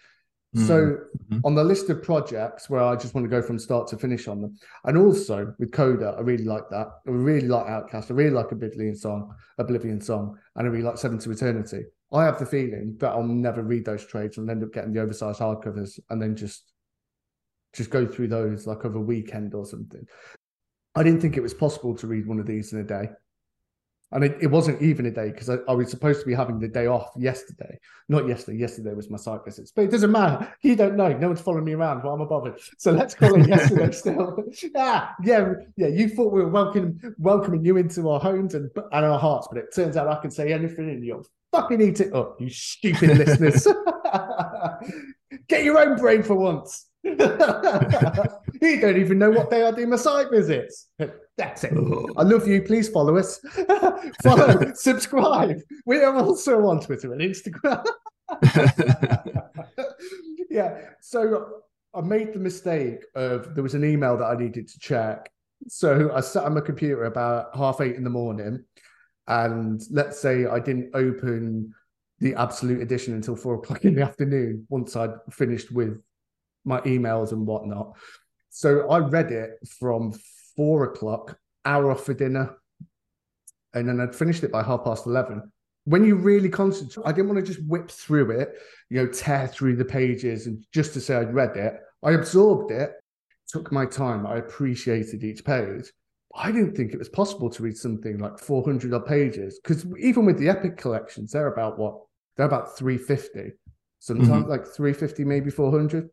So 0.55 0.97
mhm. 1.29 1.41
on 1.43 1.53
the 1.53 1.63
list 1.63 1.89
of 1.89 2.01
projects 2.01 2.69
where 2.69 2.81
I 2.81 2.95
just 2.95 3.13
want 3.13 3.25
to 3.25 3.29
go 3.29 3.41
from 3.41 3.59
start 3.59 3.87
to 3.89 3.97
finish 3.97 4.27
on 4.27 4.41
them, 4.41 4.57
and 4.85 4.97
also 4.97 5.53
with 5.59 5.71
Coda, 5.71 6.15
I 6.17 6.21
really 6.21 6.45
like 6.45 6.67
that. 6.69 6.87
I 7.05 7.11
really 7.11 7.47
like 7.47 7.67
Outcast. 7.67 8.09
I 8.09 8.15
really 8.15 8.31
like 8.31 8.51
Oblivion 8.51 8.95
Song, 8.95 9.35
Oblivion 9.59 10.01
Song, 10.01 10.37
and 10.55 10.67
I 10.67 10.71
really 10.71 10.85
like 10.85 10.97
Seven 10.97 11.19
to 11.19 11.31
Eternity. 11.31 11.83
I 12.11 12.23
have 12.23 12.39
the 12.39 12.45
feeling 12.45 12.95
that 12.99 13.09
I'll 13.09 13.23
never 13.23 13.61
read 13.61 13.85
those 13.85 14.05
trades 14.05 14.37
and 14.37 14.49
end 14.49 14.63
up 14.63 14.73
getting 14.73 14.93
the 14.93 15.01
oversized 15.01 15.41
hardcovers 15.41 15.99
and 16.09 16.21
then 16.21 16.35
just 16.35 16.71
just 17.73 17.89
go 17.89 18.07
through 18.07 18.29
those 18.29 18.65
like 18.65 18.85
over 18.85 18.97
a 18.97 19.01
weekend 19.01 19.53
or 19.53 19.65
something. 19.65 20.07
I 20.97 21.03
didn't 21.03 21.21
think 21.21 21.37
it 21.37 21.43
was 21.43 21.53
possible 21.53 21.95
to 21.95 22.07
read 22.07 22.25
one 22.25 22.39
of 22.39 22.47
these 22.47 22.73
in 22.73 22.79
a 22.79 22.83
day. 22.83 23.09
And 24.11 24.23
it, 24.23 24.37
it 24.41 24.47
wasn't 24.47 24.81
even 24.81 25.05
a 25.05 25.11
day 25.11 25.29
because 25.31 25.49
I, 25.49 25.57
I, 25.67 25.73
was 25.73 25.91
supposed 25.91 26.21
to 26.21 26.25
be 26.25 26.33
having 26.33 26.59
the 26.59 26.67
day 26.67 26.87
off 26.87 27.11
yesterday. 27.17 27.77
Not 28.07 28.27
yesterday. 28.27 28.57
Yesterday 28.57 28.93
was 28.93 29.09
my 29.09 29.17
site 29.17 29.43
visits, 29.45 29.69
but 29.69 29.83
it 29.83 29.91
doesn't 29.91 30.11
matter. 30.11 30.51
You 30.61 30.77
don't 30.77 30.95
know. 30.95 31.09
No 31.09 31.27
one's 31.27 31.41
following 31.41 31.65
me 31.65 31.73
around. 31.73 32.03
Why 32.03 32.13
am 32.13 32.21
I 32.21 32.25
bothered? 32.25 32.57
So 32.77 32.93
let's 32.93 33.13
call 33.13 33.39
it 33.39 33.47
yesterday 33.47 33.91
still. 33.91 34.43
ah, 34.77 35.13
yeah, 35.21 35.53
yeah. 35.75 35.87
You 35.87 36.07
thought 36.07 36.31
we 36.31 36.41
were 36.41 36.49
welcoming 36.49 36.99
welcoming 37.19 37.63
you 37.65 37.77
into 37.77 38.09
our 38.09 38.19
homes 38.19 38.55
and, 38.55 38.71
and 38.75 39.05
our 39.05 39.19
hearts, 39.19 39.49
but 39.51 39.59
it 39.59 39.75
turns 39.75 39.97
out 39.97 40.07
I 40.07 40.19
can 40.21 40.31
say 40.31 40.53
anything 40.53 40.89
and 40.89 41.03
you'll 41.03 41.27
fucking 41.51 41.81
eat 41.81 41.99
it 41.99 42.13
up, 42.13 42.39
you 42.39 42.49
stupid 42.49 43.17
listeners. 43.17 43.67
Get 45.49 45.63
your 45.63 45.77
own 45.79 45.97
brain 45.97 46.23
for 46.23 46.35
once. 46.35 46.87
you 48.61 48.81
don't 48.81 48.97
even 48.97 49.17
know 49.19 49.29
what 49.29 49.49
day 49.49 49.63
I 49.63 49.71
do 49.71 49.87
my 49.87 49.95
site 49.95 50.29
visits. 50.29 50.87
That's 51.37 51.63
it. 51.63 51.73
I 52.17 52.23
love 52.23 52.47
you. 52.47 52.61
Please 52.61 52.89
follow 52.89 53.17
us. 53.17 53.39
follow, 54.23 54.71
subscribe. 54.75 55.59
We 55.85 56.01
are 56.01 56.15
also 56.17 56.65
on 56.67 56.81
Twitter 56.81 57.13
and 57.13 57.21
Instagram. 57.21 57.85
yeah. 60.49 60.81
So 61.01 61.61
I 61.93 62.01
made 62.01 62.33
the 62.33 62.39
mistake 62.39 63.03
of 63.15 63.53
there 63.55 63.63
was 63.63 63.75
an 63.75 63.85
email 63.85 64.17
that 64.17 64.25
I 64.25 64.35
needed 64.35 64.67
to 64.67 64.79
check. 64.79 65.31
So 65.67 66.11
I 66.13 66.21
sat 66.21 66.43
on 66.43 66.53
my 66.55 66.61
computer 66.61 67.05
about 67.05 67.55
half 67.55 67.81
eight 67.81 67.95
in 67.95 68.03
the 68.03 68.09
morning. 68.09 68.63
And 69.27 69.81
let's 69.91 70.19
say 70.19 70.45
I 70.45 70.59
didn't 70.59 70.91
open 70.93 71.73
the 72.19 72.33
absolute 72.35 72.81
edition 72.81 73.13
until 73.13 73.35
four 73.35 73.55
o'clock 73.55 73.85
in 73.85 73.95
the 73.95 74.01
afternoon 74.01 74.65
once 74.69 74.95
I'd 74.95 75.11
finished 75.31 75.71
with 75.71 76.01
my 76.67 76.81
emails 76.81 77.31
and 77.31 77.47
whatnot. 77.47 77.97
So 78.49 78.89
I 78.89 78.99
read 78.99 79.31
it 79.31 79.51
from 79.79 80.13
four 80.55 80.83
o'clock, 80.85 81.37
hour 81.65 81.91
off 81.91 82.05
for 82.05 82.13
dinner, 82.13 82.57
and 83.73 83.87
then 83.87 83.99
I'd 83.99 84.15
finished 84.15 84.43
it 84.43 84.51
by 84.51 84.63
half 84.63 84.83
past 84.83 85.05
11. 85.05 85.51
When 85.85 86.03
you 86.03 86.15
really 86.15 86.49
concentrate, 86.49 87.05
I 87.05 87.11
didn't 87.13 87.29
want 87.29 87.45
to 87.45 87.53
just 87.53 87.65
whip 87.67 87.89
through 87.89 88.31
it, 88.31 88.57
you 88.89 88.97
know, 88.97 89.07
tear 89.07 89.47
through 89.47 89.77
the 89.77 89.85
pages 89.85 90.47
and 90.47 90.63
just 90.73 90.93
to 90.93 91.01
say 91.01 91.15
I'd 91.15 91.33
read 91.33 91.55
it. 91.55 91.75
I 92.03 92.11
absorbed 92.11 92.71
it, 92.71 92.91
took 93.47 93.71
my 93.71 93.85
time, 93.85 94.27
I 94.27 94.37
appreciated 94.37 95.23
each 95.23 95.45
page. 95.45 95.91
I 96.35 96.51
didn't 96.51 96.75
think 96.75 96.93
it 96.93 96.99
was 96.99 97.09
possible 97.09 97.49
to 97.49 97.63
read 97.63 97.77
something 97.77 98.17
like 98.17 98.37
400 98.37 98.93
odd 98.93 99.05
pages 99.05 99.59
because 99.63 99.85
even 99.99 100.25
with 100.25 100.37
the 100.37 100.49
epic 100.49 100.77
collections, 100.77 101.31
they're 101.31 101.51
about 101.51 101.79
what? 101.79 102.01
They're 102.35 102.45
about 102.45 102.77
350, 102.77 103.53
sometimes 103.99 104.29
mm-hmm. 104.29 104.49
like 104.49 104.67
350, 104.67 105.23
maybe 105.23 105.49
400. 105.49 106.09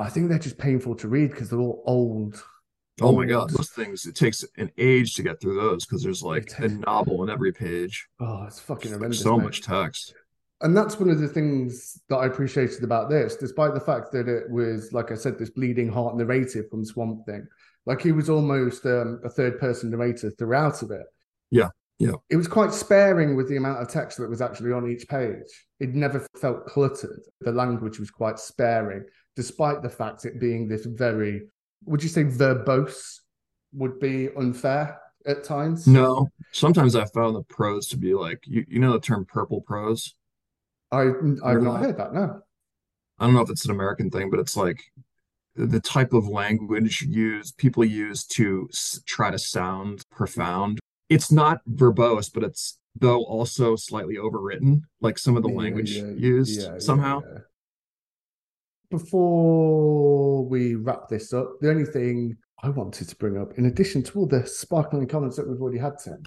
I 0.00 0.08
think 0.08 0.28
they're 0.28 0.38
just 0.38 0.58
painful 0.58 0.94
to 0.96 1.08
read 1.08 1.30
because 1.30 1.50
they're 1.50 1.60
all 1.60 1.82
old. 1.86 2.42
Oh 3.02 3.12
my 3.12 3.24
god, 3.24 3.50
those 3.50 3.70
things! 3.70 4.06
It 4.06 4.14
takes 4.14 4.44
an 4.58 4.70
age 4.76 5.14
to 5.14 5.22
get 5.22 5.40
through 5.40 5.54
those 5.60 5.86
because 5.86 6.02
there's 6.02 6.22
like 6.22 6.52
a 6.58 6.68
novel 6.68 7.22
in 7.22 7.30
every 7.30 7.52
page. 7.52 8.08
Oh, 8.20 8.44
it's 8.44 8.60
fucking 8.60 8.92
horrendous. 8.92 9.22
so 9.22 9.36
mate. 9.36 9.44
much 9.44 9.62
text, 9.62 10.14
and 10.60 10.76
that's 10.76 10.98
one 10.98 11.08
of 11.08 11.18
the 11.18 11.28
things 11.28 12.00
that 12.08 12.16
I 12.16 12.26
appreciated 12.26 12.84
about 12.84 13.08
this, 13.08 13.36
despite 13.36 13.72
the 13.72 13.80
fact 13.80 14.12
that 14.12 14.28
it 14.28 14.50
was, 14.50 14.92
like 14.92 15.10
I 15.10 15.14
said, 15.14 15.38
this 15.38 15.50
bleeding 15.50 15.88
heart 15.88 16.16
narrative 16.16 16.68
from 16.70 16.84
Swamp 16.84 17.24
Thing. 17.24 17.46
Like 17.86 18.02
he 18.02 18.12
was 18.12 18.28
almost 18.28 18.84
um, 18.84 19.20
a 19.24 19.30
third 19.30 19.58
person 19.58 19.90
narrator 19.90 20.30
throughout 20.30 20.82
of 20.82 20.90
it. 20.90 21.06
Yeah, 21.50 21.70
yeah. 21.98 22.12
It 22.28 22.36
was 22.36 22.48
quite 22.48 22.74
sparing 22.74 23.34
with 23.36 23.48
the 23.48 23.56
amount 23.56 23.80
of 23.80 23.88
text 23.88 24.18
that 24.18 24.28
was 24.28 24.42
actually 24.42 24.72
on 24.72 24.90
each 24.90 25.08
page. 25.08 25.66
It 25.80 25.94
never 25.94 26.26
felt 26.38 26.66
cluttered. 26.66 27.22
The 27.40 27.52
language 27.52 27.98
was 27.98 28.10
quite 28.10 28.38
sparing 28.38 29.04
despite 29.36 29.82
the 29.82 29.88
fact 29.88 30.24
it 30.24 30.40
being 30.40 30.68
this 30.68 30.86
very, 30.86 31.42
would 31.84 32.02
you 32.02 32.08
say 32.08 32.24
verbose 32.24 33.20
would 33.72 33.98
be 34.00 34.28
unfair 34.36 35.00
at 35.26 35.44
times? 35.44 35.86
No. 35.86 36.28
Sometimes 36.52 36.96
I 36.96 37.04
found 37.06 37.36
the 37.36 37.42
prose 37.42 37.86
to 37.88 37.96
be 37.96 38.14
like, 38.14 38.42
you, 38.46 38.64
you 38.68 38.78
know 38.78 38.92
the 38.92 39.00
term 39.00 39.24
purple 39.24 39.60
prose? 39.60 40.14
I, 40.90 41.02
I've 41.44 41.62
not 41.62 41.80
heard 41.80 41.96
that, 41.98 42.12
no. 42.12 42.40
I 43.18 43.26
don't 43.26 43.34
know 43.34 43.42
if 43.42 43.50
it's 43.50 43.64
an 43.64 43.70
American 43.70 44.10
thing, 44.10 44.30
but 44.30 44.40
it's 44.40 44.56
like 44.56 44.82
the 45.54 45.80
type 45.80 46.12
of 46.12 46.26
language 46.26 47.02
used 47.02 47.56
people 47.58 47.84
use 47.84 48.24
to 48.24 48.68
s- 48.72 49.00
try 49.06 49.30
to 49.30 49.38
sound 49.38 50.02
profound. 50.10 50.80
It's 51.08 51.30
not 51.30 51.60
verbose, 51.68 52.32
but 52.32 52.42
it's 52.42 52.78
though 52.98 53.22
also 53.24 53.76
slightly 53.76 54.16
overwritten, 54.16 54.82
like 55.00 55.18
some 55.18 55.36
of 55.36 55.42
the 55.42 55.50
yeah, 55.50 55.56
language 55.56 55.92
yeah, 55.92 56.12
used 56.16 56.60
yeah, 56.60 56.78
somehow 56.78 57.22
before 58.90 60.44
we 60.46 60.74
wrap 60.74 61.08
this 61.08 61.32
up, 61.32 61.60
the 61.60 61.70
only 61.70 61.84
thing 61.84 62.36
I 62.62 62.68
wanted 62.68 63.08
to 63.08 63.16
bring 63.16 63.38
up, 63.38 63.56
in 63.56 63.66
addition 63.66 64.02
to 64.04 64.18
all 64.18 64.26
the 64.26 64.46
sparkling 64.46 65.06
comments 65.06 65.36
that 65.36 65.48
we've 65.48 65.60
already 65.60 65.78
had, 65.78 65.98
Tim, 66.02 66.22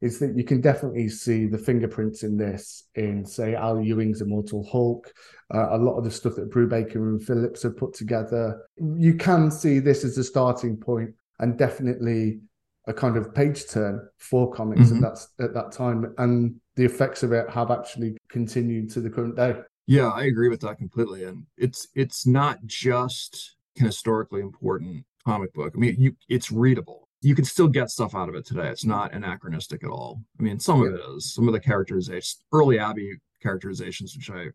is 0.00 0.18
that 0.18 0.36
you 0.36 0.44
can 0.44 0.60
definitely 0.60 1.08
see 1.08 1.46
the 1.46 1.58
fingerprints 1.58 2.22
in 2.22 2.36
this 2.36 2.84
in, 2.94 3.24
say, 3.24 3.54
Al 3.54 3.80
Ewing's 3.80 4.20
Immortal 4.20 4.68
Hulk, 4.70 5.12
uh, 5.52 5.70
a 5.70 5.78
lot 5.78 5.96
of 5.96 6.04
the 6.04 6.10
stuff 6.10 6.36
that 6.36 6.50
Brubaker 6.50 6.96
and 6.96 7.22
Phillips 7.22 7.62
have 7.62 7.76
put 7.76 7.94
together. 7.94 8.68
You 8.76 9.14
can 9.14 9.50
see 9.50 9.78
this 9.78 10.04
as 10.04 10.18
a 10.18 10.24
starting 10.24 10.76
point 10.76 11.10
and 11.40 11.58
definitely 11.58 12.40
a 12.86 12.92
kind 12.92 13.16
of 13.16 13.34
page 13.34 13.68
turn 13.68 14.08
for 14.18 14.52
comics 14.52 14.90
mm-hmm. 14.90 15.04
at 15.04 15.14
that 15.14 15.44
at 15.44 15.54
that 15.54 15.72
time, 15.72 16.14
and 16.18 16.54
the 16.76 16.84
effects 16.84 17.22
of 17.22 17.32
it 17.32 17.48
have 17.50 17.70
actually 17.70 18.16
continued 18.28 18.90
to 18.90 19.00
the 19.00 19.10
current 19.10 19.36
day. 19.36 19.56
Yeah, 19.88 20.10
I 20.10 20.24
agree 20.24 20.50
with 20.50 20.60
that 20.60 20.76
completely. 20.76 21.24
And 21.24 21.46
it's 21.56 21.88
it's 21.94 22.26
not 22.26 22.64
just 22.66 23.56
an 23.78 23.86
historically 23.86 24.42
important 24.42 25.06
comic 25.24 25.52
book. 25.54 25.72
I 25.74 25.78
mean, 25.78 25.96
you 25.98 26.14
it's 26.28 26.52
readable. 26.52 27.08
You 27.22 27.34
can 27.34 27.46
still 27.46 27.68
get 27.68 27.90
stuff 27.90 28.14
out 28.14 28.28
of 28.28 28.34
it 28.34 28.44
today. 28.44 28.68
It's 28.68 28.84
not 28.84 29.14
anachronistic 29.14 29.82
at 29.82 29.90
all. 29.90 30.22
I 30.38 30.42
mean, 30.42 30.60
some 30.60 30.82
yeah. 30.82 30.88
of 30.88 30.94
it 30.94 31.00
is. 31.16 31.32
Some 31.32 31.48
of 31.48 31.54
the 31.54 31.60
characterizations, 31.60 32.44
early 32.52 32.78
Abby 32.78 33.14
characterizations, 33.42 34.14
which 34.14 34.30
I 34.30 34.48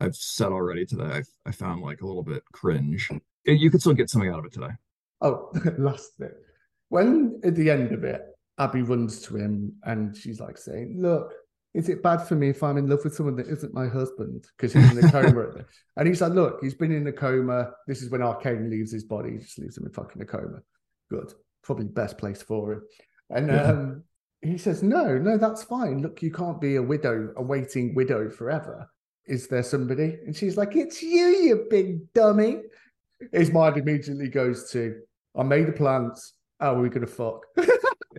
I've 0.00 0.14
said 0.14 0.52
already 0.52 0.86
today, 0.86 1.04
I, 1.04 1.22
I 1.44 1.50
found 1.50 1.82
like 1.82 2.02
a 2.02 2.06
little 2.06 2.22
bit 2.22 2.44
cringe. 2.52 3.10
You 3.44 3.70
can 3.70 3.80
still 3.80 3.92
get 3.92 4.08
something 4.08 4.30
out 4.30 4.38
of 4.38 4.44
it 4.44 4.52
today. 4.52 4.72
Oh, 5.20 5.50
last 5.78 6.16
bit. 6.16 6.34
When 6.90 7.40
at 7.42 7.56
the 7.56 7.70
end 7.70 7.90
of 7.90 8.04
it, 8.04 8.22
Abby 8.56 8.82
runs 8.82 9.20
to 9.22 9.36
him 9.36 9.72
and 9.82 10.16
she's 10.16 10.38
like 10.38 10.58
saying, 10.58 10.98
"Look, 11.00 11.32
is 11.76 11.90
it 11.90 12.02
bad 12.02 12.26
for 12.26 12.36
me 12.36 12.48
if 12.48 12.62
I'm 12.62 12.78
in 12.78 12.88
love 12.88 13.04
with 13.04 13.14
someone 13.14 13.36
that 13.36 13.48
isn't 13.48 13.74
my 13.74 13.86
husband 13.86 14.46
because 14.56 14.72
he's 14.72 14.96
in 14.96 15.04
a 15.04 15.12
coma? 15.12 15.66
and 15.96 16.08
he's 16.08 16.22
like, 16.22 16.32
look, 16.32 16.58
he's 16.62 16.74
been 16.74 16.90
in 16.90 17.06
a 17.06 17.12
coma. 17.12 17.70
This 17.86 18.00
is 18.00 18.10
when 18.10 18.22
Arcane 18.22 18.70
leaves 18.70 18.90
his 18.90 19.04
body. 19.04 19.32
He 19.32 19.38
just 19.38 19.58
leaves 19.58 19.76
him 19.76 19.84
in 19.84 19.92
fucking 19.92 20.22
a 20.22 20.24
coma. 20.24 20.60
Good. 21.10 21.34
Probably 21.62 21.84
best 21.84 22.16
place 22.16 22.40
for 22.40 22.72
him. 22.72 22.82
And 23.28 23.48
yeah. 23.48 23.62
um, 23.62 24.04
he 24.40 24.56
says, 24.56 24.82
no, 24.82 25.18
no, 25.18 25.36
that's 25.36 25.64
fine. 25.64 26.00
Look, 26.00 26.22
you 26.22 26.32
can't 26.32 26.62
be 26.62 26.76
a 26.76 26.82
widow, 26.82 27.34
a 27.36 27.42
waiting 27.42 27.94
widow 27.94 28.30
forever. 28.30 28.88
Is 29.26 29.46
there 29.48 29.62
somebody? 29.62 30.16
And 30.24 30.34
she's 30.34 30.56
like, 30.56 30.74
it's 30.76 31.02
you, 31.02 31.26
you 31.26 31.66
big 31.68 32.10
dummy. 32.14 32.62
His 33.32 33.52
mind 33.52 33.76
immediately 33.76 34.28
goes 34.28 34.70
to, 34.70 34.98
I 35.36 35.42
made 35.42 35.66
the 35.66 35.72
plans. 35.72 36.32
How 36.58 36.76
are 36.76 36.80
we 36.80 36.88
going 36.88 37.04
to 37.04 37.06
fuck? 37.06 37.44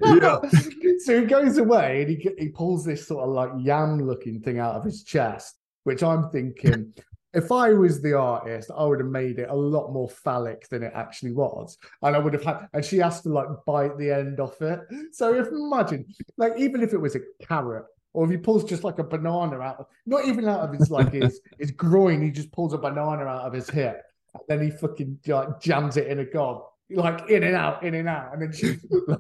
yeah. 0.04 0.38
so 1.00 1.20
he 1.20 1.26
goes 1.26 1.58
away 1.58 2.02
and 2.02 2.10
he 2.10 2.30
he 2.38 2.50
pulls 2.50 2.86
this 2.86 3.08
sort 3.08 3.28
of 3.28 3.34
like 3.34 3.52
yam 3.60 4.02
looking 4.06 4.42
thing 4.42 4.60
out 4.60 4.76
of 4.76 4.84
his 4.84 5.04
chest, 5.04 5.58
which 5.84 6.04
I'm 6.04 6.30
thinking. 6.30 6.94
if 7.34 7.52
I 7.52 7.74
was 7.74 8.02
the 8.02 8.14
artist, 8.14 8.72
I 8.76 8.84
would 8.86 9.00
have 9.00 9.10
made 9.10 9.38
it 9.38 9.50
a 9.50 9.56
lot 9.56 9.92
more 9.92 10.10
phallic 10.10 10.68
than 10.70 10.82
it 10.82 10.94
actually 10.96 11.34
was. 11.34 11.78
And 12.02 12.16
I 12.16 12.20
would 12.20 12.34
have 12.34 12.44
had, 12.44 12.68
and 12.74 12.84
she 12.84 12.98
has 12.98 13.22
to 13.22 13.30
like 13.30 13.48
bite 13.66 13.98
the 13.98 14.12
end 14.12 14.40
off 14.40 14.60
it. 14.62 14.80
So 15.12 15.36
if 15.36 15.48
imagine, 15.48 16.06
like, 16.38 16.54
even 16.58 16.82
if 16.82 16.94
it 16.94 16.98
was 16.98 17.16
a 17.16 17.20
carrot, 17.46 17.86
or 18.14 18.26
if 18.26 18.32
he 18.32 18.38
pulls 18.38 18.64
just 18.64 18.84
like 18.84 18.98
a 18.98 19.04
banana 19.04 19.60
out, 19.60 19.80
of, 19.80 19.86
not 20.08 20.26
even 20.26 20.48
out 20.48 20.62
of 20.62 20.74
his 20.74 20.90
like 20.90 21.14
his 21.14 21.40
his 21.60 21.72
groin, 21.72 22.24
he 22.24 22.32
just 22.32 22.52
pulls 22.52 22.74
a 22.74 22.78
banana 22.78 23.26
out 23.26 23.46
of 23.46 23.54
his 23.54 23.70
hip, 23.70 24.02
and 24.34 24.44
then 24.48 24.62
he 24.62 24.72
fucking 24.72 25.20
like 25.28 25.60
jams 25.62 25.98
it 25.98 26.08
in 26.08 26.18
a 26.20 26.26
gob, 26.26 26.64
like 26.90 27.30
in 27.30 27.44
and 27.44 27.56
out, 27.56 27.84
in 27.84 27.94
and 27.94 28.08
out, 28.08 28.34
and 28.34 28.42
then 28.42 28.52
she's 28.52 28.82
she 28.82 28.88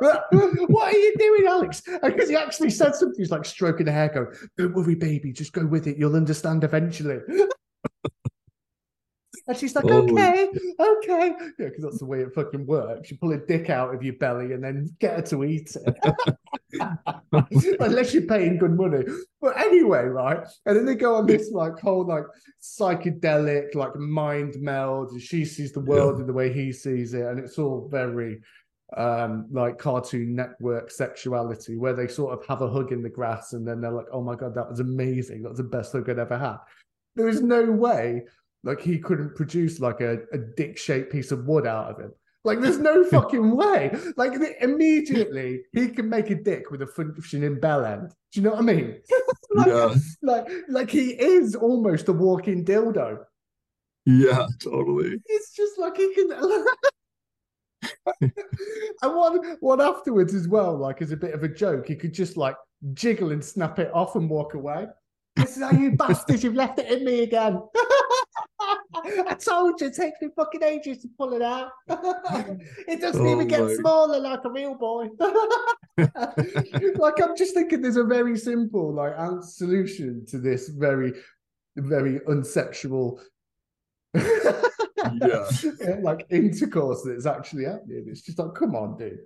what 0.68 0.94
are 0.94 0.96
you 0.96 1.14
doing, 1.18 1.46
Alex? 1.46 1.82
Because 2.02 2.28
he 2.28 2.36
actually 2.36 2.70
said 2.70 2.94
something. 2.94 3.18
He's 3.18 3.30
like 3.30 3.44
stroking 3.44 3.86
the 3.86 3.92
hair, 3.92 4.08
go, 4.08 4.26
Don't 4.56 4.74
worry, 4.74 4.94
baby, 4.94 5.32
just 5.32 5.52
go 5.52 5.66
with 5.66 5.86
it. 5.86 5.96
You'll 5.96 6.16
understand 6.16 6.64
eventually. 6.64 7.18
And 9.48 9.56
she's 9.56 9.74
like, 9.74 9.86
oh. 9.88 10.02
okay, 10.02 10.46
okay. 10.78 11.32
Yeah, 11.58 11.68
because 11.68 11.82
that's 11.82 11.98
the 12.00 12.04
way 12.04 12.20
it 12.20 12.34
fucking 12.34 12.66
works. 12.66 13.10
You 13.10 13.16
pull 13.16 13.32
a 13.32 13.38
dick 13.38 13.70
out 13.70 13.94
of 13.94 14.02
your 14.02 14.12
belly 14.12 14.52
and 14.52 14.62
then 14.62 14.94
get 15.00 15.16
her 15.16 15.22
to 15.22 15.44
eat 15.44 15.74
it. 15.74 15.96
Unless 17.80 18.12
you're 18.12 18.26
paying 18.26 18.58
good 18.58 18.76
money. 18.76 19.04
But 19.40 19.58
anyway, 19.58 20.04
right? 20.04 20.46
And 20.66 20.76
then 20.76 20.84
they 20.84 20.96
go 20.96 21.14
on 21.14 21.24
this 21.24 21.50
like 21.50 21.78
whole 21.80 22.06
like 22.06 22.24
psychedelic, 22.62 23.74
like 23.74 23.96
mind 23.96 24.56
meld. 24.60 25.12
And 25.12 25.22
she 25.22 25.46
sees 25.46 25.72
the 25.72 25.80
world 25.80 26.16
yeah. 26.16 26.20
in 26.20 26.26
the 26.26 26.34
way 26.34 26.52
he 26.52 26.70
sees 26.70 27.14
it. 27.14 27.24
And 27.24 27.38
it's 27.38 27.58
all 27.58 27.88
very 27.90 28.42
um, 28.96 29.46
like 29.50 29.78
Cartoon 29.78 30.34
Network 30.34 30.90
sexuality, 30.90 31.76
where 31.76 31.94
they 31.94 32.08
sort 32.08 32.38
of 32.38 32.46
have 32.46 32.62
a 32.62 32.70
hug 32.70 32.92
in 32.92 33.02
the 33.02 33.08
grass 33.08 33.52
and 33.52 33.66
then 33.66 33.80
they're 33.80 33.90
like, 33.90 34.06
oh 34.12 34.22
my 34.22 34.34
God, 34.34 34.54
that 34.54 34.68
was 34.68 34.80
amazing. 34.80 35.42
That 35.42 35.50
was 35.50 35.58
the 35.58 35.64
best 35.64 35.92
hug 35.92 36.08
I'd 36.08 36.18
ever 36.18 36.38
had. 36.38 36.56
There 37.16 37.28
is 37.28 37.42
no 37.42 37.70
way 37.70 38.22
like 38.64 38.80
he 38.80 38.98
couldn't 38.98 39.34
produce 39.34 39.80
like 39.80 40.00
a, 40.00 40.18
a 40.32 40.38
dick 40.38 40.78
shaped 40.78 41.12
piece 41.12 41.32
of 41.32 41.46
wood 41.46 41.66
out 41.66 41.90
of 41.90 42.00
him. 42.00 42.12
Like, 42.44 42.60
there's 42.60 42.78
no 42.78 43.04
fucking 43.10 43.56
way. 43.56 43.94
Like, 44.16 44.32
immediately 44.60 45.62
he 45.72 45.88
can 45.88 46.08
make 46.08 46.30
a 46.30 46.34
dick 46.34 46.70
with 46.70 46.82
a 46.82 46.86
functioning 46.86 47.60
bell 47.60 47.84
end. 47.84 48.10
Do 48.32 48.40
you 48.40 48.44
know 48.44 48.52
what 48.52 48.60
I 48.60 48.62
mean? 48.62 49.00
like, 49.54 49.66
yeah. 49.66 49.94
like, 50.22 50.48
like 50.68 50.90
he 50.90 51.10
is 51.10 51.54
almost 51.54 52.08
a 52.08 52.12
walking 52.12 52.64
dildo. 52.64 53.18
Yeah, 54.06 54.46
totally. 54.62 55.18
It's 55.26 55.52
just 55.52 55.78
like 55.78 55.96
he 55.96 56.14
can. 56.14 56.30
and 58.20 58.32
one 59.02 59.56
one 59.60 59.80
afterwards 59.80 60.34
as 60.34 60.48
well, 60.48 60.76
like 60.76 61.02
as 61.02 61.12
a 61.12 61.16
bit 61.16 61.34
of 61.34 61.42
a 61.42 61.48
joke, 61.48 61.88
he 61.88 61.96
could 61.96 62.14
just 62.14 62.36
like 62.36 62.56
jiggle 62.94 63.32
and 63.32 63.44
snap 63.44 63.78
it 63.78 63.90
off 63.92 64.16
and 64.16 64.28
walk 64.28 64.54
away. 64.54 64.86
This 65.36 65.56
is 65.56 65.62
how 65.62 65.70
you 65.70 65.92
bastards, 65.92 66.42
you've 66.42 66.54
left 66.54 66.78
it 66.78 66.90
in 66.90 67.04
me 67.04 67.22
again. 67.22 67.62
I 68.94 69.36
told 69.38 69.80
you 69.80 69.86
it 69.86 69.94
takes 69.94 70.20
me 70.20 70.28
fucking 70.34 70.62
ages 70.62 71.02
to 71.02 71.08
pull 71.16 71.34
it 71.34 71.42
out. 71.42 71.70
it 71.88 73.00
doesn't 73.00 73.26
oh 73.26 73.32
even 73.32 73.46
get 73.46 73.62
my. 73.62 73.74
smaller 73.74 74.18
like 74.18 74.40
a 74.44 74.50
real 74.50 74.74
boy. 74.74 75.08
like 75.96 77.22
I'm 77.22 77.36
just 77.36 77.54
thinking 77.54 77.82
there's 77.82 77.96
a 77.96 78.04
very 78.04 78.36
simple 78.36 78.92
like 78.92 79.14
solution 79.42 80.26
to 80.26 80.38
this 80.38 80.68
very, 80.68 81.12
very 81.76 82.18
unsexual 82.20 83.20
yeah. 85.20 85.96
like 86.02 86.26
intercourse 86.30 87.02
that's 87.04 87.26
actually 87.26 87.64
happening. 87.64 88.06
It's 88.08 88.22
just 88.22 88.38
like, 88.38 88.54
come 88.54 88.74
on, 88.74 88.96
dude. 88.96 89.20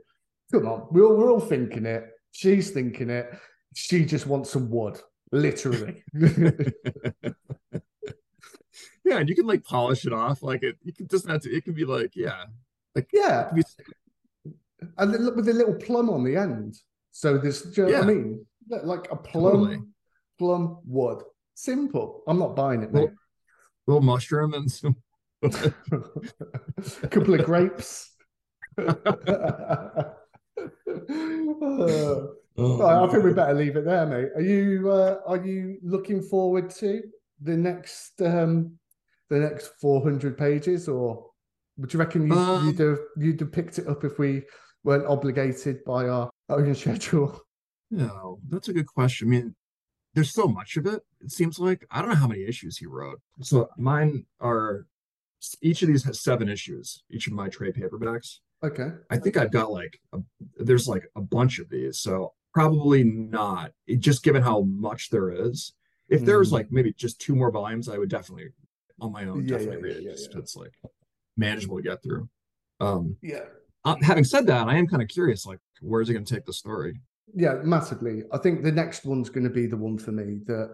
Come 0.53 0.66
on. 0.66 0.87
We're 0.91 1.07
all, 1.07 1.16
we're 1.16 1.30
all 1.33 1.41
thinking 1.41 1.87
it. 1.87 2.05
She's 2.33 2.70
thinking 2.70 3.11
it. 3.11 3.33
She 3.74 4.05
just 4.05 4.26
wants 4.26 4.51
some 4.51 4.70
wood, 4.70 5.01
literally. 5.30 6.03
yeah, 9.05 9.18
and 9.18 9.28
you 9.28 9.35
can 9.35 9.47
like 9.47 9.64
polish 9.64 10.07
it 10.07 10.12
off. 10.12 10.43
Like 10.43 10.62
it, 10.62 10.76
you 10.83 10.93
can 10.93 11.09
just 11.09 11.26
not. 11.26 11.43
To, 11.43 11.51
it 11.51 11.64
can 11.64 11.74
be 11.74 11.85
like, 11.85 12.12
yeah, 12.14 12.45
like 12.95 13.09
yeah, 13.12 13.51
be... 13.55 13.62
and 14.99 15.14
then 15.14 15.22
look 15.22 15.37
with 15.37 15.49
a 15.49 15.53
little 15.53 15.74
plum 15.74 16.11
on 16.11 16.24
the 16.24 16.37
end. 16.37 16.76
So 17.11 17.39
there's, 17.39 17.62
do 17.62 17.83
you 17.83 17.87
know 17.87 17.93
yeah. 17.93 18.01
what 18.01 18.09
I 18.09 18.14
mean? 18.14 18.47
Like 18.68 19.09
a 19.11 19.16
plum, 19.16 19.53
totally. 19.53 19.78
plum 20.39 20.78
wood. 20.87 21.22
Simple. 21.55 22.22
I'm 22.26 22.39
not 22.39 22.57
buying 22.57 22.83
it, 22.83 22.93
mate. 22.93 23.01
Little, 23.01 23.16
little 23.87 24.03
mushroom 24.03 24.55
and 24.55 24.70
some 24.70 24.97
a 25.43 27.09
couple 27.09 27.34
of 27.34 27.45
grapes. 27.45 28.11
uh, 28.78 28.95
oh, 32.57 32.86
I 32.86 33.09
think 33.11 33.24
we 33.24 33.32
better 33.32 33.55
leave 33.55 33.76
it 33.76 33.84
there, 33.84 34.07
mate. 34.07 34.28
Are 34.34 34.40
you 34.40 34.90
uh, 34.90 35.18
are 35.26 35.45
you 35.45 35.78
looking 35.82 36.22
forward 36.22 36.70
to 36.76 37.03
the 37.40 37.57
next 37.57 38.20
um, 38.22 38.78
the 39.30 39.38
next 39.38 39.72
four 39.80 40.03
hundred 40.03 40.38
pages, 40.38 40.88
or 40.88 41.26
would 41.76 41.93
you 41.93 41.99
reckon 41.99 42.26
you, 42.26 42.34
um, 42.34 42.66
you'd 42.66 42.78
have 42.78 42.99
you'd 43.16 43.40
have 43.40 43.53
picked 43.53 43.78
it 43.78 43.88
up 43.88 44.05
if 44.05 44.18
we 44.18 44.43
weren't 44.84 45.07
obligated 45.07 45.84
by 45.84 46.09
our 46.09 46.30
own 46.49 46.74
schedule? 46.74 47.40
No, 47.90 48.38
that's 48.49 48.68
a 48.68 48.72
good 48.72 48.86
question. 48.86 49.28
I 49.28 49.30
mean, 49.30 49.55
there's 50.14 50.32
so 50.32 50.47
much 50.47 50.76
of 50.76 50.86
it. 50.86 51.03
It 51.20 51.30
seems 51.30 51.59
like 51.59 51.86
I 51.90 52.01
don't 52.01 52.11
know 52.11 52.16
how 52.16 52.28
many 52.28 52.45
issues 52.45 52.78
he 52.78 52.86
wrote. 52.86 53.20
So 53.40 53.68
mine 53.76 54.24
are 54.40 54.86
each 55.61 55.82
of 55.82 55.88
these 55.88 56.05
has 56.05 56.20
seven 56.20 56.49
issues. 56.49 57.03
Each 57.11 57.26
of 57.26 57.32
my 57.32 57.49
trade 57.49 57.74
paperbacks. 57.74 58.38
Okay. 58.64 58.88
I 59.11 59.16
think 59.18 59.36
I've 59.36 59.51
got 59.51 59.72
like 59.72 59.99
a, 60.12 60.18
there's 60.57 60.86
like 60.86 61.05
a 61.16 61.20
bunch 61.20 61.59
of 61.59 61.68
these, 61.68 61.99
so 61.99 62.32
probably 62.55 63.03
not. 63.05 63.72
It, 63.86 64.01
just 64.01 64.22
given 64.22 64.43
how 64.43 64.61
much 64.62 65.11
there 65.11 65.30
is, 65.30 65.72
if 66.09 66.24
there 66.24 66.38
was 66.38 66.51
mm. 66.51 66.53
like 66.53 66.70
maybe 66.70 66.93
just 66.93 67.20
two 67.20 67.34
more 67.34 67.51
volumes, 67.51 67.88
I 67.88 67.99
would 67.99 68.11
definitely 68.11 68.49
on 69.01 69.12
my 69.12 69.24
own 69.24 69.45
yeah, 69.45 69.57
definitely 69.57 69.76
yeah, 69.76 69.82
read 69.82 69.97
it. 69.97 70.03
Yeah, 70.05 70.12
just 70.12 70.34
it's 70.34 70.55
like 70.55 70.72
manageable 71.36 71.78
to 71.78 71.82
get 71.82 72.03
through. 72.03 72.28
Um, 72.80 73.16
yeah. 73.22 73.45
Uh, 73.84 73.97
having 74.03 74.24
said 74.24 74.47
that, 74.47 74.68
I 74.68 74.76
am 74.76 74.86
kind 74.86 75.03
of 75.03 75.09
curious, 75.09 75.45
like, 75.45 75.59
where's 75.80 76.09
it 76.09 76.12
going 76.12 76.24
to 76.24 76.34
take 76.34 76.45
the 76.45 76.53
story? 76.53 77.01
Yeah, 77.34 77.55
massively. 77.64 78.22
I 78.32 78.38
think 78.38 78.62
the 78.62 78.70
next 78.70 79.05
one's 79.05 79.28
going 79.28 79.45
to 79.45 79.51
be 79.51 79.66
the 79.66 79.76
one 79.76 79.99
for 79.99 80.12
me 80.12 80.40
that 80.47 80.72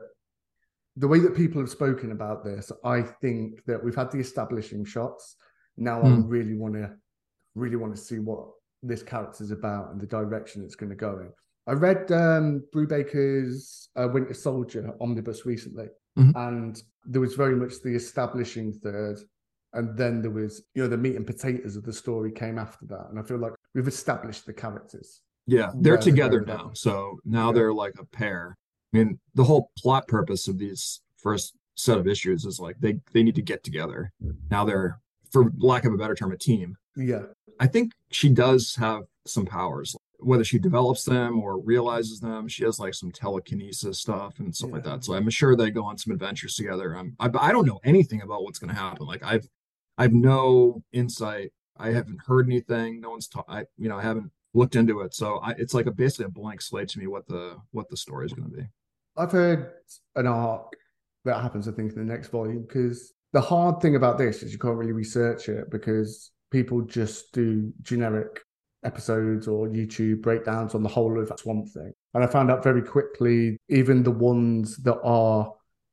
the 0.99 1.09
way 1.09 1.20
that 1.20 1.36
people 1.36 1.61
have 1.61 1.70
spoken 1.70 2.11
about 2.11 2.44
this, 2.44 2.72
I 2.84 3.03
think 3.03 3.64
that 3.66 3.82
we've 3.82 3.94
had 3.94 4.11
the 4.11 4.18
establishing 4.18 4.84
shots. 4.84 5.36
Now 5.76 6.03
mm. 6.03 6.05
I 6.05 6.16
hmm. 6.16 6.28
really 6.28 6.57
want 6.57 6.74
to, 6.74 6.90
really 7.55 7.76
want 7.76 7.94
to 7.94 8.01
see 8.01 8.18
what 8.18 8.49
this 8.82 9.03
character's 9.03 9.53
about 9.53 9.90
and 9.90 10.01
the 10.01 10.07
direction 10.07 10.62
it's 10.62 10.74
going 10.74 10.90
to 10.90 10.96
go 10.96 11.20
in. 11.20 11.30
I 11.68 11.72
read 11.72 12.11
um, 12.11 12.64
Brubaker's 12.74 13.90
uh, 13.94 14.09
Winter 14.09 14.34
Soldier 14.34 14.94
omnibus 15.01 15.46
recently, 15.46 15.86
mm-hmm. 16.18 16.36
and 16.36 16.82
there 17.05 17.20
was 17.20 17.34
very 17.34 17.55
much 17.55 17.74
the 17.84 17.94
establishing 17.94 18.72
third, 18.72 19.18
and 19.74 19.96
then 19.96 20.22
there 20.22 20.30
was 20.30 20.62
you 20.74 20.82
know 20.82 20.88
the 20.88 20.96
meat 20.96 21.16
and 21.16 21.26
potatoes 21.26 21.76
of 21.76 21.84
the 21.84 21.92
story 21.92 22.32
came 22.32 22.59
after 22.59 22.86
that, 22.86 23.09
and 23.11 23.18
I 23.18 23.22
feel 23.22 23.38
like 23.38 23.53
we've 23.74 23.86
established 23.86 24.46
the 24.46 24.55
characters. 24.55 25.20
Yeah, 25.46 25.70
they're 25.76 25.99
together 25.99 26.40
now, 26.40 26.70
so 26.72 27.18
now 27.24 27.49
yeah. 27.49 27.53
they're 27.53 27.74
like 27.74 27.94
a 27.99 28.05
pair, 28.05 28.57
I 28.93 28.99
mean, 28.99 29.18
the 29.34 29.45
whole 29.45 29.70
plot 29.76 30.09
purpose 30.09 30.49
of 30.49 30.59
these 30.59 31.01
first 31.16 31.55
set 31.74 31.99
of 31.99 32.09
issues 32.09 32.45
is 32.45 32.59
like 32.59 32.76
they 32.80 32.99
they 33.12 33.22
need 33.22 33.34
to 33.36 33.43
get 33.43 33.62
together. 33.62 34.12
Now 34.51 34.64
they're, 34.64 35.01
for 35.30 35.53
lack 35.59 35.84
of 35.84 35.93
a 35.93 35.97
better 35.97 36.14
term, 36.14 36.32
a 36.32 36.36
team. 36.36 36.76
Yeah. 36.97 37.22
I 37.61 37.66
think 37.66 37.93
she 38.11 38.28
does 38.28 38.74
have 38.76 39.03
some 39.26 39.47
powers. 39.47 39.95
Whether 40.20 40.43
she 40.43 40.59
develops 40.59 41.05
them 41.05 41.39
or 41.39 41.61
realizes 41.61 42.18
them, 42.18 42.49
she 42.49 42.64
has 42.64 42.80
like 42.80 42.95
some 42.95 43.12
telekinesis 43.12 44.01
stuff 44.01 44.41
and 44.41 44.55
stuff 44.55 44.70
yeah. 44.70 44.74
like 44.74 44.84
that. 44.84 45.05
So 45.05 45.14
I'm 45.14 45.30
sure 45.30 45.55
they 45.55 45.70
go 45.70 45.84
on 45.84 45.97
some 45.97 46.12
adventures 46.12 46.57
together. 46.57 46.97
I'm, 46.97 47.14
I, 47.20 47.30
I 47.39 47.53
don't 47.53 47.66
know 47.66 47.78
anything 47.84 48.22
about 48.22 48.43
what's 48.43 48.59
going 48.59 48.74
to 48.74 48.80
happen. 48.80 49.07
Like 49.07 49.22
I've, 49.22 49.47
I've 49.97 50.12
no 50.12 50.82
insight. 50.93 51.53
I 51.76 51.91
haven't 51.91 52.20
heard 52.26 52.47
anything. 52.47 53.01
No 53.01 53.11
one's 53.11 53.28
taught. 53.28 53.45
I, 53.49 53.66
you 53.76 53.89
know, 53.89 53.99
I 53.99 54.03
haven't 54.03 54.32
looked 54.55 54.74
into 54.74 55.01
it. 55.01 55.14
So 55.14 55.36
I, 55.39 55.53
it's 55.53 55.74
like 55.74 55.86
a 55.86 55.93
basically 55.93 56.24
a 56.24 56.30
blank 56.30 56.62
slate 56.62 56.89
to 56.89 56.99
me 56.99 57.07
what 57.07 57.28
the 57.28 57.57
what 57.70 57.89
the 57.89 57.97
story 57.97 58.26
is 58.26 58.32
going 58.32 58.51
to 58.51 58.57
be. 58.57 58.66
I've 59.18 59.32
heard 59.32 59.72
an 60.16 60.26
arc 60.26 60.74
that 61.24 61.40
happens, 61.42 61.68
I 61.68 61.72
think, 61.72 61.92
in 61.92 61.98
the 61.98 62.12
next 62.12 62.28
volume 62.28 62.62
because 62.62 63.12
the 63.32 63.40
hard 63.40 63.80
thing 63.80 63.96
about 63.96 64.16
this 64.16 64.42
is 64.42 64.52
you 64.52 64.58
can't 64.58 64.76
really 64.76 64.92
research 64.92 65.48
it 65.48 65.70
because 65.70 66.30
people 66.50 66.82
just 66.82 67.32
do 67.32 67.72
generic 67.82 68.40
episodes 68.84 69.48
or 69.48 69.68
YouTube 69.68 70.22
breakdowns 70.22 70.74
on 70.74 70.82
the 70.82 70.88
whole 70.88 71.20
of 71.20 71.32
Swamp 71.38 71.68
Thing. 71.68 71.92
And 72.14 72.24
I 72.24 72.26
found 72.26 72.50
out 72.50 72.62
very 72.62 72.82
quickly, 72.82 73.58
even 73.68 74.02
the 74.02 74.10
ones 74.10 74.76
that 74.78 75.00
are 75.02 75.52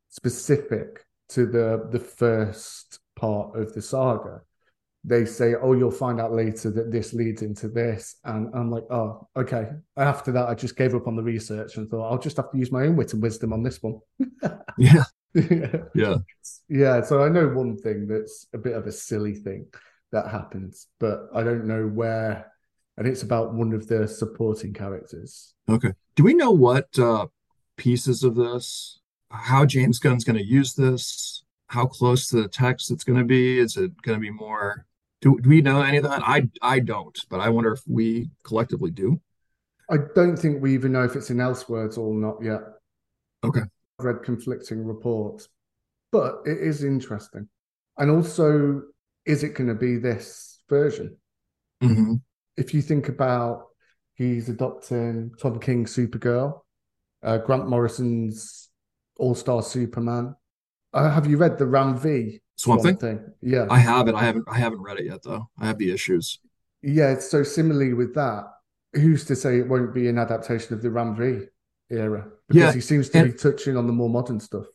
specific 0.09 1.03
to 1.29 1.45
the 1.45 1.87
the 1.91 1.99
first 1.99 2.99
part 3.15 3.55
of 3.59 3.73
the 3.73 3.81
saga 3.81 4.41
they 5.07 5.23
say, 5.23 5.53
"Oh, 5.55 5.73
you'll 5.73 5.91
find 5.91 6.19
out 6.19 6.33
later 6.33 6.71
that 6.71 6.91
this 6.91 7.13
leads 7.13 7.43
into 7.43 7.67
this," 7.67 8.17
and 8.23 8.49
I'm 8.55 8.71
like, 8.71 8.85
"Oh, 8.89 9.27
okay." 9.37 9.69
After 9.97 10.31
that, 10.31 10.49
I 10.49 10.55
just 10.55 10.75
gave 10.75 10.95
up 10.95 11.07
on 11.07 11.15
the 11.15 11.23
research 11.23 11.77
and 11.77 11.87
thought 11.89 12.11
I'll 12.11 12.17
just 12.17 12.37
have 12.37 12.51
to 12.51 12.57
use 12.57 12.71
my 12.71 12.83
own 12.83 12.95
wit 12.95 13.13
and 13.13 13.21
wisdom 13.21 13.53
on 13.53 13.61
this 13.61 13.81
one. 13.83 13.99
yeah. 14.77 15.03
yeah, 15.93 16.15
yeah. 16.69 17.01
So 17.03 17.21
I 17.21 17.29
know 17.29 17.47
one 17.49 17.77
thing 17.77 18.07
that's 18.07 18.47
a 18.53 18.57
bit 18.57 18.73
of 18.73 18.87
a 18.87 18.91
silly 18.91 19.35
thing 19.35 19.67
that 20.11 20.29
happens, 20.29 20.87
but 20.99 21.27
I 21.33 21.43
don't 21.43 21.67
know 21.67 21.85
where, 21.85 22.51
and 22.97 23.07
it's 23.07 23.21
about 23.21 23.53
one 23.53 23.73
of 23.73 23.87
the 23.87 24.07
supporting 24.07 24.73
characters. 24.73 25.53
Okay. 25.69 25.93
Do 26.15 26.23
we 26.23 26.33
know 26.33 26.51
what 26.51 26.97
uh, 26.97 27.27
pieces 27.77 28.23
of 28.23 28.35
this? 28.35 28.99
How 29.29 29.65
James 29.65 29.99
Gunn's 29.99 30.23
going 30.23 30.37
to 30.37 30.45
use 30.45 30.73
this? 30.73 31.43
How 31.67 31.85
close 31.85 32.27
to 32.29 32.41
the 32.41 32.47
text 32.47 32.89
it's 32.89 33.03
going 33.03 33.19
to 33.19 33.25
be? 33.25 33.59
Is 33.59 33.75
it 33.77 34.01
going 34.01 34.17
to 34.17 34.21
be 34.21 34.31
more 34.31 34.85
do, 35.25 35.39
do 35.41 35.49
we 35.49 35.61
know 35.61 35.81
any 35.81 35.97
of 35.97 36.03
that? 36.03 36.21
I 36.23 36.47
I 36.61 36.79
don't, 36.79 37.17
but 37.29 37.39
I 37.39 37.49
wonder 37.49 37.73
if 37.73 37.81
we 37.87 38.29
collectively 38.43 38.91
do. 38.91 39.19
I 39.89 39.97
don't 40.13 40.37
think 40.37 40.61
we 40.61 40.75
even 40.75 40.91
know 40.91 41.03
if 41.03 41.15
it's 41.15 41.31
in 41.31 41.37
Elseworlds 41.37 41.97
or 41.97 42.13
not 42.13 42.35
yet. 42.43 42.61
Okay. 43.43 43.61
I've 43.99 44.05
read 44.05 44.23
conflicting 44.23 44.85
reports, 44.85 45.47
but 46.11 46.41
it 46.45 46.59
is 46.59 46.83
interesting. 46.83 47.49
And 47.97 48.11
also, 48.11 48.83
is 49.25 49.43
it 49.43 49.55
going 49.55 49.67
to 49.69 49.75
be 49.75 49.97
this 49.97 50.59
version? 50.69 51.17
Mm-hmm. 51.83 52.15
If 52.57 52.73
you 52.73 52.83
think 52.83 53.09
about 53.09 53.65
he's 54.13 54.47
adopting 54.49 55.31
Tom 55.41 55.59
King's 55.59 55.95
Supergirl, 55.95 56.61
uh, 57.23 57.39
Grant 57.39 57.67
Morrison's 57.67 58.69
All 59.17 59.33
Star 59.33 59.63
Superman. 59.63 60.35
Uh, 60.93 61.09
have 61.09 61.25
you 61.25 61.37
read 61.37 61.57
the 61.57 61.65
Ram 61.65 61.97
V 61.97 62.41
Swamp, 62.57 62.81
Swamp 62.81 62.99
Thing? 62.99 63.17
Thing? 63.17 63.33
Yeah, 63.41 63.67
I 63.69 63.79
have 63.79 64.07
it. 64.07 64.15
I 64.15 64.23
haven't. 64.23 64.45
I 64.47 64.57
haven't 64.57 64.81
read 64.81 64.99
it 64.99 65.05
yet, 65.05 65.23
though. 65.23 65.49
I 65.59 65.67
have 65.67 65.77
the 65.77 65.91
issues. 65.91 66.39
Yeah. 66.81 67.19
So 67.19 67.43
similarly 67.43 67.93
with 67.93 68.15
that, 68.15 68.45
who's 68.93 69.25
to 69.25 69.35
say 69.35 69.59
it 69.59 69.67
won't 69.67 69.93
be 69.93 70.07
an 70.07 70.17
adaptation 70.17 70.73
of 70.73 70.81
the 70.81 70.89
Ram 70.89 71.15
V 71.15 71.47
era? 71.89 72.27
Because 72.47 72.61
yeah, 72.61 72.71
he 72.73 72.81
seems 72.81 73.09
to 73.09 73.19
and, 73.19 73.31
be 73.31 73.37
touching 73.37 73.75
on 73.75 73.87
the 73.87 73.93
more 73.93 74.09
modern 74.09 74.39
stuff. 74.39 74.65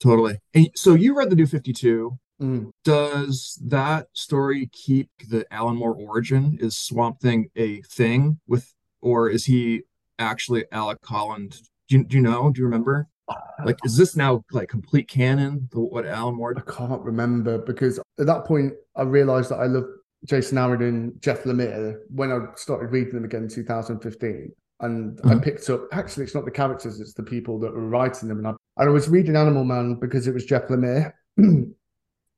Totally. 0.00 0.38
And 0.52 0.68
so 0.74 0.94
you 0.94 1.16
read 1.16 1.30
the 1.30 1.36
New 1.36 1.46
Fifty 1.46 1.72
Two. 1.72 2.18
Mm. 2.42 2.70
Does 2.84 3.58
that 3.64 4.08
story 4.12 4.68
keep 4.72 5.08
the 5.28 5.46
Alan 5.52 5.76
Moore 5.76 5.94
origin? 5.94 6.58
Is 6.60 6.76
Swamp 6.76 7.20
Thing 7.20 7.48
a 7.54 7.80
thing 7.82 8.40
with, 8.48 8.74
or 9.00 9.30
is 9.30 9.44
he 9.44 9.82
actually 10.18 10.64
Alec 10.72 10.98
Holland? 11.04 11.60
Do 11.88 11.98
you, 11.98 12.04
do 12.04 12.16
you 12.16 12.22
know? 12.22 12.50
Do 12.50 12.58
you 12.60 12.64
remember? 12.64 13.08
Like, 13.64 13.78
is 13.84 13.96
this 13.96 14.16
now 14.16 14.44
like 14.50 14.68
complete 14.68 15.08
canon? 15.08 15.68
The, 15.72 15.80
what 15.80 16.04
Alan 16.04 16.34
Moore? 16.34 16.54
I 16.56 16.70
can't 16.70 17.00
remember 17.02 17.58
because 17.58 17.98
at 18.18 18.26
that 18.26 18.44
point 18.44 18.74
I 18.96 19.02
realized 19.02 19.50
that 19.50 19.60
I 19.60 19.66
loved 19.66 19.86
Jason 20.26 20.58
Aaron 20.58 20.82
and 20.82 21.22
Jeff 21.22 21.44
Lemire 21.44 22.00
when 22.08 22.32
I 22.32 22.40
started 22.56 22.90
reading 22.90 23.14
them 23.14 23.24
again 23.24 23.44
in 23.44 23.48
2015. 23.48 24.52
And 24.80 25.16
mm-hmm. 25.16 25.30
I 25.30 25.38
picked 25.38 25.70
up 25.70 25.86
actually 25.92 26.24
it's 26.24 26.34
not 26.34 26.44
the 26.44 26.50
characters, 26.50 27.00
it's 27.00 27.14
the 27.14 27.22
people 27.22 27.58
that 27.60 27.72
were 27.72 27.88
writing 27.88 28.28
them. 28.28 28.38
And 28.38 28.48
I, 28.48 28.50
and 28.50 28.88
I 28.88 28.92
was 28.92 29.08
reading 29.08 29.36
Animal 29.36 29.64
Man 29.64 29.94
because 29.94 30.26
it 30.26 30.34
was 30.34 30.44
Jeff 30.44 30.68
Lemire 30.68 31.12
and 31.36 31.74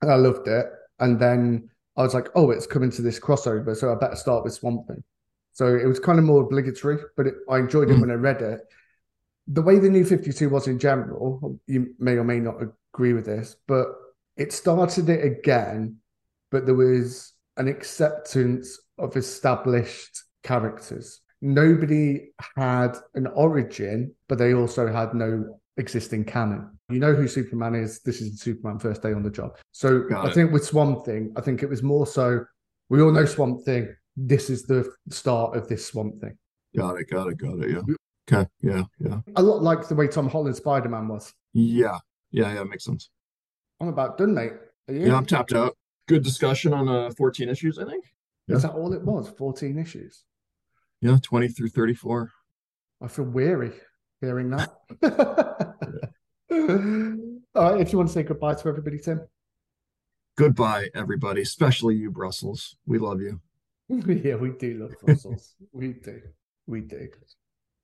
I 0.03 0.15
loved 0.15 0.47
it. 0.49 0.67
And 1.01 1.19
then 1.19 1.69
I 1.97 2.03
was 2.03 2.15
like, 2.15 2.29
oh, 2.35 2.51
it's 2.51 2.67
coming 2.67 2.91
to 2.93 3.03
this 3.03 3.19
crossover, 3.19 3.75
so 3.75 3.91
I 3.91 3.95
better 3.97 4.17
start 4.17 4.45
with 4.45 4.53
Swamp 4.53 4.87
Thing. 4.87 5.03
So 5.55 5.75
it 5.75 5.87
was 5.87 5.99
kind 5.99 6.19
of 6.19 6.27
more 6.27 6.43
obligatory, 6.43 6.99
but 7.17 7.27
it, 7.27 7.35
I 7.49 7.59
enjoyed 7.59 7.91
it 7.91 7.95
mm. 7.95 8.03
when 8.03 8.11
I 8.11 8.15
read 8.15 8.43
it 8.43 8.61
the 9.49 9.63
way 9.63 9.79
the 9.79 9.89
new 9.89 10.05
52 10.05 10.49
was 10.49 10.67
in 10.67 10.79
general, 10.79 11.59
you 11.67 11.95
may 11.99 12.13
or 12.13 12.25
may 12.25 12.41
not 12.41 12.57
agree 12.95 13.13
with 13.13 13.27
this, 13.27 13.57
but 13.69 13.87
it 14.37 14.53
started 14.53 15.09
it 15.09 15.25
again, 15.25 15.97
but 16.51 16.67
there 16.67 16.75
was 16.75 17.33
an 17.57 17.69
acceptance 17.69 18.79
of 18.99 19.17
established 19.17 20.25
characters. 20.43 21.21
Nobody 21.41 22.31
had 22.57 22.97
an 23.15 23.27
origin, 23.29 24.15
but 24.29 24.39
they 24.39 24.55
also 24.55 24.93
had 24.93 25.15
no 25.15 25.59
existing 25.77 26.25
canon. 26.25 26.79
You 26.89 26.99
know 26.99 27.15
who 27.15 27.29
Superman 27.29 27.75
is. 27.75 28.01
This 28.01 28.21
is 28.21 28.41
Superman 28.41 28.79
first 28.79 29.03
day 29.03 29.13
on 29.13 29.23
the 29.23 29.31
job. 29.31 29.57
So 29.73 30.01
Got 30.09 30.27
I 30.27 30.31
it. 30.31 30.35
think 30.35 30.53
with 30.53 30.65
Swamp 30.65 31.05
Thing, 31.05 31.33
I 31.37 31.41
think 31.41 31.63
it 31.63 31.69
was 31.69 31.83
more 31.83 32.07
so 32.07 32.45
we 32.89 33.03
all 33.03 33.13
know 33.13 33.25
Swamp 33.25 33.65
Thing. 33.65 33.95
This 34.17 34.49
is 34.49 34.63
the 34.65 34.91
start 35.11 35.57
of 35.57 35.69
this 35.69 35.87
Swamp 35.87 36.21
Thing. 36.21 36.37
Got 36.77 37.01
it. 37.01 37.11
Got 37.11 37.29
it. 37.29 37.39
Got 37.39 37.59
it. 37.61 37.71
Yeah. 37.71 37.96
Okay. 38.31 38.49
Yeah. 38.61 38.83
Yeah. 38.99 39.21
A 39.37 39.43
lot 39.43 39.63
like 39.63 39.89
the 39.89 39.95
way 39.95 40.09
Tom 40.09 40.29
Holland 40.29 40.57
Spider 40.57 40.89
Man 40.89 41.09
was. 41.09 41.33
Yeah. 41.53 41.99
Yeah. 42.31 42.53
Yeah. 42.53 42.65
Makes 42.65 42.85
sense. 42.85 43.11
I'm 43.81 43.89
about 43.89 44.19
done, 44.19 44.35
mate. 44.35 44.53
Yeah, 44.89 45.17
I'm 45.17 45.27
tapped 45.27 45.53
out. 45.53 45.77
Good 46.07 46.23
discussion 46.23 46.73
on 46.73 46.89
uh 46.89 47.11
14 47.17 47.49
issues, 47.49 47.79
I 47.79 47.85
think. 47.85 48.05
Yeah. 48.47 48.57
Is 48.57 48.63
that 48.63 48.73
all 48.73 48.93
it 48.93 49.03
was? 49.03 49.29
14 49.29 49.79
issues? 49.79 50.25
Yeah, 51.01 51.19
20 51.21 51.49
through 51.49 51.69
34. 51.69 52.33
I 53.03 53.09
feel 53.09 53.27
weary 53.27 53.73
hearing 54.21 54.51
that. 54.51 54.73
all 57.55 57.73
right. 57.73 57.81
If 57.81 57.93
you 57.93 57.99
want 57.99 58.09
to 58.09 58.15
say 58.15 58.23
goodbye 58.23 58.55
to 58.55 58.69
everybody, 58.69 58.99
Tim. 58.99 59.21
Goodbye, 60.37 60.89
everybody, 60.95 61.43
especially 61.43 61.97
you, 61.97 62.11
Brussels. 62.11 62.77
We 62.87 62.99
love 62.99 63.21
you. 63.21 63.41
yeah, 63.89 64.37
we 64.37 64.51
do 64.51 64.75
love 64.75 64.93
Brussels. 65.03 65.55
we 65.73 65.95
do. 65.95 66.21
We 66.67 66.83
do. 66.83 67.09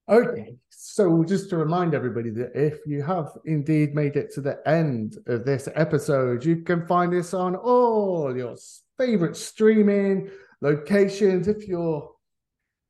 Okay, 0.09 0.57
so 0.69 1.23
just 1.23 1.49
to 1.51 1.57
remind 1.57 1.95
everybody 1.95 2.31
that 2.31 2.51
if 2.57 2.81
you 2.87 3.03
have 3.05 3.29
indeed 3.45 3.95
made 3.95 4.17
it 4.17 4.33
to 4.35 4.41
the 4.41 4.59
end 4.67 5.17
of 5.29 5.45
this 5.45 5.69
episode, 5.77 6.45
you 6.45 6.63
can 6.63 6.85
find 6.89 7.15
us 7.15 7.33
on 7.33 7.55
all 7.55 8.37
your 8.37 8.57
favorite 8.99 9.37
streaming 9.37 10.29
locations. 10.61 11.47
If 11.47 11.69
you're 11.69 12.11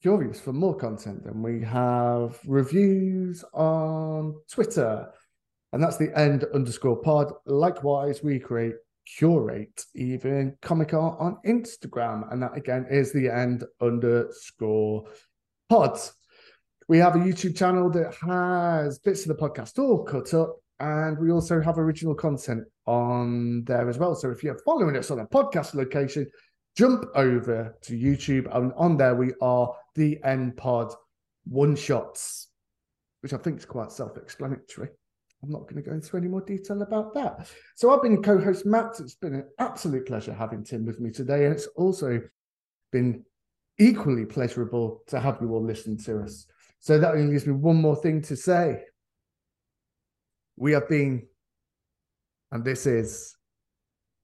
curious 0.01 0.41
for 0.41 0.55
more 0.55 0.75
content, 0.75 1.23
then 1.25 1.43
we 1.43 1.63
have 1.63 2.41
reviews 2.47 3.45
on 3.53 4.35
Twitter, 4.51 5.07
and 5.75 5.83
that's 5.83 5.99
the 5.99 6.19
end 6.19 6.45
underscore 6.55 6.97
pod. 7.03 7.31
Likewise, 7.45 8.23
we 8.23 8.39
create 8.39 8.77
curate 9.05 9.85
even 9.95 10.57
comic 10.63 10.95
art 10.95 11.19
on 11.21 11.37
Instagram, 11.45 12.33
and 12.33 12.43
that 12.43 12.57
again 12.57 12.87
is 12.91 13.13
the 13.13 13.29
end 13.29 13.65
underscore 13.83 15.05
pods. 15.69 16.15
We 16.93 16.99
have 16.99 17.17
a 17.17 17.21
YouTube 17.21 17.57
channel 17.57 17.89
that 17.93 18.15
has 18.17 18.99
bits 18.99 19.23
of 19.23 19.29
the 19.29 19.43
podcast 19.43 19.79
all 19.79 20.05
cut 20.05 20.35
up, 20.35 20.59
and 20.79 21.19
we 21.19 21.31
also 21.33 21.59
have 21.59 21.79
original 21.79 22.15
content 22.15 22.65
on 22.85 23.65
there 23.65 23.89
as 23.89 23.97
well. 23.97 24.15
So 24.15 24.31
if 24.31 24.45
you're 24.45 24.59
following 24.67 24.99
us 24.99 25.11
on 25.11 25.21
a 25.21 25.27
podcast 25.27 25.73
location, 25.73 26.27
jump 26.77 27.07
over 27.15 27.75
to 27.81 27.99
YouTube, 27.99 28.55
and 28.55 28.75
on 28.77 28.99
there 28.99 29.15
we 29.15 29.33
are 29.41 29.75
the 29.95 30.23
End 30.23 30.55
Pod 30.59 30.93
one 31.47 31.77
shots, 31.77 32.49
which 33.23 33.33
I 33.33 33.39
think 33.39 33.61
is 33.61 33.65
quite 33.65 33.91
self-explanatory. 33.91 34.91
I'm 35.43 35.51
not 35.51 35.63
going 35.63 35.77
to 35.77 35.89
go 35.89 35.95
into 35.95 36.19
any 36.19 36.29
more 36.29 36.43
detail 36.43 36.83
about 36.83 37.15
that. 37.15 37.51
So 37.75 37.91
I've 37.91 38.03
been 38.03 38.23
co-host 38.23 38.67
Matt. 38.67 39.01
It's 39.01 39.15
been 39.15 39.37
an 39.37 39.47
absolute 39.59 40.07
pleasure 40.07 40.35
having 40.35 40.63
Tim 40.63 40.85
with 40.85 41.01
me 41.01 41.11
today, 41.11 41.47
and 41.47 41.55
it's 41.55 41.69
also 41.69 42.21
been 42.91 43.25
equally 43.79 44.27
pleasurable 44.27 45.05
to 45.07 45.19
have 45.19 45.39
you 45.41 45.55
all 45.55 45.65
listen 45.65 45.97
to 46.05 46.21
us. 46.21 46.49
So 46.83 46.99
that 46.99 47.15
only 47.15 47.29
leaves 47.29 47.47
me 47.47 47.53
one 47.53 47.77
more 47.77 47.95
thing 47.95 48.21
to 48.23 48.35
say. 48.35 48.83
We 50.57 50.73
have 50.73 50.89
been, 50.89 51.29
and 52.51 52.65
this 52.65 52.87
is 52.87 53.37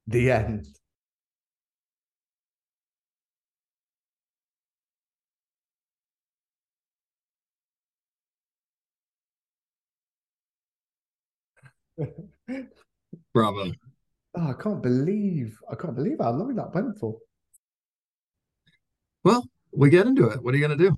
the 0.09 0.33
end. 0.33 0.67
Bravo. 13.33 13.71
Oh, 14.35 14.49
I 14.49 14.55
can't 14.61 14.83
believe 14.83 15.57
I 15.71 15.77
can't 15.77 15.95
believe 15.95 16.19
how 16.21 16.33
long 16.33 16.57
that 16.57 16.75
went 16.75 16.99
for. 16.99 17.19
Well, 19.23 19.49
we 19.73 19.91
get 19.91 20.09
into 20.09 20.29
it. 20.29 20.43
What 20.43 20.55
are 20.55 20.57
you 20.57 20.63
gonna 20.63 20.77
do? 20.77 20.97